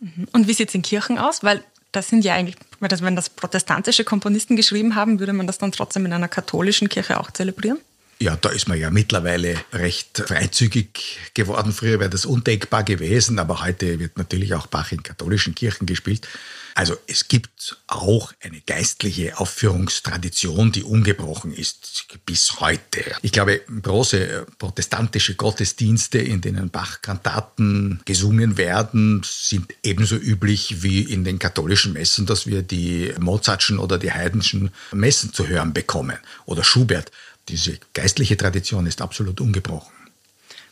Mhm. 0.00 0.28
Und 0.32 0.48
wie 0.48 0.54
sieht 0.54 0.68
es 0.68 0.74
in 0.74 0.82
Kirchen 0.82 1.18
aus? 1.18 1.42
Weil 1.42 1.64
das 1.90 2.08
sind 2.08 2.24
ja 2.24 2.34
eigentlich, 2.34 2.56
wenn 2.80 3.16
das 3.16 3.30
protestantische 3.30 4.04
Komponisten 4.04 4.56
geschrieben 4.56 4.94
haben, 4.94 5.20
würde 5.20 5.32
man 5.32 5.46
das 5.46 5.58
dann 5.58 5.72
trotzdem 5.72 6.06
in 6.06 6.12
einer 6.12 6.28
katholischen 6.28 6.88
Kirche 6.88 7.18
auch 7.18 7.30
zelebrieren? 7.30 7.78
Ja, 8.22 8.36
da 8.36 8.50
ist 8.50 8.68
man 8.68 8.78
ja 8.78 8.88
mittlerweile 8.90 9.56
recht 9.72 10.22
freizügig 10.24 11.18
geworden. 11.34 11.72
Früher 11.72 11.98
wäre 11.98 12.08
das 12.08 12.24
undenkbar 12.24 12.84
gewesen, 12.84 13.40
aber 13.40 13.64
heute 13.64 13.98
wird 13.98 14.16
natürlich 14.16 14.54
auch 14.54 14.68
Bach 14.68 14.92
in 14.92 15.02
katholischen 15.02 15.56
Kirchen 15.56 15.86
gespielt. 15.86 16.28
Also 16.76 16.96
es 17.08 17.26
gibt 17.26 17.76
auch 17.88 18.32
eine 18.40 18.60
geistliche 18.60 19.38
Aufführungstradition, 19.38 20.70
die 20.70 20.84
ungebrochen 20.84 21.52
ist 21.52 22.06
bis 22.24 22.60
heute. 22.60 23.04
Ich 23.22 23.32
glaube, 23.32 23.60
große 23.82 24.46
protestantische 24.56 25.34
Gottesdienste, 25.34 26.18
in 26.18 26.40
denen 26.40 26.70
Bach-Kantaten 26.70 28.00
gesungen 28.04 28.56
werden, 28.56 29.22
sind 29.24 29.74
ebenso 29.82 30.14
üblich 30.14 30.82
wie 30.82 31.02
in 31.02 31.24
den 31.24 31.40
katholischen 31.40 31.92
Messen, 31.92 32.24
dass 32.24 32.46
wir 32.46 32.62
die 32.62 33.12
Mozartschen 33.18 33.78
oder 33.78 33.98
die 33.98 34.12
Haydnschen 34.12 34.70
Messen 34.92 35.32
zu 35.32 35.48
hören 35.48 35.74
bekommen 35.74 36.18
oder 36.46 36.62
Schubert. 36.62 37.10
Diese 37.52 37.78
geistliche 37.92 38.36
Tradition 38.36 38.86
ist 38.86 39.02
absolut 39.02 39.40
ungebrochen. 39.40 39.92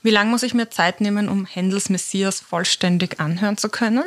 Wie 0.02 0.10
lange 0.10 0.30
muss 0.30 0.42
ich 0.42 0.54
mir 0.54 0.70
Zeit 0.70 1.00
nehmen, 1.00 1.28
um 1.28 1.44
Händels 1.44 1.90
Messias 1.90 2.40
vollständig 2.40 3.20
anhören 3.20 3.56
zu 3.56 3.68
können? 3.68 4.04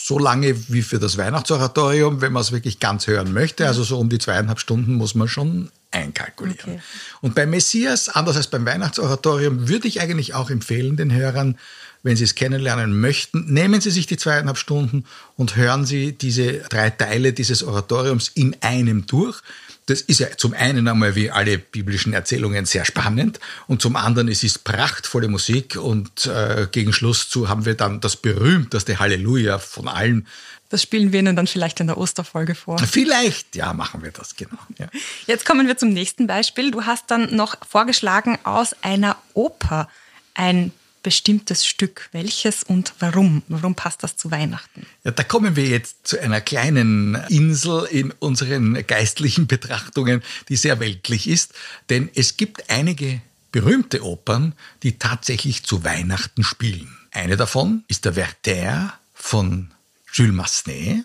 so 0.00 0.18
lange 0.18 0.54
wie 0.68 0.82
für 0.82 0.98
das 0.98 1.18
Weihnachtsoratorium, 1.18 2.20
wenn 2.20 2.32
man 2.32 2.40
es 2.40 2.52
wirklich 2.52 2.78
ganz 2.80 3.06
hören 3.06 3.32
möchte. 3.32 3.66
Also 3.66 3.82
so 3.82 3.98
um 3.98 4.08
die 4.08 4.18
zweieinhalb 4.18 4.60
Stunden 4.60 4.94
muss 4.94 5.14
man 5.14 5.28
schon 5.28 5.70
einkalkulieren. 5.90 6.74
Okay. 6.74 6.80
Und 7.20 7.34
beim 7.34 7.50
Messias, 7.50 8.08
anders 8.08 8.36
als 8.36 8.46
beim 8.46 8.64
Weihnachtsoratorium, 8.64 9.68
würde 9.68 9.88
ich 9.88 10.00
eigentlich 10.00 10.34
auch 10.34 10.50
empfehlen 10.50 10.96
den 10.96 11.12
Hörern, 11.12 11.58
wenn 12.02 12.16
Sie 12.16 12.24
es 12.24 12.36
kennenlernen 12.36 13.00
möchten, 13.00 13.52
nehmen 13.52 13.80
Sie 13.80 13.90
sich 13.90 14.06
die 14.06 14.16
zweieinhalb 14.16 14.56
Stunden 14.56 15.04
und 15.36 15.56
hören 15.56 15.84
Sie 15.84 16.12
diese 16.12 16.60
drei 16.68 16.90
Teile 16.90 17.32
dieses 17.32 17.64
Oratoriums 17.64 18.28
in 18.28 18.56
einem 18.60 19.06
durch. 19.06 19.42
Das 19.88 20.02
ist 20.02 20.20
ja 20.20 20.28
zum 20.36 20.52
einen 20.52 20.86
einmal 20.86 21.14
wie 21.14 21.30
alle 21.30 21.56
biblischen 21.56 22.12
Erzählungen 22.12 22.66
sehr 22.66 22.84
spannend 22.84 23.40
und 23.68 23.80
zum 23.80 23.96
anderen 23.96 24.28
es 24.28 24.44
ist 24.44 24.62
prachtvolle 24.62 25.28
Musik 25.28 25.76
und 25.76 26.26
äh, 26.26 26.68
gegen 26.70 26.92
Schluss 26.92 27.30
zu 27.30 27.48
haben 27.48 27.64
wir 27.64 27.74
dann 27.74 28.00
das 28.00 28.16
berühmteste 28.16 28.98
Halleluja 28.98 29.58
von 29.58 29.88
allen. 29.88 30.26
Das 30.68 30.82
spielen 30.82 31.12
wir 31.12 31.20
Ihnen 31.20 31.36
dann 31.36 31.46
vielleicht 31.46 31.80
in 31.80 31.86
der 31.86 31.96
Osterfolge 31.96 32.54
vor. 32.54 32.78
Vielleicht, 32.78 33.56
ja, 33.56 33.72
machen 33.72 34.02
wir 34.02 34.10
das, 34.10 34.36
genau. 34.36 34.58
Ja. 34.78 34.88
Jetzt 35.26 35.46
kommen 35.46 35.66
wir 35.66 35.78
zum 35.78 35.88
nächsten 35.88 36.26
Beispiel. 36.26 36.70
Du 36.70 36.84
hast 36.84 37.10
dann 37.10 37.34
noch 37.34 37.56
vorgeschlagen 37.66 38.38
aus 38.44 38.76
einer 38.82 39.16
Oper 39.32 39.88
ein 40.34 40.70
bestimmtes 41.02 41.66
Stück. 41.66 42.08
Welches 42.12 42.62
und 42.62 42.94
warum? 42.98 43.42
Warum 43.48 43.74
passt 43.74 44.02
das 44.02 44.16
zu 44.16 44.30
Weihnachten? 44.30 44.86
Ja, 45.04 45.10
da 45.10 45.22
kommen 45.22 45.56
wir 45.56 45.66
jetzt 45.66 46.06
zu 46.06 46.20
einer 46.20 46.40
kleinen 46.40 47.14
Insel 47.28 47.84
in 47.90 48.12
unseren 48.18 48.86
geistlichen 48.86 49.46
Betrachtungen, 49.46 50.22
die 50.48 50.56
sehr 50.56 50.80
weltlich 50.80 51.28
ist. 51.28 51.54
Denn 51.90 52.10
es 52.14 52.36
gibt 52.36 52.70
einige 52.70 53.20
berühmte 53.52 54.04
Opern, 54.04 54.54
die 54.82 54.98
tatsächlich 54.98 55.64
zu 55.64 55.84
Weihnachten 55.84 56.44
spielen. 56.44 56.96
Eine 57.10 57.36
davon 57.36 57.84
ist 57.88 58.04
der 58.04 58.16
Werther 58.16 58.98
von 59.14 59.70
Jules 60.12 60.34
Massenet, 60.34 61.04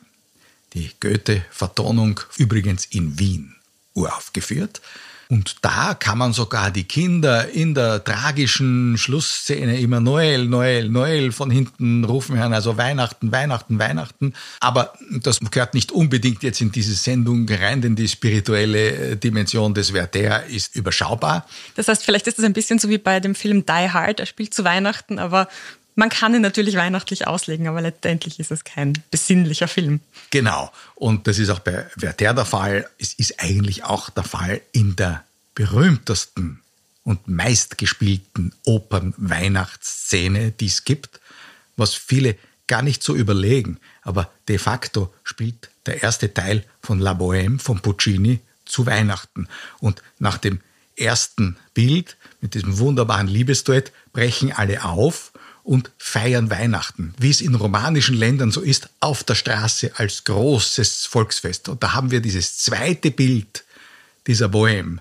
die 0.74 0.92
Goethe-Vertonung 1.00 2.20
übrigens 2.38 2.86
in 2.86 3.20
Wien 3.20 3.56
uraufgeführt. 3.94 4.82
Und 5.34 5.56
da 5.66 5.96
kann 5.96 6.20
man 6.20 6.32
sogar 6.32 6.70
die 6.70 6.84
Kinder 6.84 7.50
in 7.50 7.74
der 7.74 8.04
tragischen 8.04 9.00
Schlussszene 9.00 9.80
immer 9.80 10.00
Noel, 10.00 10.46
Noel, 10.46 10.90
Noel 10.90 11.32
von 11.32 11.50
hinten 11.50 12.04
rufen 12.04 12.38
hören, 12.38 12.54
also 12.54 12.78
Weihnachten, 12.78 13.32
Weihnachten, 13.32 13.80
Weihnachten. 13.80 14.36
Aber 14.60 14.94
das 15.10 15.40
gehört 15.40 15.74
nicht 15.74 15.92
unbedingt 15.92 16.44
jetzt 16.44 16.62
in 16.62 16.72
diese 16.72 16.94
Sendung 16.94 17.50
rein, 17.50 17.82
denn 17.82 17.96
die 17.96 18.08
spirituelle 18.08 18.92
äh, 18.92 19.18
Dimension 19.18 19.74
des 19.74 19.92
Werther 19.92 20.46
ist 20.46 20.76
überschaubar. 20.76 21.48
Das 21.74 21.88
heißt, 21.88 22.06
vielleicht 22.06 22.28
ist 22.28 22.38
es 22.38 22.46
ein 22.46 22.54
bisschen 22.54 22.78
so 22.78 22.90
wie 22.90 23.00
bei 23.00 23.20
dem 23.20 23.34
Film 23.34 23.66
Die 23.66 23.90
Hard, 23.90 24.20
er 24.20 24.28
spielt 24.28 24.54
zu 24.54 24.64
Weihnachten, 24.64 25.18
aber 25.18 25.48
man 25.96 26.10
kann 26.10 26.34
ihn 26.34 26.42
natürlich 26.42 26.76
weihnachtlich 26.76 27.28
auslegen, 27.28 27.68
aber 27.68 27.82
letztendlich 27.82 28.40
ist 28.40 28.52
es 28.52 28.64
kein 28.64 28.94
besinnlicher 29.12 29.68
Film. 29.68 30.00
Genau. 30.32 30.72
Und 30.96 31.28
das 31.28 31.40
ist 31.40 31.50
auch 31.50 31.60
bei 31.60 31.86
Werther 31.96 32.34
der 32.34 32.46
Fall. 32.46 32.90
Es 32.98 33.14
ist 33.14 33.40
eigentlich 33.40 33.84
auch 33.84 34.10
der 34.10 34.24
Fall 34.24 34.62
in 34.72 34.96
der 34.96 35.24
berühmtesten 35.56 36.62
und 37.04 37.28
meistgespielten 37.28 38.54
Opern-Weihnachtsszene, 38.66 40.52
die 40.52 40.68
es 40.68 40.84
gibt, 40.84 41.20
was 41.76 41.94
viele 41.94 42.38
gar 42.68 42.82
nicht 42.82 43.04
so 43.04 43.16
überlegen. 43.16 43.78
Aber 44.02 44.32
de 44.48 44.58
facto 44.58 45.14
spielt 45.24 45.70
der 45.86 46.02
erste 46.02 46.34
Teil 46.34 46.64
von 46.82 47.00
La 47.00 47.12
Bohème 47.12 47.60
von 47.60 47.82
Puccini 47.82 48.40
zu 48.66 48.86
Weihnachten. 48.86 49.48
Und 49.80 50.02
nach 50.20 50.38
dem 50.38 50.62
ersten 50.96 51.58
Bild 51.74 52.16
mit 52.42 52.54
diesem 52.54 52.78
wunderbaren 52.78 53.28
Liebesduett 53.28 53.92
brechen 54.14 54.54
alle 54.54 54.84
auf 54.84 55.32
und 55.64 55.92
feiern 55.98 56.50
Weihnachten, 56.50 57.14
wie 57.18 57.30
es 57.30 57.42
in 57.42 57.56
romanischen 57.56 58.16
Ländern 58.16 58.52
so 58.52 58.62
ist, 58.62 58.90
auf 59.00 59.24
der 59.24 59.36
Straße 59.36 59.92
als 59.96 60.26
großes 60.26 61.06
Volksfest. 61.06 61.70
Und 61.70 61.82
da 61.84 61.94
haben 61.94 62.12
wir 62.12 62.20
dieses 62.20 62.58
zweite 62.58 63.12
Bild 63.12 63.64
dieser 64.28 64.48
Bohème, 64.48 65.00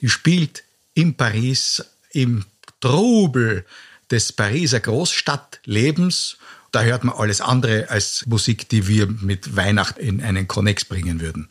die 0.00 0.08
spielt 0.08 0.62
in 0.94 1.14
Paris 1.14 1.84
im 2.10 2.44
Trubel 2.80 3.64
des 4.10 4.32
Pariser 4.32 4.80
Großstadtlebens. 4.80 6.36
Da 6.70 6.82
hört 6.82 7.04
man 7.04 7.16
alles 7.16 7.40
andere 7.40 7.90
als 7.90 8.24
Musik, 8.26 8.68
die 8.68 8.86
wir 8.86 9.06
mit 9.06 9.56
Weihnachten 9.56 10.00
in 10.00 10.22
einen 10.22 10.46
Konnex 10.46 10.84
bringen 10.84 11.20
würden. 11.20 11.48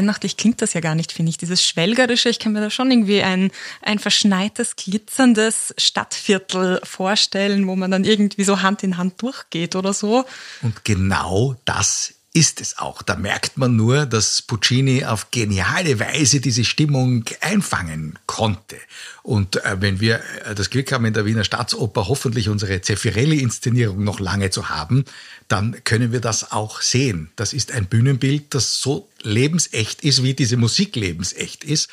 So 0.00 0.10
unweihnachtlich 0.10 0.36
klingt 0.36 0.62
das 0.62 0.72
ja 0.72 0.80
gar 0.80 0.94
nicht, 0.94 1.12
finde 1.12 1.30
ich. 1.30 1.38
Dieses 1.38 1.64
Schwelgerische, 1.64 2.28
ich 2.28 2.38
kann 2.38 2.52
mir 2.52 2.60
da 2.60 2.70
schon 2.70 2.90
irgendwie 2.90 3.22
ein, 3.22 3.50
ein 3.82 3.98
verschneites, 3.98 4.76
glitzerndes 4.76 5.74
Stadtviertel 5.78 6.80
vorstellen, 6.84 7.66
wo 7.66 7.76
man 7.76 7.90
dann 7.90 8.04
irgendwie 8.04 8.44
so 8.44 8.62
Hand 8.62 8.82
in 8.82 8.96
Hand 8.96 9.20
durchgeht 9.22 9.76
oder 9.76 9.92
so. 9.92 10.24
Und 10.62 10.84
genau 10.84 11.56
das 11.64 12.14
ist 12.32 12.60
es 12.60 12.78
auch. 12.78 13.02
Da 13.02 13.16
merkt 13.16 13.56
man 13.56 13.74
nur, 13.74 14.06
dass 14.06 14.42
Puccini 14.42 15.04
auf 15.04 15.32
geniale 15.32 15.98
Weise 15.98 16.40
diese 16.40 16.64
Stimmung 16.64 17.24
einfangen 17.40 18.18
konnte. 18.26 18.76
Und 19.22 19.56
äh, 19.64 19.80
wenn 19.80 20.00
wir 20.00 20.22
äh, 20.44 20.54
das 20.54 20.70
Glück 20.70 20.92
haben, 20.92 21.04
in 21.06 21.14
der 21.14 21.24
Wiener 21.24 21.42
Staatsoper 21.42 22.06
hoffentlich 22.06 22.48
unsere 22.48 22.80
Zeffirelli-Inszenierung 22.80 24.04
noch 24.04 24.20
lange 24.20 24.50
zu 24.50 24.68
haben, 24.68 25.04
dann 25.48 25.82
können 25.82 26.12
wir 26.12 26.20
das 26.20 26.52
auch 26.52 26.80
sehen. 26.82 27.32
Das 27.34 27.52
ist 27.52 27.72
ein 27.72 27.86
Bühnenbild, 27.86 28.54
das 28.54 28.80
so 28.80 29.08
lebensecht 29.22 30.02
ist, 30.02 30.22
wie 30.22 30.34
diese 30.34 30.56
Musik 30.56 30.94
lebensecht 30.94 31.64
ist. 31.64 31.90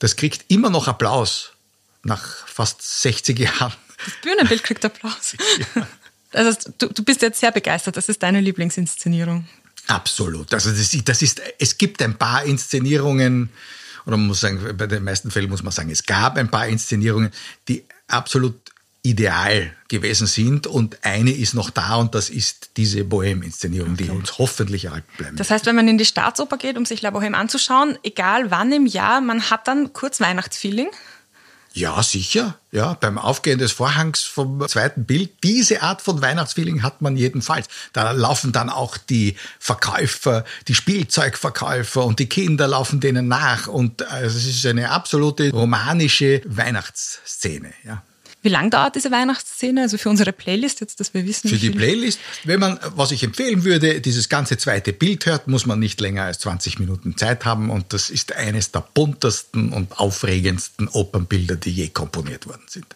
Das 0.00 0.16
kriegt 0.16 0.50
immer 0.50 0.70
noch 0.70 0.88
Applaus 0.88 1.52
nach 2.02 2.48
fast 2.48 2.82
60 3.02 3.38
Jahren. 3.38 3.72
Das 4.04 4.14
Bühnenbild 4.22 4.64
kriegt 4.64 4.84
Applaus. 4.84 5.36
Ja. 5.76 5.86
Also 6.32 6.70
du, 6.78 6.88
du 6.88 7.02
bist 7.02 7.22
jetzt 7.22 7.40
sehr 7.40 7.52
begeistert. 7.52 7.96
Das 7.96 8.08
ist 8.08 8.22
deine 8.22 8.40
Lieblingsinszenierung. 8.40 9.46
Absolut. 9.88 10.52
Also 10.54 10.70
das, 10.70 10.96
das 11.04 11.22
ist, 11.22 11.42
es 11.58 11.78
gibt 11.78 12.02
ein 12.02 12.14
paar 12.14 12.44
Inszenierungen, 12.44 13.50
oder 14.06 14.16
man 14.16 14.28
muss 14.28 14.40
sagen, 14.40 14.76
bei 14.76 14.86
den 14.86 15.04
meisten 15.04 15.30
Fällen 15.30 15.50
muss 15.50 15.62
man 15.62 15.72
sagen, 15.72 15.90
es 15.90 16.04
gab 16.04 16.36
ein 16.36 16.50
paar 16.50 16.66
Inszenierungen, 16.66 17.30
die 17.68 17.84
absolut 18.08 18.54
ideal 19.04 19.72
gewesen 19.88 20.28
sind 20.28 20.68
und 20.68 21.04
eine 21.04 21.32
ist 21.32 21.54
noch 21.54 21.70
da 21.70 21.96
und 21.96 22.14
das 22.14 22.30
ist 22.30 22.70
diese 22.76 23.02
Bohem-Inszenierung, 23.02 23.94
okay. 23.94 24.04
die 24.04 24.10
uns 24.10 24.38
hoffentlich 24.38 24.84
erhalten 24.84 25.08
bleiben. 25.18 25.36
Das 25.36 25.50
heißt, 25.50 25.66
wenn 25.66 25.74
man 25.74 25.88
in 25.88 25.98
die 25.98 26.04
Staatsoper 26.04 26.56
geht, 26.56 26.76
um 26.76 26.86
sich 26.86 27.02
La 27.02 27.10
Bohème 27.10 27.34
anzuschauen, 27.34 27.98
egal 28.04 28.52
wann 28.52 28.70
im 28.70 28.86
Jahr, 28.86 29.20
man 29.20 29.50
hat 29.50 29.66
dann 29.66 29.92
kurz 29.92 30.20
Weihnachtsfeeling? 30.20 30.88
Ja, 31.74 32.02
sicher. 32.02 32.56
Ja, 32.70 32.94
beim 32.94 33.18
Aufgehen 33.18 33.58
des 33.58 33.72
Vorhangs 33.72 34.22
vom 34.22 34.66
zweiten 34.68 35.04
Bild, 35.04 35.42
diese 35.42 35.82
Art 35.82 36.02
von 36.02 36.20
Weihnachtsfeeling 36.22 36.82
hat 36.82 37.02
man 37.02 37.16
jedenfalls. 37.16 37.68
Da 37.92 38.12
laufen 38.12 38.52
dann 38.52 38.70
auch 38.70 38.96
die 38.96 39.36
Verkäufer, 39.58 40.44
die 40.68 40.74
Spielzeugverkäufer 40.74 42.04
und 42.04 42.18
die 42.18 42.28
Kinder 42.28 42.68
laufen 42.68 43.00
denen 43.00 43.28
nach 43.28 43.68
und 43.68 44.02
äh, 44.02 44.24
es 44.24 44.46
ist 44.46 44.64
eine 44.66 44.90
absolute 44.90 45.50
romanische 45.50 46.42
Weihnachtsszene, 46.44 47.72
ja. 47.84 48.02
Wie 48.42 48.48
lang 48.48 48.70
dauert 48.70 48.96
diese 48.96 49.12
Weihnachtsszene? 49.12 49.82
Also 49.82 49.98
für 49.98 50.10
unsere 50.10 50.32
Playlist 50.32 50.80
jetzt, 50.80 50.98
dass 50.98 51.14
wir 51.14 51.24
wissen. 51.26 51.48
Für 51.48 51.56
die 51.56 51.70
Playlist, 51.70 52.18
wenn 52.42 52.58
man, 52.58 52.78
was 52.96 53.12
ich 53.12 53.22
empfehlen 53.22 53.62
würde, 53.62 54.00
dieses 54.00 54.28
ganze 54.28 54.58
zweite 54.58 54.92
Bild 54.92 55.26
hört, 55.26 55.46
muss 55.46 55.64
man 55.64 55.78
nicht 55.78 56.00
länger 56.00 56.24
als 56.24 56.40
20 56.40 56.80
Minuten 56.80 57.16
Zeit 57.16 57.44
haben 57.44 57.70
und 57.70 57.92
das 57.92 58.10
ist 58.10 58.32
eines 58.34 58.72
der 58.72 58.84
buntesten 58.94 59.72
und 59.72 59.98
aufregendsten 59.98 60.88
Opernbilder, 60.88 61.54
die 61.54 61.70
je 61.70 61.88
komponiert 61.88 62.46
worden 62.46 62.64
sind. 62.66 62.86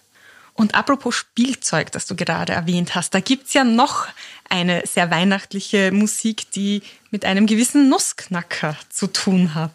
Und 0.55 0.75
apropos 0.75 1.15
Spielzeug, 1.15 1.93
das 1.93 2.07
du 2.07 2.17
gerade 2.17 2.55
erwähnt 2.55 2.95
hast, 2.95 3.15
da 3.15 3.21
gibt's 3.21 3.53
ja 3.53 3.63
noch 3.63 4.07
eine 4.49 4.83
sehr 4.87 5.11
weihnachtliche 5.11 5.93
Musik, 5.93 6.51
die 6.53 6.83
mit 7.11 7.25
einem 7.25 7.47
gewissen 7.47 7.89
Nussknacker 7.89 8.77
zu 8.89 9.07
tun 9.07 9.55
hat. 9.55 9.73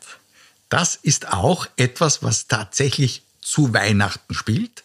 Das 0.69 0.95
ist 0.95 1.27
auch 1.31 1.67
etwas, 1.77 2.23
was 2.23 2.47
tatsächlich 2.47 3.21
zu 3.41 3.73
Weihnachten 3.73 4.34
spielt. 4.34 4.84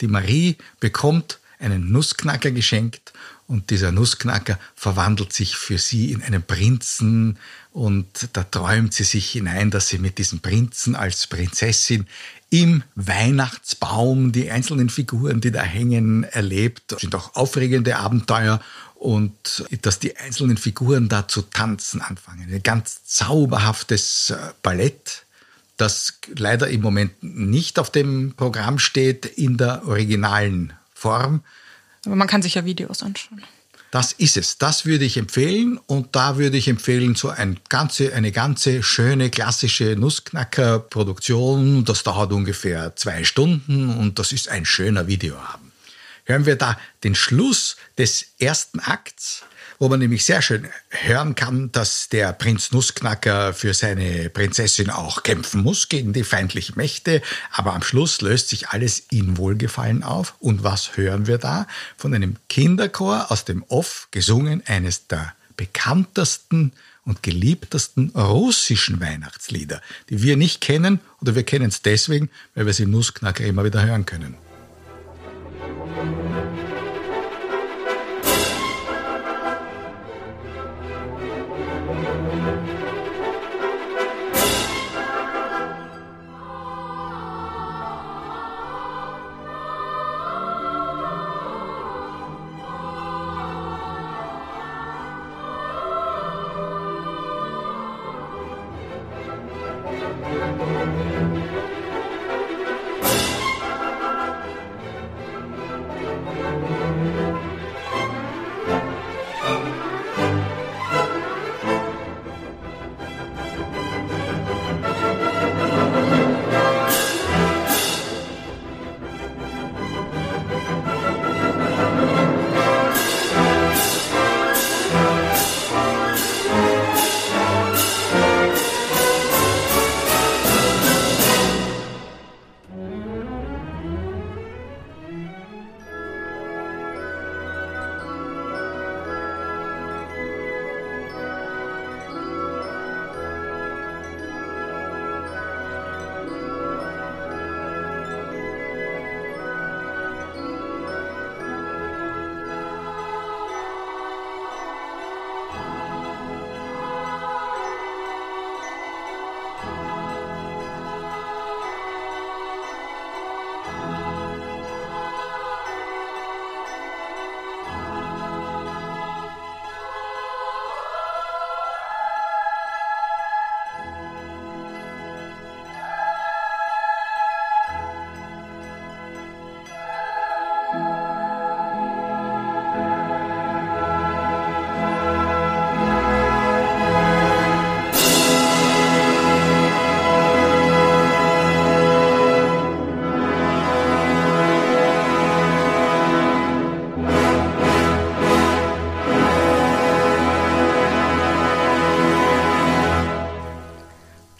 Die 0.00 0.08
Marie 0.08 0.56
bekommt 0.80 1.40
einen 1.58 1.90
Nussknacker 1.90 2.50
geschenkt 2.50 3.12
und 3.48 3.70
dieser 3.70 3.92
Nussknacker 3.92 4.58
verwandelt 4.76 5.32
sich 5.32 5.56
für 5.56 5.78
sie 5.78 6.12
in 6.12 6.22
einen 6.22 6.42
Prinzen 6.42 7.38
und 7.72 8.28
da 8.34 8.44
träumt 8.44 8.94
sie 8.94 9.04
sich 9.04 9.30
hinein, 9.30 9.70
dass 9.70 9.88
sie 9.88 9.98
mit 9.98 10.18
diesem 10.18 10.40
Prinzen 10.40 10.94
als 10.94 11.26
Prinzessin 11.26 12.06
im 12.50 12.82
Weihnachtsbaum 12.94 14.32
die 14.32 14.50
einzelnen 14.50 14.88
Figuren, 14.88 15.40
die 15.40 15.50
da 15.50 15.62
hängen, 15.62 16.24
erlebt. 16.24 16.82
Das 16.88 17.00
sind 17.00 17.14
auch 17.14 17.34
aufregende 17.34 17.96
Abenteuer 17.96 18.60
und 18.94 19.64
dass 19.82 19.98
die 19.98 20.16
einzelnen 20.16 20.56
Figuren 20.56 21.08
da 21.08 21.28
zu 21.28 21.42
tanzen 21.42 22.00
anfangen. 22.00 22.52
Ein 22.52 22.62
ganz 22.62 23.04
zauberhaftes 23.04 24.30
äh, 24.30 24.36
Ballett 24.62 25.24
das 25.78 26.20
leider 26.36 26.68
im 26.68 26.82
Moment 26.82 27.22
nicht 27.22 27.78
auf 27.78 27.90
dem 27.90 28.34
Programm 28.36 28.78
steht 28.78 29.24
in 29.24 29.56
der 29.56 29.86
originalen 29.86 30.74
Form. 30.94 31.42
Aber 32.04 32.16
man 32.16 32.28
kann 32.28 32.42
sich 32.42 32.54
ja 32.54 32.64
Videos 32.64 33.02
anschauen. 33.02 33.42
Das 33.90 34.12
ist 34.12 34.36
es. 34.36 34.58
Das 34.58 34.84
würde 34.84 35.06
ich 35.06 35.16
empfehlen. 35.16 35.78
Und 35.86 36.14
da 36.14 36.36
würde 36.36 36.58
ich 36.58 36.68
empfehlen, 36.68 37.14
so 37.14 37.30
ein 37.30 37.58
ganze, 37.70 38.12
eine 38.12 38.32
ganze 38.32 38.82
schöne 38.82 39.30
klassische 39.30 39.96
Nussknacker-Produktion. 39.96 41.86
Das 41.86 42.02
dauert 42.02 42.32
ungefähr 42.32 42.94
zwei 42.96 43.24
Stunden 43.24 43.88
und 43.96 44.18
das 44.18 44.32
ist 44.32 44.50
ein 44.50 44.66
schöner 44.66 45.06
Videoabend. 45.06 45.72
Hören 46.24 46.44
wir 46.44 46.56
da 46.56 46.78
den 47.04 47.14
Schluss 47.14 47.76
des 47.96 48.26
ersten 48.38 48.80
Akts 48.80 49.44
wo 49.78 49.88
man 49.88 50.00
nämlich 50.00 50.24
sehr 50.24 50.42
schön 50.42 50.68
hören 50.90 51.34
kann, 51.34 51.70
dass 51.72 52.08
der 52.08 52.32
Prinz 52.32 52.72
Nussknacker 52.72 53.54
für 53.54 53.74
seine 53.74 54.28
Prinzessin 54.30 54.90
auch 54.90 55.22
kämpfen 55.22 55.62
muss 55.62 55.88
gegen 55.88 56.12
die 56.12 56.24
feindlichen 56.24 56.76
Mächte. 56.76 57.22
Aber 57.52 57.74
am 57.74 57.82
Schluss 57.82 58.20
löst 58.20 58.48
sich 58.48 58.68
alles 58.68 58.98
in 59.10 59.36
Wohlgefallen 59.36 60.02
auf. 60.02 60.34
Und 60.40 60.64
was 60.64 60.96
hören 60.96 61.26
wir 61.26 61.38
da? 61.38 61.66
Von 61.96 62.14
einem 62.14 62.36
Kinderchor 62.48 63.30
aus 63.30 63.44
dem 63.44 63.62
Off 63.68 64.08
gesungen, 64.10 64.62
eines 64.66 65.06
der 65.06 65.34
bekanntesten 65.56 66.72
und 67.04 67.22
geliebtesten 67.22 68.10
russischen 68.10 69.00
Weihnachtslieder, 69.00 69.80
die 70.10 70.22
wir 70.22 70.36
nicht 70.36 70.60
kennen 70.60 71.00
oder 71.20 71.34
wir 71.34 71.42
kennen 71.42 71.68
es 71.68 71.82
deswegen, 71.82 72.30
weil 72.54 72.66
wir 72.66 72.74
sie 72.74 72.86
Nussknacker 72.86 73.44
immer 73.44 73.64
wieder 73.64 73.84
hören 73.84 74.04
können. 74.04 74.36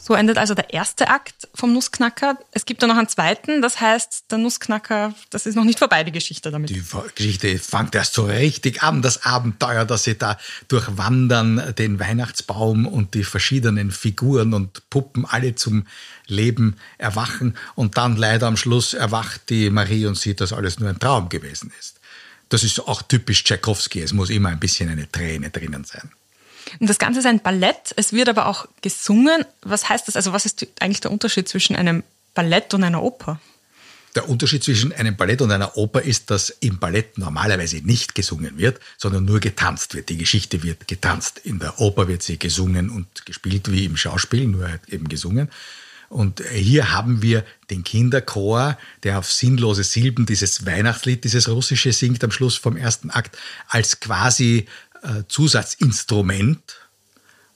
So 0.09 0.15
endet 0.15 0.39
also 0.39 0.55
der 0.55 0.73
erste 0.73 1.11
Akt 1.11 1.49
vom 1.55 1.75
Nussknacker. 1.75 2.39
Es 2.53 2.65
gibt 2.65 2.83
dann 2.83 2.89
noch 2.89 2.97
einen 2.97 3.09
zweiten, 3.09 3.61
das 3.61 3.79
heißt, 3.79 4.31
der 4.31 4.39
Nussknacker, 4.39 5.15
das 5.29 5.45
ist 5.45 5.55
noch 5.55 5.65
nicht 5.65 5.79
vorbei, 5.79 6.03
die 6.03 6.13
Geschichte 6.13 6.51
damit. 6.51 6.71
Die 6.71 6.83
Geschichte 7.15 7.59
fängt 7.59 7.95
erst 7.95 8.15
so 8.15 8.25
richtig 8.25 8.83
an, 8.83 9.03
das 9.03 9.27
Abenteuer, 9.27 9.85
dass 9.85 10.05
sie 10.05 10.17
da 10.17 10.39
durchwandern, 10.69 11.75
den 11.77 12.01
Weihnachtsbaum 12.01 12.87
und 12.87 13.13
die 13.13 13.23
verschiedenen 13.23 13.91
Figuren 13.91 14.55
und 14.55 14.89
Puppen 14.89 15.27
alle 15.27 15.57
zum 15.57 15.87
Leben 16.27 16.77
erwachen 16.97 17.55
und 17.75 17.99
dann 17.99 18.17
leider 18.17 18.47
am 18.47 18.57
Schluss 18.57 18.95
erwacht 18.95 19.51
die 19.51 19.69
Marie 19.69 20.07
und 20.07 20.17
sieht, 20.17 20.41
dass 20.41 20.55
alles 20.55 20.81
nur 20.81 20.89
ein 20.89 20.99
Traum 20.99 21.29
gewesen 21.29 21.71
ist. 21.79 22.01
Das 22.49 22.63
ist 22.63 22.81
auch 22.81 23.03
typisch 23.03 23.45
Tchaikovsky, 23.45 24.01
es 24.01 24.15
muss 24.15 24.31
immer 24.31 24.49
ein 24.49 24.59
bisschen 24.59 24.89
eine 24.89 25.13
Träne 25.13 25.51
drinnen 25.51 25.85
sein. 25.85 26.11
Und 26.81 26.89
das 26.89 26.99
Ganze 26.99 27.21
ist 27.21 27.27
ein 27.27 27.41
Ballett, 27.41 27.95
es 27.97 28.13
wird 28.13 28.29
aber 28.29 28.47
auch 28.47 28.67
gesungen. 28.83 29.45
Was 29.63 29.89
heißt 29.89 30.09
das? 30.09 30.17
Also 30.17 30.33
was 30.33 30.47
ist 30.47 30.67
eigentlich 30.81 31.01
der 31.01 31.11
Unterschied 31.11 31.49
zwischen 31.49 31.77
einem 31.77 32.03
Ballett 32.35 32.75
und 32.75 32.85
einer 32.85 33.03
Oper? 33.03 33.41
Der 34.15 34.29
Unterschied 34.29 34.65
zwischen 34.65 34.93
einem 34.93 35.17
Ballett 35.17 35.43
und 35.43 35.53
einer 35.53 35.77
Oper 35.77 36.03
ist, 36.03 36.31
dass 36.31 36.51
im 36.51 36.79
Ballett 36.79 37.19
normalerweise 37.19 37.77
nicht 37.77 38.15
gesungen 38.15 38.59
wird, 38.59 38.81
sondern 38.97 39.25
nur 39.25 39.39
getanzt 39.39 39.95
wird. 39.95 40.09
Die 40.09 40.17
Geschichte 40.17 40.63
wird 40.63 40.89
getanzt. 40.89 41.41
In 41.45 41.59
der 41.59 41.79
Oper 41.79 42.09
wird 42.09 42.23
sie 42.23 42.39
gesungen 42.39 42.91
und 42.91 43.27
gespielt 43.27 43.71
wie 43.71 43.85
im 43.85 43.97
Schauspiel, 43.97 44.47
nur 44.47 44.69
halt 44.69 44.89
eben 44.89 45.09
gesungen. 45.09 45.51
Und 46.09 46.43
hier 46.51 46.91
haben 46.93 47.21
wir 47.21 47.45
den 47.71 47.85
Kinderchor, 47.85 48.79
der 49.03 49.19
auf 49.19 49.31
sinnlose 49.31 49.85
Silben 49.85 50.25
dieses 50.25 50.65
Weihnachtslied, 50.65 51.23
dieses 51.23 51.49
russische 51.49 51.93
singt 51.93 52.25
am 52.25 52.31
Schluss 52.31 52.57
vom 52.57 52.77
ersten 52.79 53.11
Akt, 53.11 53.37
als 53.69 54.01
quasi 54.01 54.67
Zusatzinstrument, 55.29 56.77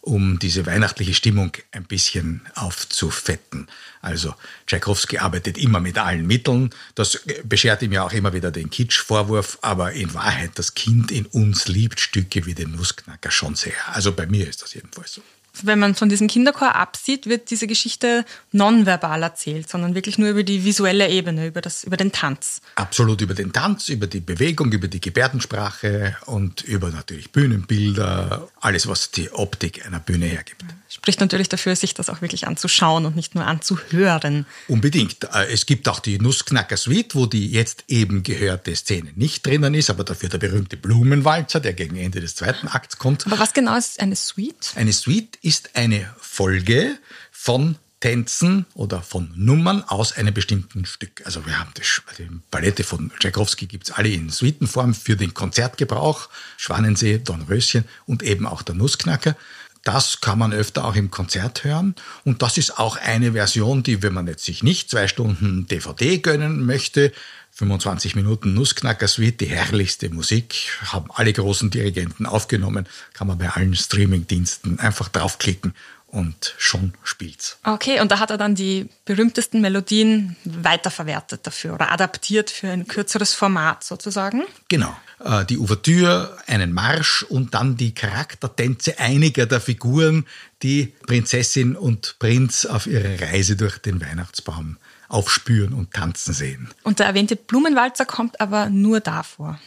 um 0.01 0.39
diese 0.41 0.67
weihnachtliche 0.67 1.15
Stimmung 1.15 1.53
ein 1.71 1.85
bisschen 1.85 2.43
aufzufetten. 2.57 3.69
Also 4.01 4.35
Tchaikovsky 4.67 5.19
arbeitet 5.19 5.57
immer 5.57 5.79
mit 5.79 5.97
allen 5.97 6.27
Mitteln. 6.27 6.71
Das 6.97 7.21
beschert 7.45 7.83
ihm 7.83 7.93
ja 7.93 8.03
auch 8.03 8.13
immer 8.13 8.33
wieder 8.33 8.51
den 8.51 8.69
Kitsch-Vorwurf, 8.69 9.59
aber 9.63 9.93
in 9.93 10.13
Wahrheit, 10.13 10.53
das 10.57 10.75
Kind 10.75 11.13
in 11.13 11.27
uns 11.27 11.69
liebt 11.69 12.01
Stücke 12.01 12.47
wie 12.47 12.55
den 12.55 12.73
Nussknacker 12.73 13.31
schon 13.31 13.55
sehr. 13.55 13.75
Also 13.93 14.13
bei 14.13 14.27
mir 14.27 14.49
ist 14.49 14.63
das 14.63 14.75
jedenfalls 14.75 15.13
so 15.13 15.23
wenn 15.63 15.79
man 15.79 15.95
von 15.95 16.09
diesem 16.09 16.29
Kinderchor 16.29 16.75
absieht, 16.75 17.27
wird 17.27 17.51
diese 17.51 17.67
Geschichte 17.67 18.25
nonverbal 18.53 19.23
erzählt, 19.23 19.69
sondern 19.69 19.95
wirklich 19.95 20.19
nur 20.19 20.31
über 20.31 20.43
die 20.43 20.65
visuelle 20.65 21.09
Ebene, 21.09 21.47
über, 21.47 21.61
das, 21.61 21.85
über 21.85 21.97
den 21.97 22.13
Tanz. 22.13 22.61
Absolut 22.77 23.21
über 23.21 23.35
den 23.35 23.53
Tanz, 23.53 23.89
über 23.89 24.07
die 24.07 24.21
Bewegung, 24.21 24.73
über 24.73 24.89
die 24.89 25.01
Gebärdensprache 25.01 26.17
und 26.27 26.63
über 26.63 26.91
natürlich 26.91 27.33
Bühnenbilder, 27.33 28.49
alles, 28.61 28.87
was 28.87 29.11
die 29.11 29.31
Optik 29.33 29.85
einer 29.87 30.01
Bühne 30.01 30.27
hergibt. 30.27 30.65
Spricht 30.89 31.21
natürlich 31.21 31.49
dafür, 31.49 31.75
sich 31.75 31.95
das 31.95 32.11
auch 32.11 32.21
wirklich 32.21 32.47
anzuschauen 32.47 33.07
und 33.07 33.17
nicht 33.17 33.35
nur 33.35 33.47
anzuhören. 33.47 34.45
Unbedingt. 34.69 35.25
Äh, 35.33 35.47
es 35.51 35.65
gibt 35.65 35.89
auch 35.89 36.01
die 36.01 36.19
Nussknacker 36.19 36.77
Suite, 36.77 37.15
wo 37.15 37.25
die 37.25 37.51
jetzt 37.51 37.85
eben 37.89 38.23
gehörte 38.23 38.77
Szene 38.77 39.11
nicht 39.17 39.47
drinnen 39.47 39.73
ist, 39.73 39.89
aber 39.89 40.05
dafür 40.05 40.29
der 40.29 40.39
berühmte 40.39 40.77
Blumenwalzer, 40.77 41.61
der 41.61 41.73
gegen 41.73 41.97
Ende 41.97 42.21
des 42.21 42.35
zweiten 42.35 42.69
Akts 42.69 42.99
kommt. 42.99 43.27
Aber 43.27 43.39
was 43.39 43.55
genau 43.55 43.77
ist 43.77 44.01
eine 44.01 44.17
Suite? 44.17 44.73
Eine 44.75 44.93
Suite 44.93 45.39
ist 45.43 45.77
eine 45.77 46.09
Folge 46.19 46.99
von 47.31 47.77
Tänzen 48.01 48.67
oder 48.75 49.01
von 49.01 49.31
Nummern 49.37 49.85
aus 49.85 50.13
einem 50.13 50.35
bestimmten 50.35 50.87
Stück. 50.87 51.23
Also 51.25 51.47
wir 51.47 51.59
haben 51.59 51.71
die 51.77 52.29
Palette 52.51 52.83
von 52.83 53.13
Tchaikovsky 53.21 53.67
gibt 53.67 53.89
es 53.89 53.95
alle 53.95 54.09
in 54.09 54.29
Suitenform 54.29 54.93
für 54.93 55.17
den 55.17 55.35
Konzertgebrauch, 55.35 56.29
Schwanensee, 56.57 57.19
Dornröschen 57.19 57.85
und 58.07 58.25
eben 58.25 58.47
auch 58.47 58.63
der 58.63 58.75
Nussknacker. 58.75 59.37
Das 59.85 60.21
kann 60.21 60.39
man 60.39 60.53
öfter 60.53 60.85
auch 60.85 60.95
im 60.95 61.11
Konzert 61.11 61.65
hören. 61.65 61.95
Und 62.25 62.43
das 62.43 62.59
ist 62.59 62.79
auch 62.79 62.97
eine 62.97 63.33
Version, 63.33 63.83
die, 63.83 64.03
wenn 64.03 64.15
man 64.15 64.27
jetzt 64.27 64.45
sich 64.45 64.63
nicht 64.63 64.91
zwei 64.91 65.09
Stunden 65.09 65.67
DVD 65.67 66.19
gönnen 66.19 66.65
möchte, 66.65 67.13
25 67.55 68.17
Minuten 68.17 68.55
Nussknacker 68.55 69.07
Suite, 69.07 69.41
die 69.41 69.47
herrlichste 69.47 70.09
Musik, 70.09 70.55
haben 70.87 71.11
alle 71.13 71.33
großen 71.33 71.71
Dirigenten 71.71 72.25
aufgenommen, 72.25 72.87
kann 73.13 73.27
man 73.27 73.39
bei 73.39 73.51
allen 73.51 73.75
Streamingdiensten 73.75 74.79
einfach 74.79 75.09
draufklicken 75.09 75.75
und 76.07 76.55
schon 76.59 76.95
spielt's. 77.03 77.59
Okay, 77.65 78.01
und 78.01 78.11
da 78.11 78.19
hat 78.19 78.31
er 78.31 78.39
dann 78.39 78.55
die 78.55 78.89
berühmtesten 79.05 79.61
Melodien 79.61 80.37
weiterverwertet 80.45 81.47
dafür 81.47 81.75
oder 81.75 81.93
adaptiert 81.93 82.51
für 82.51 82.69
ein 82.69 82.87
kürzeres 82.87 83.35
Format 83.35 83.85
sozusagen? 83.85 84.43
Genau. 84.69 84.95
Äh, 85.25 85.45
die 85.47 85.59
Ouvertüre, 85.59 86.39
einen 86.47 86.73
Marsch 86.73 87.23
und 87.23 87.55
dann 87.55 87.77
die 87.77 87.95
Charaktertänze 87.95 88.99
einiger 88.99 89.47
der 89.47 89.61
Figuren, 89.61 90.27
die 90.63 90.95
Prinzessin 91.07 91.77
und 91.77 92.17
Prinz 92.19 92.67
auf 92.67 92.87
ihrer 92.87 93.21
Reise 93.21 93.57
durch 93.57 93.79
den 93.79 94.01
Weihnachtsbaum 94.01 94.77
aufspüren 95.13 95.73
und 95.73 95.93
tanzen 95.93 96.35
sehen. 96.35 96.71
Und 96.83 96.99
der 96.99 97.07
erwähnte 97.07 97.37
Blumenwalzer 97.37 98.05
kommt 98.05 98.41
aber 98.41 98.71
nur 98.71 99.01
davor. 99.01 99.61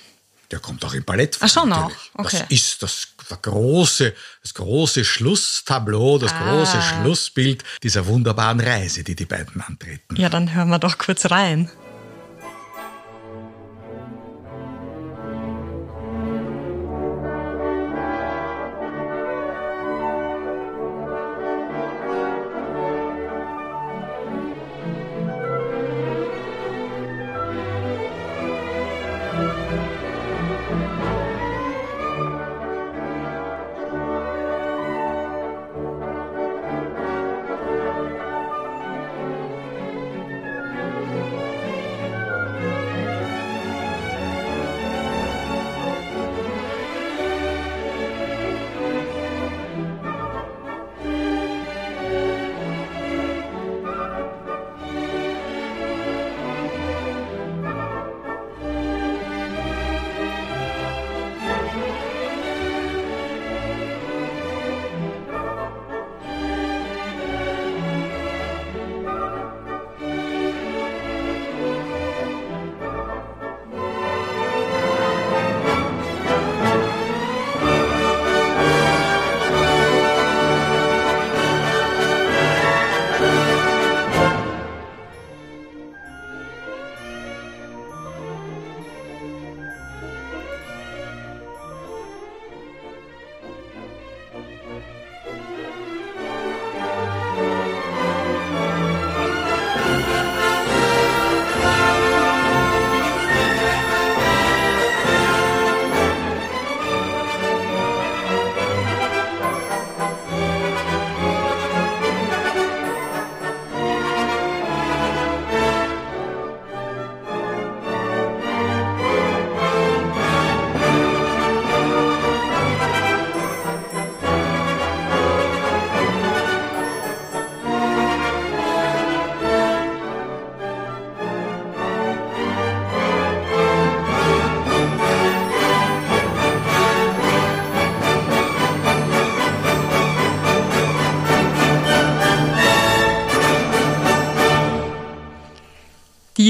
Der 0.51 0.59
kommt 0.59 0.85
auch 0.85 0.93
im 0.93 1.03
Ballett 1.03 1.35
vor. 1.35 1.47
Ach 1.47 1.53
schon 1.53 1.69
natürlich. 1.69 1.97
auch. 2.13 2.25
Okay. 2.25 2.37
Das 2.39 2.51
ist 2.51 2.83
das, 2.83 3.07
das, 3.29 3.41
große, 3.41 4.13
das 4.41 4.53
große 4.53 5.03
Schlusstableau, 5.03 6.19
das 6.19 6.31
ah. 6.33 6.43
große 6.43 6.81
Schlussbild 6.81 7.63
dieser 7.81 8.05
wunderbaren 8.05 8.59
Reise, 8.59 9.03
die 9.03 9.15
die 9.15 9.25
beiden 9.25 9.61
antreten. 9.61 10.15
Ja, 10.15 10.29
dann 10.29 10.53
hören 10.53 10.69
wir 10.69 10.79
doch 10.79 10.97
kurz 10.97 11.31
rein. 11.31 11.69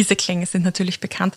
Diese 0.05 0.15
Klänge 0.15 0.45
sind 0.45 0.63
natürlich 0.63 0.99
bekannt. 0.99 1.35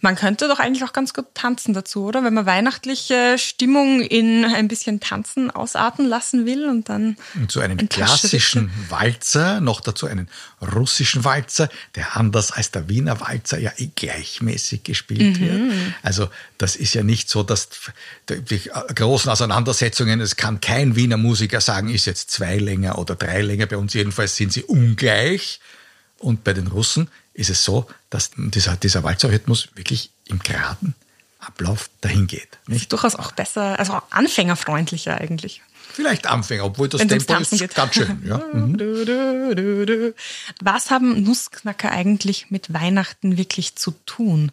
Man 0.00 0.14
könnte 0.14 0.48
doch 0.48 0.60
eigentlich 0.60 0.84
auch 0.84 0.92
ganz 0.92 1.14
gut 1.14 1.24
tanzen 1.34 1.72
dazu, 1.72 2.04
oder? 2.04 2.22
Wenn 2.22 2.34
man 2.34 2.46
weihnachtliche 2.46 3.36
Stimmung 3.38 4.02
in 4.02 4.44
ein 4.44 4.68
bisschen 4.68 5.00
Tanzen 5.00 5.50
ausarten 5.50 6.06
lassen 6.06 6.46
will 6.46 6.68
und 6.68 6.88
dann. 6.90 7.16
Und 7.34 7.50
so 7.50 7.60
einen 7.60 7.80
ein 7.80 7.88
paar 7.88 8.06
klassischen. 8.06 8.70
Walzer, 8.90 9.60
noch 9.60 9.80
dazu 9.80 10.06
einen 10.06 10.28
russischen 10.60 11.24
Walzer, 11.24 11.70
der 11.96 12.16
anders 12.16 12.52
als 12.52 12.70
der 12.70 12.88
Wiener 12.88 13.18
Walzer 13.20 13.58
ja 13.58 13.72
eh 13.78 13.88
gleichmäßig 13.96 14.84
gespielt 14.84 15.40
wird. 15.40 15.72
Also 16.02 16.28
das 16.58 16.76
ist 16.76 16.94
ja 16.94 17.02
nicht 17.02 17.28
so, 17.28 17.42
dass 17.42 17.68
die 18.28 18.60
großen 18.94 19.30
Auseinandersetzungen, 19.30 20.20
es 20.20 20.36
kann 20.36 20.60
kein 20.60 20.94
Wiener 20.94 21.16
Musiker 21.16 21.60
sagen, 21.60 21.88
ist 21.88 22.04
jetzt 22.04 22.30
zwei 22.30 22.58
länger 22.58 22.98
oder 22.98 23.16
drei 23.16 23.40
länger. 23.40 23.66
Bei 23.66 23.78
uns 23.78 23.94
jedenfalls 23.94 24.36
sind 24.36 24.52
sie 24.52 24.62
ungleich. 24.62 25.60
Und 26.18 26.44
bei 26.44 26.54
den 26.54 26.68
Russen 26.68 27.10
ist 27.34 27.50
es 27.50 27.64
so, 27.64 27.86
dass 28.10 28.30
dieser, 28.36 28.76
dieser 28.76 29.02
Walzerrhythmus 29.02 29.68
wirklich 29.74 30.10
im 30.26 30.38
geraden 30.38 30.94
Ablauf 31.40 31.90
dahin 32.00 32.26
geht. 32.26 32.48
Nicht? 32.66 32.82
Ist 32.82 32.92
durchaus 32.92 33.16
auch 33.16 33.32
besser, 33.32 33.78
also 33.78 33.94
auch 33.94 34.02
anfängerfreundlicher 34.10 35.18
eigentlich. 35.20 35.62
Vielleicht 35.92 36.26
Anfänger, 36.26 36.64
obwohl 36.64 36.88
das 36.88 37.00
Wenn 37.00 37.08
Tempo 37.08 37.34
ist 37.34 37.50
geht. 37.50 37.74
ganz 37.74 37.94
schön. 37.94 38.22
Ja. 38.24 38.38
Mhm. 38.54 40.14
Was 40.60 40.90
haben 40.90 41.22
Nussknacker 41.22 41.90
eigentlich 41.90 42.50
mit 42.50 42.72
Weihnachten 42.72 43.36
wirklich 43.36 43.76
zu 43.76 43.92
tun? 44.06 44.50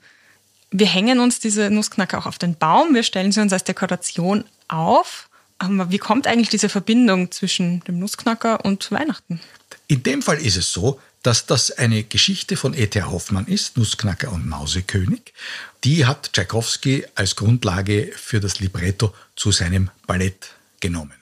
Wir 0.69 0.87
hängen 0.87 1.19
uns 1.19 1.39
diese 1.39 1.69
Nussknacker 1.69 2.17
auch 2.19 2.25
auf 2.25 2.37
den 2.37 2.55
Baum, 2.55 2.93
wir 2.93 3.03
stellen 3.03 3.31
sie 3.31 3.41
uns 3.41 3.53
als 3.53 3.63
Dekoration 3.63 4.45
auf. 4.67 5.29
Aber 5.57 5.91
wie 5.91 5.97
kommt 5.99 6.27
eigentlich 6.27 6.49
diese 6.49 6.69
Verbindung 6.69 7.31
zwischen 7.31 7.83
dem 7.83 7.99
Nussknacker 7.99 8.65
und 8.65 8.91
Weihnachten? 8.91 9.39
In 9.87 10.03
dem 10.03 10.21
Fall 10.21 10.37
ist 10.37 10.57
es 10.57 10.71
so, 10.71 10.99
dass 11.23 11.45
das 11.45 11.71
eine 11.71 12.03
Geschichte 12.03 12.57
von 12.57 12.73
E.T.A. 12.73 13.09
Hoffmann 13.11 13.45
ist, 13.45 13.77
Nussknacker 13.77 14.31
und 14.31 14.47
Mausekönig. 14.47 15.33
Die 15.83 16.05
hat 16.05 16.33
Tschaikowski 16.33 17.05
als 17.15 17.35
Grundlage 17.35 18.11
für 18.15 18.39
das 18.39 18.59
Libretto 18.59 19.13
zu 19.35 19.51
seinem 19.51 19.89
Ballett 20.07 20.49
genommen. 20.79 21.13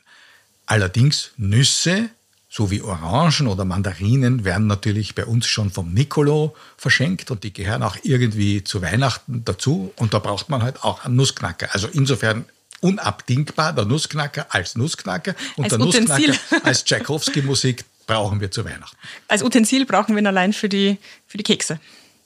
Allerdings 0.66 1.32
Nüsse 1.38 2.10
sowie 2.50 2.82
Orangen 2.82 3.48
oder 3.48 3.66
Mandarinen 3.66 4.44
werden 4.44 4.68
natürlich 4.68 5.16
bei 5.16 5.26
uns 5.26 5.46
schon 5.48 5.70
vom 5.70 5.94
Nicolo 5.94 6.56
verschenkt 6.78 7.30
und 7.30 7.44
die 7.44 7.54
gehören 7.54 7.84
auch 7.84 7.98
irgendwie 8.04 8.64
zu 8.64 8.82
Weihnachten 8.82 9.44
dazu 9.46 9.94
und 9.98 10.14
da 10.14 10.20
braucht 10.20 10.50
man 10.50 10.64
halt 10.64 10.84
auch 10.84 11.06
einen 11.06 11.16
Nussknacker. 11.16 11.70
Also 11.74 11.88
insofern 11.88 12.46
unabdingbar 12.82 13.74
der 13.74 13.86
Nussknacker 13.86 14.48
als 14.50 14.76
Nussknacker 14.76 15.36
und 15.58 15.66
Als 15.66 15.70
der 15.72 15.80
Nussknacker 15.80 16.24
Utensil. 16.24 16.40
als 16.64 16.84
Tschaikowski-Musik 16.86 17.86
brauchen 18.10 18.42
wir 18.42 18.50
zu 18.50 18.66
Weihnachten. 18.66 18.98
Als 19.28 19.44
Utensil 19.44 19.86
brauchen 19.86 20.16
wir 20.16 20.22
ihn 20.22 20.28
allein 20.28 20.52
für 20.52 20.68
die, 20.68 20.98
für 21.28 21.38
die 21.38 21.44
Kekse. 21.44 21.80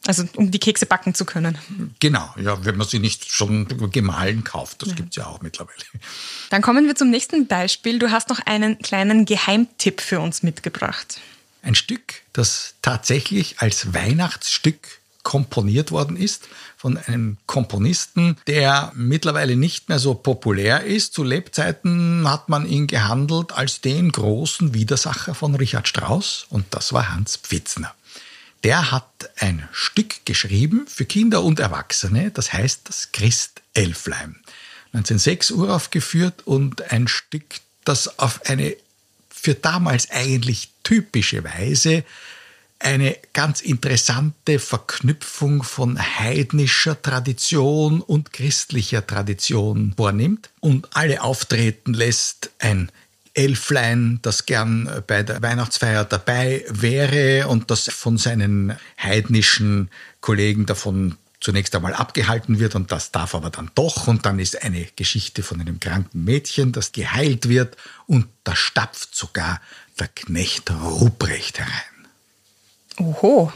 Also 0.07 0.23
um 0.35 0.49
die 0.49 0.59
Kekse 0.59 0.85
backen 0.85 1.13
zu 1.13 1.25
können. 1.25 1.57
Genau, 1.99 2.33
ja, 2.37 2.63
wenn 2.65 2.77
man 2.77 2.87
sie 2.87 2.99
nicht 2.99 3.29
schon 3.29 3.67
gemahlen 3.91 4.43
kauft, 4.43 4.81
das 4.81 4.95
gibt's 4.95 5.15
ja 5.15 5.27
auch 5.27 5.41
mittlerweile. 5.41 5.83
Dann 6.49 6.61
kommen 6.61 6.87
wir 6.87 6.95
zum 6.95 7.09
nächsten 7.09 7.47
Beispiel. 7.47 7.99
Du 7.99 8.11
hast 8.11 8.29
noch 8.29 8.39
einen 8.45 8.79
kleinen 8.79 9.25
Geheimtipp 9.25 10.01
für 10.01 10.19
uns 10.19 10.43
mitgebracht. 10.43 11.19
Ein 11.61 11.75
Stück, 11.75 12.21
das 12.33 12.75
tatsächlich 12.81 13.59
als 13.59 13.93
Weihnachtsstück 13.93 14.99
komponiert 15.23 15.91
worden 15.91 16.17
ist 16.17 16.47
von 16.77 16.97
einem 16.97 17.37
Komponisten, 17.47 18.37
der 18.45 18.91
mittlerweile 18.93 19.55
nicht 19.55 19.89
mehr 19.89 19.99
so 19.99 20.13
populär 20.13 20.83
ist. 20.83 21.13
Zu 21.13 21.23
Lebzeiten 21.23 22.29
hat 22.29 22.49
man 22.49 22.67
ihn 22.67 22.87
gehandelt 22.87 23.53
als 23.53 23.81
den 23.81 24.11
großen 24.11 24.73
Widersacher 24.73 25.33
von 25.33 25.55
Richard 25.55 25.87
Strauss 25.87 26.45
und 26.49 26.65
das 26.71 26.93
war 26.93 27.13
Hans 27.13 27.37
Pfitzner. 27.37 27.93
Der 28.63 28.91
hat 28.91 29.31
ein 29.37 29.67
Stück 29.71 30.25
geschrieben 30.25 30.85
für 30.87 31.05
Kinder 31.05 31.43
und 31.43 31.59
Erwachsene, 31.59 32.31
das 32.31 32.53
heißt 32.53 32.81
das 32.87 33.11
Christelflein. 33.11 34.35
1906 34.93 35.51
uraufgeführt 35.51 36.45
und 36.45 36.91
ein 36.91 37.07
Stück, 37.07 37.45
das 37.83 38.19
auf 38.19 38.45
eine 38.45 38.75
für 39.29 39.55
damals 39.55 40.09
eigentlich 40.11 40.69
typische 40.83 41.43
Weise 41.43 42.05
eine 42.83 43.17
ganz 43.33 43.61
interessante 43.61 44.59
Verknüpfung 44.59 45.63
von 45.63 45.97
heidnischer 45.99 47.01
Tradition 47.01 48.01
und 48.01 48.33
christlicher 48.33 49.05
Tradition 49.05 49.93
vornimmt 49.95 50.49
und 50.59 50.87
alle 50.93 51.21
auftreten 51.21 51.93
lässt. 51.93 52.51
Ein 52.59 52.91
Elflein, 53.33 54.19
das 54.21 54.45
gern 54.45 55.03
bei 55.07 55.23
der 55.23 55.41
Weihnachtsfeier 55.41 56.05
dabei 56.05 56.65
wäre 56.69 57.47
und 57.47 57.71
das 57.71 57.89
von 57.89 58.17
seinen 58.17 58.77
heidnischen 59.01 59.89
Kollegen 60.21 60.65
davon 60.65 61.17
zunächst 61.39 61.75
einmal 61.75 61.93
abgehalten 61.93 62.59
wird 62.59 62.75
und 62.75 62.91
das 62.91 63.11
darf 63.11 63.35
aber 63.35 63.49
dann 63.49 63.71
doch 63.75 64.07
und 64.07 64.25
dann 64.25 64.39
ist 64.39 64.63
eine 64.63 64.87
Geschichte 64.95 65.43
von 65.43 65.59
einem 65.59 65.79
kranken 65.79 66.23
Mädchen, 66.23 66.71
das 66.71 66.91
geheilt 66.91 67.49
wird 67.49 67.75
und 68.07 68.27
da 68.43 68.55
stapft 68.55 69.15
sogar 69.15 69.61
der 69.99 70.07
Knecht 70.07 70.71
Ruprecht 70.71 71.59
herein. 71.59 71.92
Oho. 72.99 73.51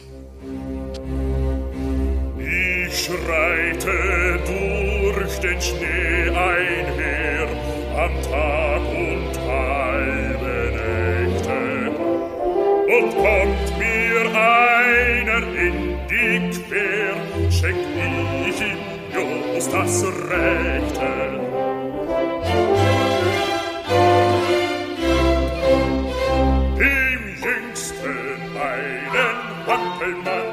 Ich 2.40 3.06
schreite 3.06 4.40
durch 4.46 5.40
den 5.40 5.62
Schnee 5.62 6.30
einher 6.30 7.48
am 7.96 8.14
Tag 8.24 8.82
und 8.82 9.34
halbe 9.48 10.58
Nächte. 10.74 11.92
Und 12.96 13.10
kommt 13.18 13.78
mir 13.78 14.26
einer 14.34 15.44
in 15.56 15.76
die 16.10 16.50
Quer, 16.58 17.52
schenk 17.52 17.78
ich 18.48 18.62
ihm 18.62 18.80
bloß 19.12 19.70
das 19.70 20.04
Rechte. 20.04 21.16
Hampelmann, 30.08 30.47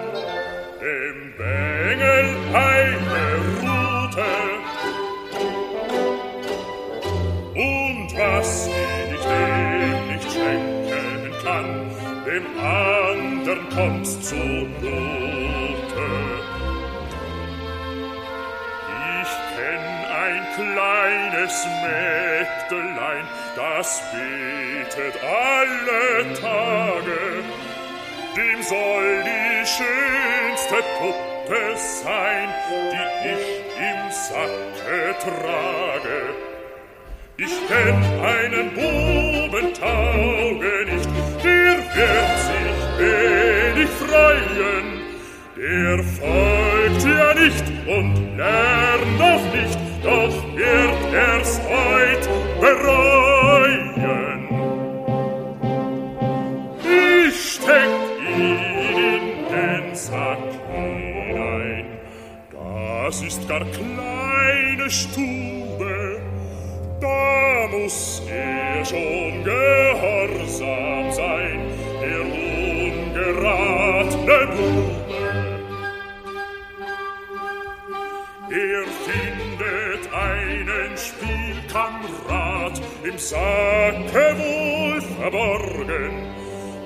dem 0.80 1.32
Bengel 1.36 2.36
eine 2.52 3.24
Rute. 3.60 4.32
Und 7.54 8.18
was 8.18 8.66
ich 8.66 9.24
dem 9.24 10.08
nicht 10.08 10.32
schenken 10.32 11.32
kann, 11.44 11.90
dem 12.26 12.46
andern 12.58 13.68
kommt's 13.74 14.20
zugute. 14.28 14.74
Ich 19.22 19.32
kenn 19.56 19.86
ein 20.22 20.42
kleines 20.56 21.66
Mägdelein, 21.82 23.26
das 23.56 24.02
betet 24.12 25.16
alle 25.22 26.34
Tage. 26.34 27.73
Dem 28.36 28.62
soll 28.64 29.22
die 29.22 29.64
schönste 29.64 30.82
Puppe 30.98 31.76
sein, 31.76 32.48
die 32.90 33.28
ich 33.30 33.46
im 33.78 34.10
Sacke 34.10 35.14
trage. 35.20 36.34
Ich 37.36 37.54
kenn 37.68 38.02
einen 38.24 38.74
Buben 38.74 39.72
taugenicht, 39.74 41.08
der 41.44 41.76
wird 41.94 42.38
sich 42.48 42.78
wenig 42.98 43.90
freuen. 44.02 44.86
Der 45.56 46.02
folgt 46.02 47.04
ja 47.04 47.34
nicht 47.34 47.64
und 47.86 48.36
lernt 48.36 49.18
noch 49.18 49.44
nicht, 49.54 49.78
doch 50.02 50.56
wird 50.56 51.14
er's 51.14 51.60
heut 51.68 52.28
bereuen. 52.60 53.33
Das 63.14 63.22
ist 63.22 63.48
gar 63.48 63.60
kleine 63.60 64.90
Stube. 64.90 66.20
Da 67.00 67.68
muss 67.70 68.20
er 68.28 68.84
schon 68.84 69.44
gehorsam 69.44 71.12
sein, 71.12 71.60
der 72.02 72.22
ungeratene 73.36 74.46
Bube. 74.56 74.94
Er 78.50 78.84
findet 79.06 80.02
einen 80.12 80.96
Spielkamerad 80.96 82.82
im 83.04 83.16
Sacke 83.16 84.36
wohl 84.38 85.00
verborgen. 85.00 86.34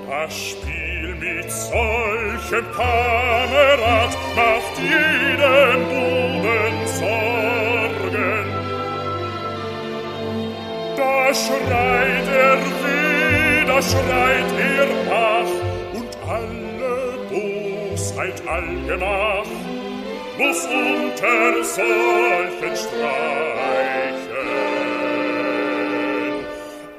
Das 0.06 0.34
Spiel 0.36 0.77
mit 1.20 1.50
solchem 1.50 2.66
Kamerad 2.72 4.12
macht 4.36 4.74
jedem 4.78 5.80
Buben 5.90 6.76
Sorgen. 6.98 8.46
Da 10.96 11.34
schreit 11.34 12.28
er 12.46 12.58
weh, 12.82 13.64
da 13.66 13.82
schreit 13.82 14.50
er 14.76 14.88
ach, 15.10 15.54
und 15.98 16.12
alle 16.28 17.18
Bosheit, 17.30 18.38
Ballgemach 18.58 19.46
muss 20.38 20.64
unter 20.66 21.64
solchen 21.64 22.76
Streichen 22.76 23.08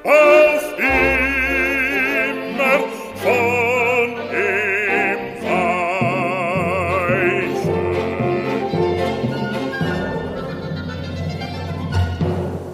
auf 0.04 0.80
immer 0.80 1.19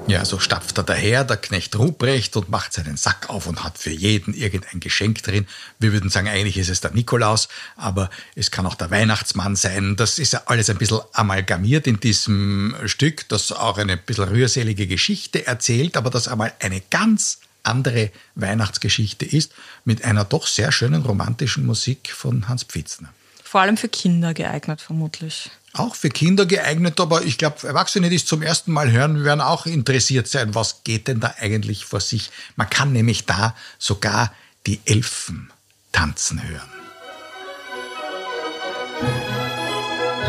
Ja, 0.07 0.23
so 0.23 0.37
stapft 0.37 0.77
er 0.77 0.83
daher, 0.83 1.23
der 1.23 1.37
Knecht 1.37 1.75
Ruprecht, 1.75 2.35
und 2.37 2.49
macht 2.49 2.73
seinen 2.73 2.95
Sack 2.95 3.27
auf 3.29 3.47
und 3.47 3.63
hat 3.63 3.79
für 3.79 3.89
jeden 3.89 4.35
irgendein 4.35 4.79
Geschenk 4.79 5.23
drin. 5.23 5.47
Wir 5.79 5.93
würden 5.93 6.11
sagen, 6.11 6.27
eigentlich 6.27 6.59
ist 6.59 6.69
es 6.69 6.79
der 6.79 6.91
Nikolaus, 6.91 7.47
aber 7.75 8.11
es 8.35 8.51
kann 8.51 8.67
auch 8.67 8.75
der 8.75 8.91
Weihnachtsmann 8.91 9.55
sein. 9.55 9.95
Das 9.95 10.19
ist 10.19 10.33
ja 10.33 10.43
alles 10.45 10.69
ein 10.69 10.77
bisschen 10.77 11.01
amalgamiert 11.13 11.87
in 11.87 11.99
diesem 11.99 12.75
Stück, 12.85 13.27
das 13.29 13.51
auch 13.51 13.79
eine 13.79 13.97
bisschen 13.97 14.25
rührselige 14.25 14.85
Geschichte 14.85 15.47
erzählt, 15.47 15.97
aber 15.97 16.11
das 16.11 16.27
einmal 16.27 16.53
eine 16.59 16.81
ganz 16.91 17.39
andere 17.63 18.11
Weihnachtsgeschichte 18.35 19.25
ist, 19.25 19.53
mit 19.85 20.05
einer 20.05 20.23
doch 20.23 20.45
sehr 20.45 20.71
schönen 20.71 21.01
romantischen 21.01 21.65
Musik 21.65 22.11
von 22.11 22.47
Hans 22.47 22.63
Pfitzner. 22.63 23.09
Vor 23.43 23.61
allem 23.61 23.75
für 23.75 23.89
Kinder 23.89 24.35
geeignet, 24.35 24.81
vermutlich. 24.81 25.49
Auch 25.77 25.95
für 25.95 26.09
Kinder 26.09 26.45
geeignet, 26.45 27.01
aber 27.01 27.23
ich 27.23 27.37
glaube, 27.37 27.67
Erwachsene, 27.67 28.09
die 28.09 28.15
es 28.15 28.25
zum 28.25 28.41
ersten 28.41 28.71
Mal 28.71 28.91
hören, 28.93 29.25
werden 29.25 29.41
auch 29.41 29.65
interessiert 29.65 30.25
sein, 30.25 30.55
was 30.55 30.83
geht 30.85 31.09
denn 31.09 31.19
da 31.19 31.35
eigentlich 31.37 31.83
vor 31.83 31.99
sich. 31.99 32.31
Man 32.55 32.69
kann 32.69 32.93
nämlich 32.93 33.25
da 33.25 33.53
sogar 33.77 34.31
die 34.67 34.79
Elfen 34.85 35.51
tanzen 35.91 36.41
hören. 36.41 36.69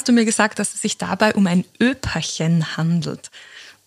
du 0.09 0.13
mir 0.13 0.25
gesagt, 0.25 0.59
dass 0.59 0.75
es 0.75 0.83
sich 0.83 0.99
dabei 0.99 1.35
um 1.35 1.47
ein 1.47 1.65
Öperchen 1.81 2.77
handelt. 2.77 3.31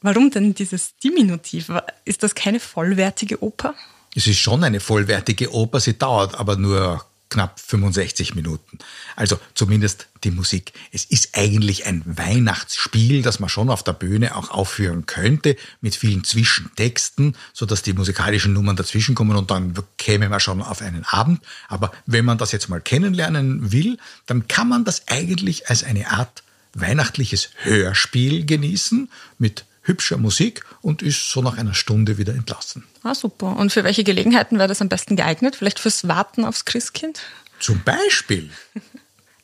Warum 0.01 0.31
denn 0.31 0.53
dieses 0.53 0.95
Diminutiv? 0.97 1.71
Ist 2.05 2.23
das 2.23 2.35
keine 2.35 2.59
vollwertige 2.59 3.43
Oper? 3.43 3.75
Es 4.15 4.27
ist 4.27 4.39
schon 4.39 4.63
eine 4.63 4.79
vollwertige 4.79 5.53
Oper, 5.53 5.79
sie 5.79 5.97
dauert 5.97 6.35
aber 6.35 6.55
nur 6.55 7.05
knapp 7.31 7.59
65 7.59 8.35
Minuten. 8.35 8.77
Also 9.15 9.39
zumindest 9.55 10.07
die 10.23 10.29
Musik. 10.29 10.73
Es 10.91 11.05
ist 11.05 11.29
eigentlich 11.33 11.87
ein 11.87 12.03
Weihnachtsspiel, 12.05 13.23
das 13.23 13.39
man 13.39 13.49
schon 13.49 13.71
auf 13.71 13.83
der 13.83 13.93
Bühne 13.93 14.35
auch 14.35 14.51
aufführen 14.51 15.07
könnte, 15.07 15.55
mit 15.79 15.95
vielen 15.95 16.23
Zwischentexten, 16.23 17.35
sodass 17.53 17.81
die 17.81 17.93
musikalischen 17.93 18.53
Nummern 18.53 18.75
dazwischenkommen 18.75 19.35
und 19.35 19.49
dann 19.49 19.73
käme 19.97 20.29
man 20.29 20.39
schon 20.39 20.61
auf 20.61 20.81
einen 20.81 21.05
Abend. 21.05 21.41
Aber 21.67 21.91
wenn 22.05 22.25
man 22.25 22.37
das 22.37 22.51
jetzt 22.51 22.69
mal 22.69 22.81
kennenlernen 22.81 23.71
will, 23.71 23.97
dann 24.27 24.47
kann 24.47 24.69
man 24.69 24.85
das 24.85 25.07
eigentlich 25.07 25.69
als 25.69 25.83
eine 25.83 26.11
Art 26.11 26.43
weihnachtliches 26.73 27.49
Hörspiel 27.63 28.45
genießen 28.45 29.09
mit 29.39 29.65
hübscher 29.83 30.17
Musik 30.17 30.63
und 30.81 31.01
ist 31.01 31.31
so 31.31 31.41
nach 31.41 31.57
einer 31.57 31.73
Stunde 31.73 32.17
wieder 32.17 32.33
entlassen. 32.33 32.83
Ah, 33.03 33.15
super. 33.15 33.57
Und 33.57 33.71
für 33.71 33.83
welche 33.83 34.03
Gelegenheiten 34.03 34.57
wäre 34.57 34.67
das 34.67 34.81
am 34.81 34.89
besten 34.89 35.15
geeignet? 35.15 35.55
Vielleicht 35.55 35.79
fürs 35.79 36.07
Warten 36.07 36.45
aufs 36.45 36.65
Christkind? 36.65 37.21
Zum 37.59 37.81
Beispiel. 37.83 38.49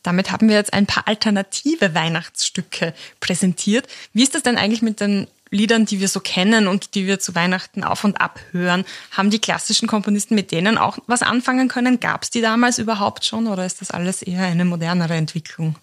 Damit 0.03 0.31
haben 0.31 0.47
wir 0.47 0.55
jetzt 0.55 0.73
ein 0.73 0.85
paar 0.85 1.07
alternative 1.07 1.93
Weihnachtsstücke 1.93 2.93
präsentiert. 3.19 3.87
Wie 4.13 4.23
ist 4.23 4.35
das 4.35 4.43
denn 4.43 4.57
eigentlich 4.57 4.81
mit 4.81 5.01
den 5.01 5.27
Liedern, 5.49 5.85
die 5.85 5.99
wir 5.99 6.07
so 6.07 6.19
kennen 6.19 6.67
und 6.67 6.95
die 6.95 7.07
wir 7.07 7.19
zu 7.19 7.35
Weihnachten 7.35 7.83
auf 7.83 8.03
und 8.03 8.21
ab 8.21 8.39
hören? 8.51 8.85
Haben 9.11 9.31
die 9.31 9.39
klassischen 9.39 9.87
Komponisten 9.87 10.35
mit 10.35 10.51
denen 10.51 10.77
auch 10.77 10.97
was 11.07 11.23
anfangen 11.23 11.67
können? 11.67 11.99
Gab 11.99 12.23
es 12.23 12.29
die 12.29 12.41
damals 12.41 12.77
überhaupt 12.77 13.25
schon 13.25 13.47
oder 13.47 13.65
ist 13.65 13.81
das 13.81 13.91
alles 13.91 14.21
eher 14.21 14.43
eine 14.43 14.65
modernere 14.65 15.15
Entwicklung? 15.15 15.75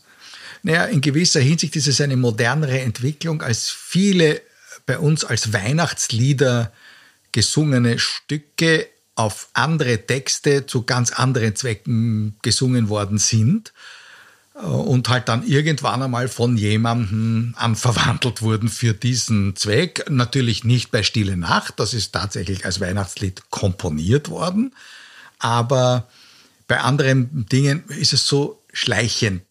Naja, 0.64 0.86
in 0.86 1.02
gewisser 1.02 1.40
Hinsicht 1.40 1.76
ist 1.76 1.88
es 1.88 2.00
eine 2.00 2.16
modernere 2.16 2.80
Entwicklung, 2.80 3.42
als 3.42 3.68
viele 3.68 4.40
bei 4.86 4.98
uns 4.98 5.22
als 5.22 5.52
Weihnachtslieder 5.52 6.72
gesungene 7.32 7.98
Stücke 7.98 8.86
auf 9.14 9.48
andere 9.52 10.06
Texte 10.06 10.64
zu 10.64 10.84
ganz 10.84 11.12
anderen 11.12 11.54
Zwecken 11.54 12.36
gesungen 12.40 12.88
worden 12.88 13.18
sind 13.18 13.74
und 14.54 15.10
halt 15.10 15.28
dann 15.28 15.46
irgendwann 15.46 16.02
einmal 16.02 16.28
von 16.28 16.56
jemandem 16.56 17.54
anverwandelt 17.58 18.40
wurden 18.40 18.70
für 18.70 18.94
diesen 18.94 19.56
Zweck. 19.56 20.06
Natürlich 20.08 20.64
nicht 20.64 20.90
bei 20.90 21.02
Stille 21.02 21.36
Nacht, 21.36 21.74
das 21.78 21.92
ist 21.92 22.12
tatsächlich 22.12 22.64
als 22.64 22.80
Weihnachtslied 22.80 23.50
komponiert 23.50 24.30
worden, 24.30 24.74
aber 25.38 26.08
bei 26.68 26.80
anderen 26.80 27.46
Dingen 27.50 27.84
ist 27.88 28.14
es 28.14 28.26
so 28.26 28.62
schleichend 28.72 29.44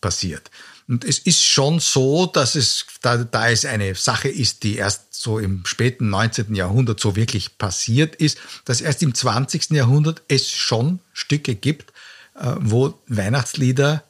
passiert. 0.00 0.50
Und 0.88 1.04
es 1.04 1.18
ist 1.18 1.44
schon 1.44 1.80
so, 1.80 2.26
dass 2.26 2.54
es, 2.54 2.86
da, 3.02 3.16
da 3.18 3.50
es 3.50 3.64
eine 3.64 3.94
Sache 3.94 4.28
ist, 4.28 4.62
die 4.62 4.76
erst 4.76 5.14
so 5.14 5.38
im 5.38 5.66
späten 5.66 6.10
19. 6.10 6.54
Jahrhundert 6.54 7.00
so 7.00 7.16
wirklich 7.16 7.58
passiert 7.58 8.14
ist, 8.16 8.38
dass 8.64 8.80
erst 8.80 9.02
im 9.02 9.14
20. 9.14 9.70
Jahrhundert 9.70 10.22
es 10.28 10.50
schon 10.50 11.00
Stücke 11.12 11.56
gibt, 11.56 11.92
äh, 12.34 12.54
wo 12.58 12.98
Weihnachtslieder 13.08 14.04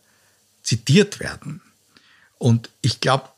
zitiert 0.62 1.20
werden. 1.20 1.62
Und 2.38 2.68
ich 2.82 3.00
glaube, 3.00 3.30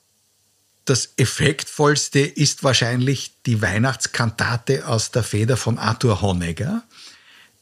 das 0.84 1.11
effektvollste 1.18 2.20
ist 2.20 2.64
wahrscheinlich 2.64 3.34
die 3.46 3.61
Weihnachtskantate 3.61 4.88
aus 4.88 5.11
der 5.11 5.22
Feder 5.22 5.57
von 5.57 5.78
Arthur 5.78 6.22
Honegger, 6.22 6.82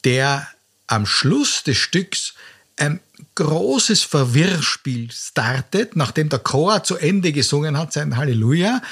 der 0.04 0.46
am 0.86 1.06
Schluss 1.06 1.64
des 1.64 1.76
Stücks 1.76 2.34
ein 2.76 3.00
großes 3.34 4.02
Verwirrspiel 4.02 5.10
startet, 5.10 5.96
nachdem 5.96 6.28
der 6.28 6.38
Chor 6.38 6.82
zu 6.84 6.96
Ende 6.96 7.32
gesungen 7.32 7.78
hat, 7.78 7.92
sein 7.92 8.16
Halleluja. 8.16 8.82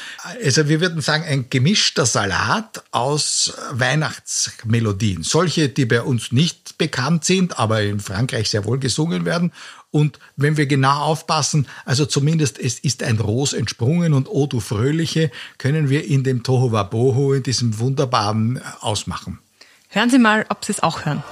Also 0.42 0.68
wir 0.68 0.80
würden 0.80 1.00
sagen, 1.00 1.24
ein 1.24 1.46
gemischter 1.50 2.06
Salat 2.06 2.82
aus 2.90 3.54
Weihnachtsmelodien. 3.72 5.22
Solche, 5.22 5.68
die 5.68 5.86
bei 5.86 6.02
uns 6.02 6.32
nicht 6.32 6.78
bekannt 6.78 7.24
sind, 7.24 7.58
aber 7.58 7.82
in 7.82 8.00
Frankreich 8.00 8.50
sehr 8.50 8.64
wohl 8.64 8.78
gesungen 8.78 9.24
werden. 9.24 9.52
Und 9.90 10.18
wenn 10.36 10.56
wir 10.56 10.66
genau 10.66 11.02
aufpassen, 11.02 11.68
also 11.84 12.04
zumindest 12.04 12.58
es 12.58 12.78
ist 12.80 13.02
ein 13.02 13.18
Ros 13.18 13.52
entsprungen 13.52 14.12
und 14.12 14.28
O 14.28 14.46
du 14.46 14.60
Fröhliche, 14.60 15.30
können 15.58 15.88
wir 15.88 16.04
in 16.06 16.24
dem 16.24 16.42
Tohu 16.42 16.72
Wabohu, 16.72 17.32
in 17.32 17.42
diesem 17.42 17.78
wunderbaren 17.78 18.60
ausmachen. 18.80 19.38
Hören 19.88 20.10
Sie 20.10 20.18
mal, 20.18 20.46
ob 20.48 20.64
Sie 20.64 20.72
es 20.72 20.82
auch 20.82 21.04
hören. 21.04 21.22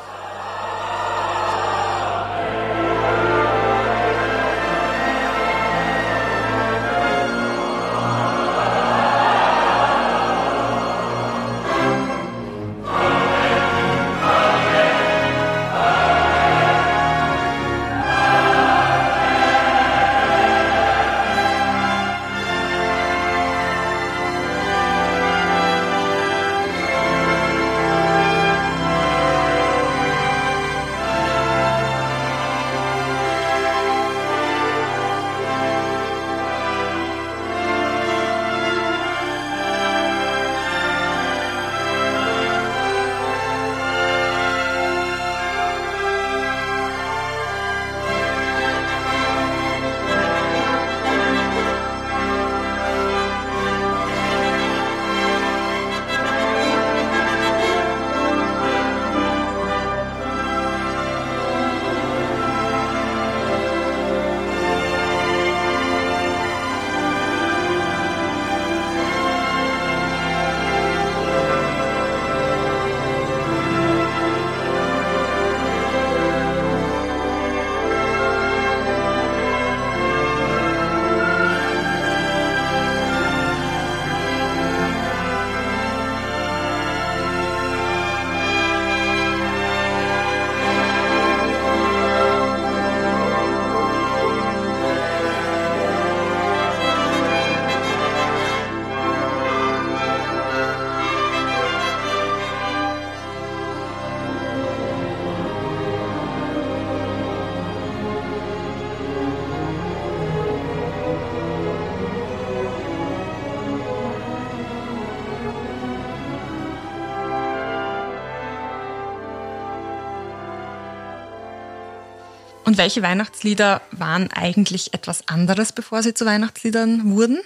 Welche 122.83 123.03
Weihnachtslieder 123.03 123.81
waren 123.93 124.33
eigentlich 124.33 124.93
etwas 124.93 125.29
anderes, 125.29 125.71
bevor 125.71 126.03
sie 126.03 126.15
zu 126.15 126.27
Weihnachtsliedern 126.27 127.13
wurden? 127.15 127.39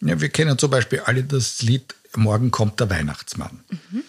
Ja, 0.00 0.20
wir 0.20 0.30
kennen 0.30 0.58
zum 0.58 0.70
Beispiel 0.72 1.00
alle 1.00 1.22
das 1.22 1.62
Lied 1.62 1.94
Morgen 2.16 2.50
kommt 2.50 2.80
der 2.80 2.90
Weihnachtsmann. 2.90 3.60
Mhm. 3.70 4.02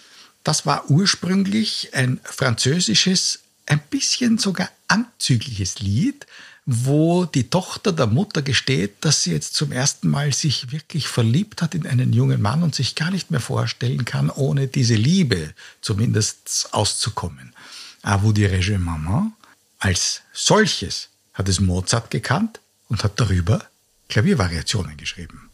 Das 0.43 0.65
war 0.65 0.89
ursprünglich 0.89 1.89
ein 1.93 2.19
französisches, 2.23 3.41
ein 3.67 3.79
bisschen 3.89 4.39
sogar 4.39 4.69
anzügliches 4.87 5.79
Lied, 5.79 6.25
wo 6.65 7.25
die 7.25 7.49
Tochter 7.49 7.91
der 7.91 8.07
Mutter 8.07 8.41
gesteht, 8.41 8.93
dass 9.01 9.23
sie 9.23 9.33
jetzt 9.33 9.53
zum 9.53 9.71
ersten 9.71 10.07
Mal 10.07 10.33
sich 10.33 10.71
wirklich 10.71 11.07
verliebt 11.07 11.61
hat 11.61 11.75
in 11.75 11.85
einen 11.85 12.11
jungen 12.11 12.41
Mann 12.41 12.63
und 12.63 12.73
sich 12.73 12.95
gar 12.95 13.11
nicht 13.11 13.29
mehr 13.29 13.39
vorstellen 13.39 14.05
kann, 14.05 14.31
ohne 14.31 14.67
diese 14.67 14.95
Liebe 14.95 15.53
zumindest 15.81 16.69
auszukommen. 16.71 17.53
A 18.01 18.21
vous 18.21 18.33
dirais-je, 18.33 18.77
Maman? 18.79 19.33
Als 19.85 20.23
solches 20.33 21.09
hat 21.35 21.47
es 21.47 21.59
Mozart 21.59 22.09
gekannt 22.09 22.59
und 22.89 23.03
hat 23.03 23.19
darüber 23.19 23.67
Klaviervariationen 24.09 24.97
geschrieben. 24.97 25.51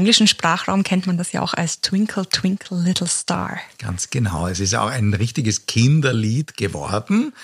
Englischen 0.00 0.26
Sprachraum 0.26 0.82
kennt 0.82 1.06
man 1.06 1.18
das 1.18 1.32
ja 1.32 1.42
auch 1.42 1.52
als 1.52 1.82
Twinkle, 1.82 2.26
Twinkle, 2.26 2.80
Little 2.80 3.06
Star. 3.06 3.60
Ganz 3.76 4.08
genau. 4.08 4.46
Es 4.46 4.58
ist 4.58 4.74
auch 4.74 4.86
ein 4.86 5.12
richtiges 5.12 5.66
Kinderlied 5.66 6.56
geworden. 6.56 7.34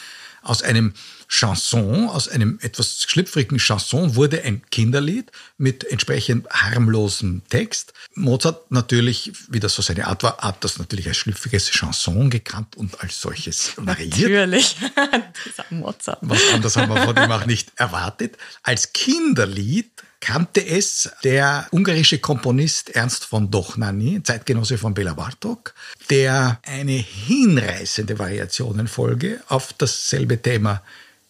Aus 0.40 0.62
einem 0.62 0.94
Chanson, 1.28 2.09
aus 2.09 2.28
einem 2.28 2.59
etwas 2.62 3.02
schlüpfrigen 3.02 3.59
Chanson 3.59 4.16
wurde 4.16 4.42
ein 4.42 4.62
Kinderlied 4.70 5.32
mit 5.59 5.84
entsprechend 5.84 6.48
harmlosem 6.48 7.42
Text. 7.50 7.92
Mozart 8.16 8.70
natürlich, 8.70 9.32
wie 9.48 9.60
das 9.60 9.74
so 9.74 9.82
seine 9.82 10.06
Art 10.06 10.22
war, 10.22 10.38
hat 10.38 10.64
das 10.64 10.78
natürlich 10.78 11.06
als 11.06 11.18
schlüpfriges 11.18 11.70
Chanson 11.70 12.30
gekannt 12.30 12.76
und 12.76 12.98
als 13.00 13.20
solches 13.20 13.72
variiert. 13.76 14.30
Natürlich. 14.30 14.76
Dieser 15.44 15.64
Mozart. 15.70 16.18
Was 16.22 16.40
anderes 16.52 16.76
haben 16.76 16.94
wir 16.94 17.02
von 17.02 17.16
ihm 17.16 17.30
auch 17.30 17.44
nicht 17.44 17.72
erwartet. 17.76 18.38
Als 18.62 18.94
Kinderlied 18.94 19.90
kannte 20.20 20.66
es 20.66 21.10
der 21.24 21.66
ungarische 21.70 22.18
Komponist 22.18 22.88
Ernst 22.90 23.26
von 23.26 23.50
Dochnany, 23.50 24.22
Zeitgenosse 24.22 24.78
von 24.78 24.94
Bela 24.94 25.12
Bartok, 25.12 25.74
der 26.08 26.58
eine 26.62 26.92
hinreißende 26.92 28.18
Variationenfolge 28.18 29.42
auf 29.48 29.74
dasselbe 29.74 30.40
Thema 30.40 30.82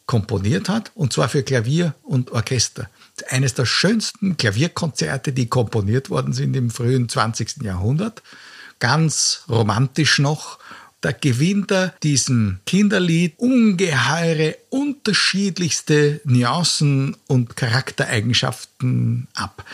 komponiert 0.06 0.68
hat, 0.68 0.92
und 0.94 1.12
zwar 1.12 1.28
für 1.28 1.42
Klavier 1.42 1.94
und 2.04 2.30
Orchester. 2.30 2.88
Eines 3.28 3.54
der 3.54 3.66
schönsten 3.66 4.36
Klavierkonzerte, 4.36 5.32
die 5.32 5.46
komponiert 5.46 6.10
worden 6.10 6.32
sind 6.32 6.54
im 6.56 6.70
frühen 6.70 7.08
20. 7.08 7.62
Jahrhundert. 7.62 8.22
Ganz 8.78 9.44
romantisch 9.48 10.18
noch 10.18 10.58
da 11.06 11.12
gewinnt 11.12 11.70
er 11.70 11.94
diesem 12.02 12.58
Kinderlied 12.66 13.34
ungeheure, 13.38 14.56
unterschiedlichste 14.70 16.20
Nuancen 16.24 17.16
und 17.26 17.56
Charaktereigenschaften 17.56 19.28
ab. 19.34 19.64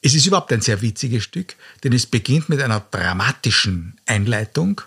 Es 0.00 0.14
ist 0.14 0.26
überhaupt 0.26 0.50
ein 0.50 0.60
sehr 0.60 0.80
witziges 0.80 1.24
Stück, 1.24 1.56
denn 1.84 1.92
es 1.92 2.06
beginnt 2.06 2.48
mit 2.48 2.62
einer 2.62 2.80
dramatischen 2.80 3.98
Einleitung, 4.06 4.80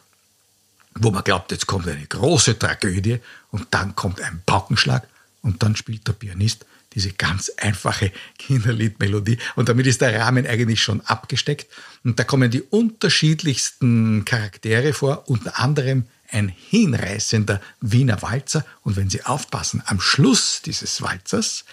wo 0.95 1.11
man 1.11 1.23
glaubt, 1.23 1.51
jetzt 1.51 1.67
kommt 1.67 1.87
eine 1.87 2.07
große 2.07 2.57
Tragödie 2.57 3.19
und 3.51 3.67
dann 3.69 3.95
kommt 3.95 4.21
ein 4.21 4.41
Paukenschlag 4.45 5.07
und 5.43 5.61
dann 5.61 5.75
spielt 5.75 6.07
der 6.07 6.13
Pianist 6.13 6.65
diese 6.93 7.11
ganz 7.13 7.51
einfache 7.57 8.11
Kinderliedmelodie. 8.37 9.37
Und 9.55 9.69
damit 9.69 9.87
ist 9.87 10.01
der 10.01 10.19
Rahmen 10.19 10.45
eigentlich 10.45 10.81
schon 10.81 11.01
abgesteckt. 11.01 11.67
Und 12.03 12.19
da 12.19 12.23
kommen 12.23 12.51
die 12.51 12.61
unterschiedlichsten 12.61 14.25
Charaktere 14.25 14.93
vor, 14.93 15.29
unter 15.29 15.59
anderem 15.59 16.05
ein 16.29 16.49
hinreißender 16.49 17.61
Wiener 17.81 18.21
Walzer. 18.21 18.65
Und 18.83 18.95
wenn 18.95 19.09
Sie 19.09 19.23
aufpassen, 19.23 19.83
am 19.85 19.99
Schluss 19.99 20.61
dieses 20.63 21.01
Walzers 21.01 21.65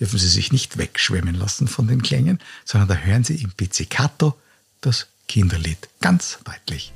dürfen 0.00 0.18
Sie 0.18 0.28
sich 0.28 0.52
nicht 0.52 0.78
wegschwemmen 0.78 1.34
lassen 1.34 1.68
von 1.68 1.86
den 1.86 2.02
Klängen, 2.02 2.40
sondern 2.64 2.88
da 2.88 2.96
hören 2.96 3.24
Sie 3.24 3.36
im 3.36 3.52
Pizzicato 3.52 4.38
das 4.80 5.06
Kinderlied 5.28 5.88
ganz 6.00 6.38
deutlich. 6.44 6.92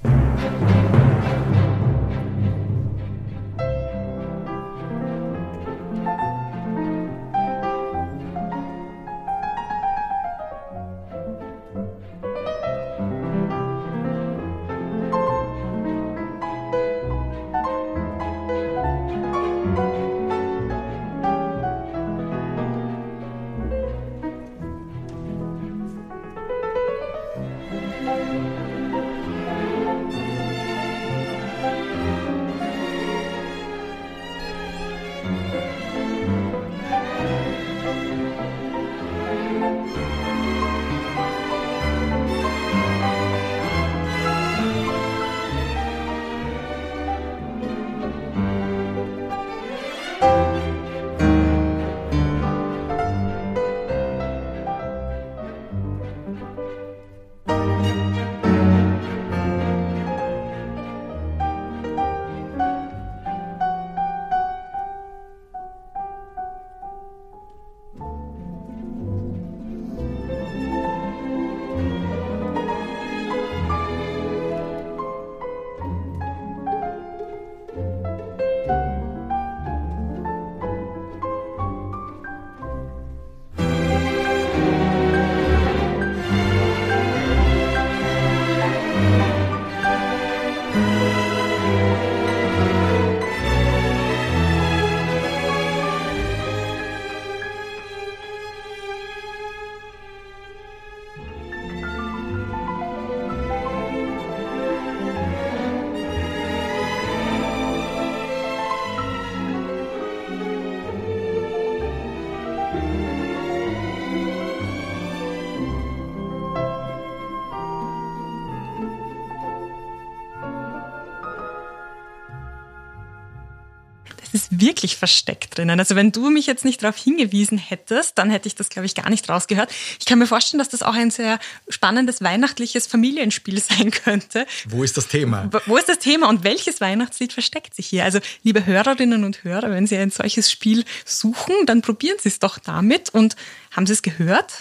Ist 124.50 124.60
wirklich 124.60 124.96
versteckt 124.96 125.58
drinnen. 125.58 125.78
Also 125.78 125.94
wenn 125.96 126.12
du 126.12 126.30
mich 126.30 126.46
jetzt 126.46 126.64
nicht 126.64 126.82
darauf 126.82 126.96
hingewiesen 126.96 127.58
hättest, 127.58 128.18
dann 128.18 128.30
hätte 128.30 128.48
ich 128.48 128.54
das, 128.54 128.68
glaube 128.68 128.86
ich, 128.86 128.94
gar 128.94 129.08
nicht 129.10 129.28
rausgehört. 129.28 129.70
Ich 129.98 130.06
kann 130.06 130.18
mir 130.18 130.26
vorstellen, 130.26 130.58
dass 130.58 130.68
das 130.68 130.82
auch 130.82 130.94
ein 130.94 131.10
sehr 131.10 131.38
spannendes 131.68 132.20
weihnachtliches 132.22 132.86
Familienspiel 132.86 133.60
sein 133.68 133.90
könnte. 133.90 134.46
Wo 134.68 134.82
ist 134.82 134.96
das 134.96 135.08
Thema? 135.08 135.50
Wo 135.66 135.76
ist 135.76 135.88
das 135.88 135.98
Thema 135.98 136.28
und 136.28 136.44
welches 136.44 136.80
Weihnachtslied 136.80 137.32
versteckt 137.32 137.74
sich 137.74 137.86
hier? 137.86 138.04
Also 138.04 138.20
liebe 138.42 138.66
Hörerinnen 138.66 139.24
und 139.24 139.44
Hörer, 139.44 139.70
wenn 139.70 139.86
Sie 139.86 139.96
ein 139.96 140.10
solches 140.10 140.50
Spiel 140.50 140.84
suchen, 141.04 141.54
dann 141.66 141.82
probieren 141.82 142.16
Sie 142.20 142.28
es 142.28 142.38
doch 142.38 142.58
damit. 142.58 143.10
Und 143.10 143.36
haben 143.70 143.86
Sie 143.86 143.92
es 143.92 144.02
gehört? 144.02 144.52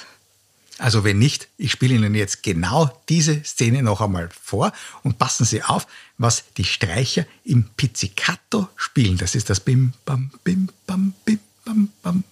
Also 0.79 1.03
wenn 1.03 1.17
nicht, 1.17 1.47
ich 1.57 1.71
spiele 1.71 1.95
Ihnen 1.95 2.13
jetzt 2.13 2.43
genau 2.43 2.91
diese 3.09 3.43
Szene 3.43 3.81
noch 3.81 3.99
einmal 3.99 4.29
vor 4.43 4.71
und 5.01 5.17
passen 5.17 5.43
Sie 5.43 5.63
auf, 5.63 5.87
was 6.17 6.45
die 6.57 6.63
Streicher 6.63 7.25
im 7.43 7.65
Pizzicato 7.75 8.69
spielen. 8.75 9.17
Das 9.17 9.35
ist 9.35 9.49
das 9.49 9.59
Bim 9.59 9.93
Bam 10.05 10.31
Bim 10.43 10.69
Bam 10.85 11.13
Bim 11.25 11.39
Bam 11.63 11.89
Bam 12.01 12.23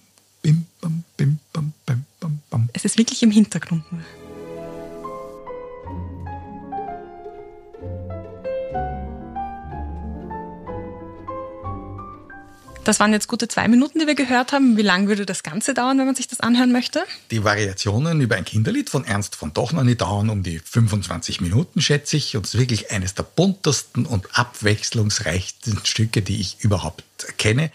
Bim 0.42 0.66
Bam 0.80 1.04
Bim 1.16 1.38
Bam 1.52 1.72
Bam 1.84 2.04
Bam 2.20 2.40
Bam. 2.50 2.68
Es 2.72 2.84
ist 2.84 2.98
wirklich 2.98 3.22
im 3.22 3.30
Hintergrund. 3.30 3.84
Das 12.86 13.00
waren 13.00 13.12
jetzt 13.12 13.26
gute 13.26 13.48
zwei 13.48 13.66
Minuten, 13.66 13.98
die 13.98 14.06
wir 14.06 14.14
gehört 14.14 14.52
haben. 14.52 14.76
Wie 14.76 14.82
lange 14.82 15.08
würde 15.08 15.26
das 15.26 15.42
Ganze 15.42 15.74
dauern, 15.74 15.98
wenn 15.98 16.06
man 16.06 16.14
sich 16.14 16.28
das 16.28 16.38
anhören 16.38 16.70
möchte? 16.70 17.02
Die 17.32 17.42
Variationen 17.42 18.20
über 18.20 18.36
ein 18.36 18.44
Kinderlied 18.44 18.90
von 18.90 19.04
Ernst 19.04 19.34
von 19.34 19.52
Dochnany 19.52 19.96
dauern 19.96 20.30
um 20.30 20.44
die 20.44 20.60
25 20.60 21.40
Minuten, 21.40 21.80
schätze 21.80 22.16
ich. 22.16 22.36
Und 22.36 22.46
es 22.46 22.54
ist 22.54 22.60
wirklich 22.60 22.92
eines 22.92 23.14
der 23.14 23.24
buntesten 23.24 24.06
und 24.06 24.38
abwechslungsreichsten 24.38 25.80
Stücke, 25.84 26.22
die 26.22 26.40
ich 26.40 26.58
überhaupt 26.60 27.02
kenne 27.38 27.72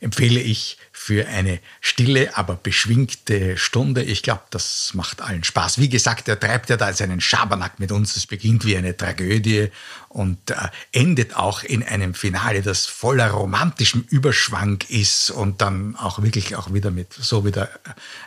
empfehle 0.00 0.40
ich 0.40 0.78
für 1.02 1.26
eine 1.26 1.60
stille, 1.80 2.36
aber 2.36 2.56
beschwingte 2.56 3.56
Stunde. 3.56 4.02
Ich 4.02 4.22
glaube, 4.22 4.42
das 4.50 4.92
macht 4.92 5.22
allen 5.22 5.44
Spaß. 5.44 5.78
Wie 5.78 5.88
gesagt, 5.88 6.28
er 6.28 6.38
treibt 6.38 6.68
ja 6.68 6.76
da 6.76 6.92
seinen 6.92 7.22
Schabernack 7.22 7.80
mit 7.80 7.90
uns. 7.90 8.16
Es 8.16 8.26
beginnt 8.26 8.66
wie 8.66 8.76
eine 8.76 8.94
Tragödie 8.94 9.70
und 10.10 10.50
äh, 10.50 10.56
endet 10.92 11.36
auch 11.36 11.62
in 11.62 11.82
einem 11.82 12.12
Finale, 12.12 12.60
das 12.60 12.84
voller 12.84 13.30
romantischem 13.30 14.04
Überschwang 14.10 14.84
ist 14.88 15.30
und 15.30 15.62
dann 15.62 15.96
auch 15.96 16.22
wirklich 16.22 16.54
auch 16.54 16.74
wieder 16.74 16.90
mit, 16.90 17.14
so 17.14 17.46
wie 17.46 17.50
der 17.50 17.70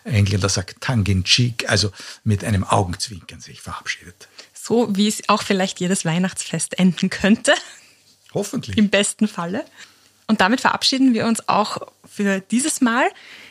Engländer 0.04 0.50
sagt, 0.50 0.82
tongue 0.82 1.08
in 1.08 1.24
cheek, 1.24 1.70
also 1.70 1.92
mit 2.24 2.44
einem 2.44 2.64
Augenzwinkern 2.64 3.40
sich 3.40 3.62
verabschiedet. 3.62 4.28
So 4.52 4.94
wie 4.96 5.08
es 5.08 5.30
auch 5.30 5.44
vielleicht 5.44 5.80
jedes 5.80 6.06
Weihnachtsfest 6.06 6.80
enden 6.80 7.12
könnte. 7.12 7.54
Hoffentlich. 8.34 8.78
Im 8.80 8.90
besten 8.90 9.28
Falle. 9.28 9.64
Und 10.34 10.42
damit 10.42 10.62
verabschieden 10.62 11.14
wir 11.14 11.28
uns 11.28 11.48
auch 11.48 11.78
für 12.12 12.40
dieses 12.40 12.82
Mal. 12.82 13.06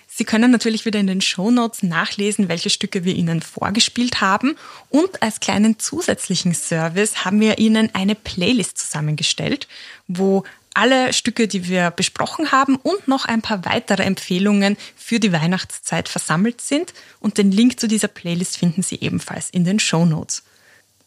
Sie 0.09 0.25
können 0.25 0.51
natürlich 0.51 0.85
wieder 0.85 0.99
in 0.99 1.07
den 1.07 1.21
Shownotes 1.21 1.85
nachlesen, 1.85 2.49
welche 2.49 2.71
Stücke 2.71 3.05
wir 3.05 3.15
Ihnen 3.15 3.41
vorgespielt 3.41 4.21
haben. 4.21 4.57
Und 4.91 5.23
als 5.23 5.39
kleinen 5.39 5.79
zusätzlichen 5.79 6.55
Service 6.55 7.25
haben 7.25 7.39
wir 7.39 7.59
Ihnen 7.59 7.95
eine 7.95 8.17
Playlist 8.17 8.79
zusammengestellt, 8.79 9.69
wo 10.09 10.43
alle 10.75 11.13
Stücke, 11.13 11.47
die 11.47 11.69
wir 11.69 11.93
besprochen 11.93 12.51
haben 12.51 12.75
und 12.75 13.07
noch 13.07 13.27
ein 13.27 13.43
paar 13.43 13.65
weitere 13.65 14.03
Empfehlungen 14.03 14.77
für 14.97 15.21
die 15.21 15.33
Weihnachtszeit 15.33 16.09
versammelt 16.09 16.61
sind. 16.61 16.95
Und 17.21 17.39
den 17.39 17.53
Link 17.53 17.79
zu 17.79 17.87
dieser 17.87 18.09
Playlist 18.09 18.59
finden 18.59 18.83
Sie 18.83 18.97
ebenfalls 18.97 19.51
in 19.51 19.65
den 19.65 19.79
Shownotes. 19.79 20.43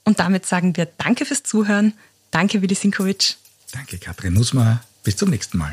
Und 0.05 0.21
damit 0.21 0.45
sagen 0.45 0.77
wir 0.77 0.85
Danke 0.85 1.25
fürs 1.25 1.43
Zuhören. 1.43 1.95
Danke, 2.31 2.61
Willi 2.61 2.75
Sinkovic. 2.75 3.35
Danke, 3.73 3.97
Katrin 3.97 4.35
Nussmeier. 4.35 4.81
Bis 5.05 5.15
zum 5.15 5.29
nächsten 5.29 5.59
Mal. 5.59 5.71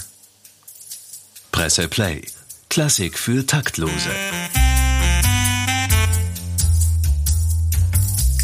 Presse 1.53 1.89
Play. 1.89 2.23
Klassik 2.69 3.19
für 3.19 3.47
Taktlose. 3.47 4.11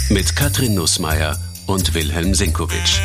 Mit 0.08 0.34
Katrin 0.34 0.74
Nussmeier 0.74 1.38
und 1.66 1.92
Wilhelm 1.92 2.34
Sinkowitsch. 2.34 3.00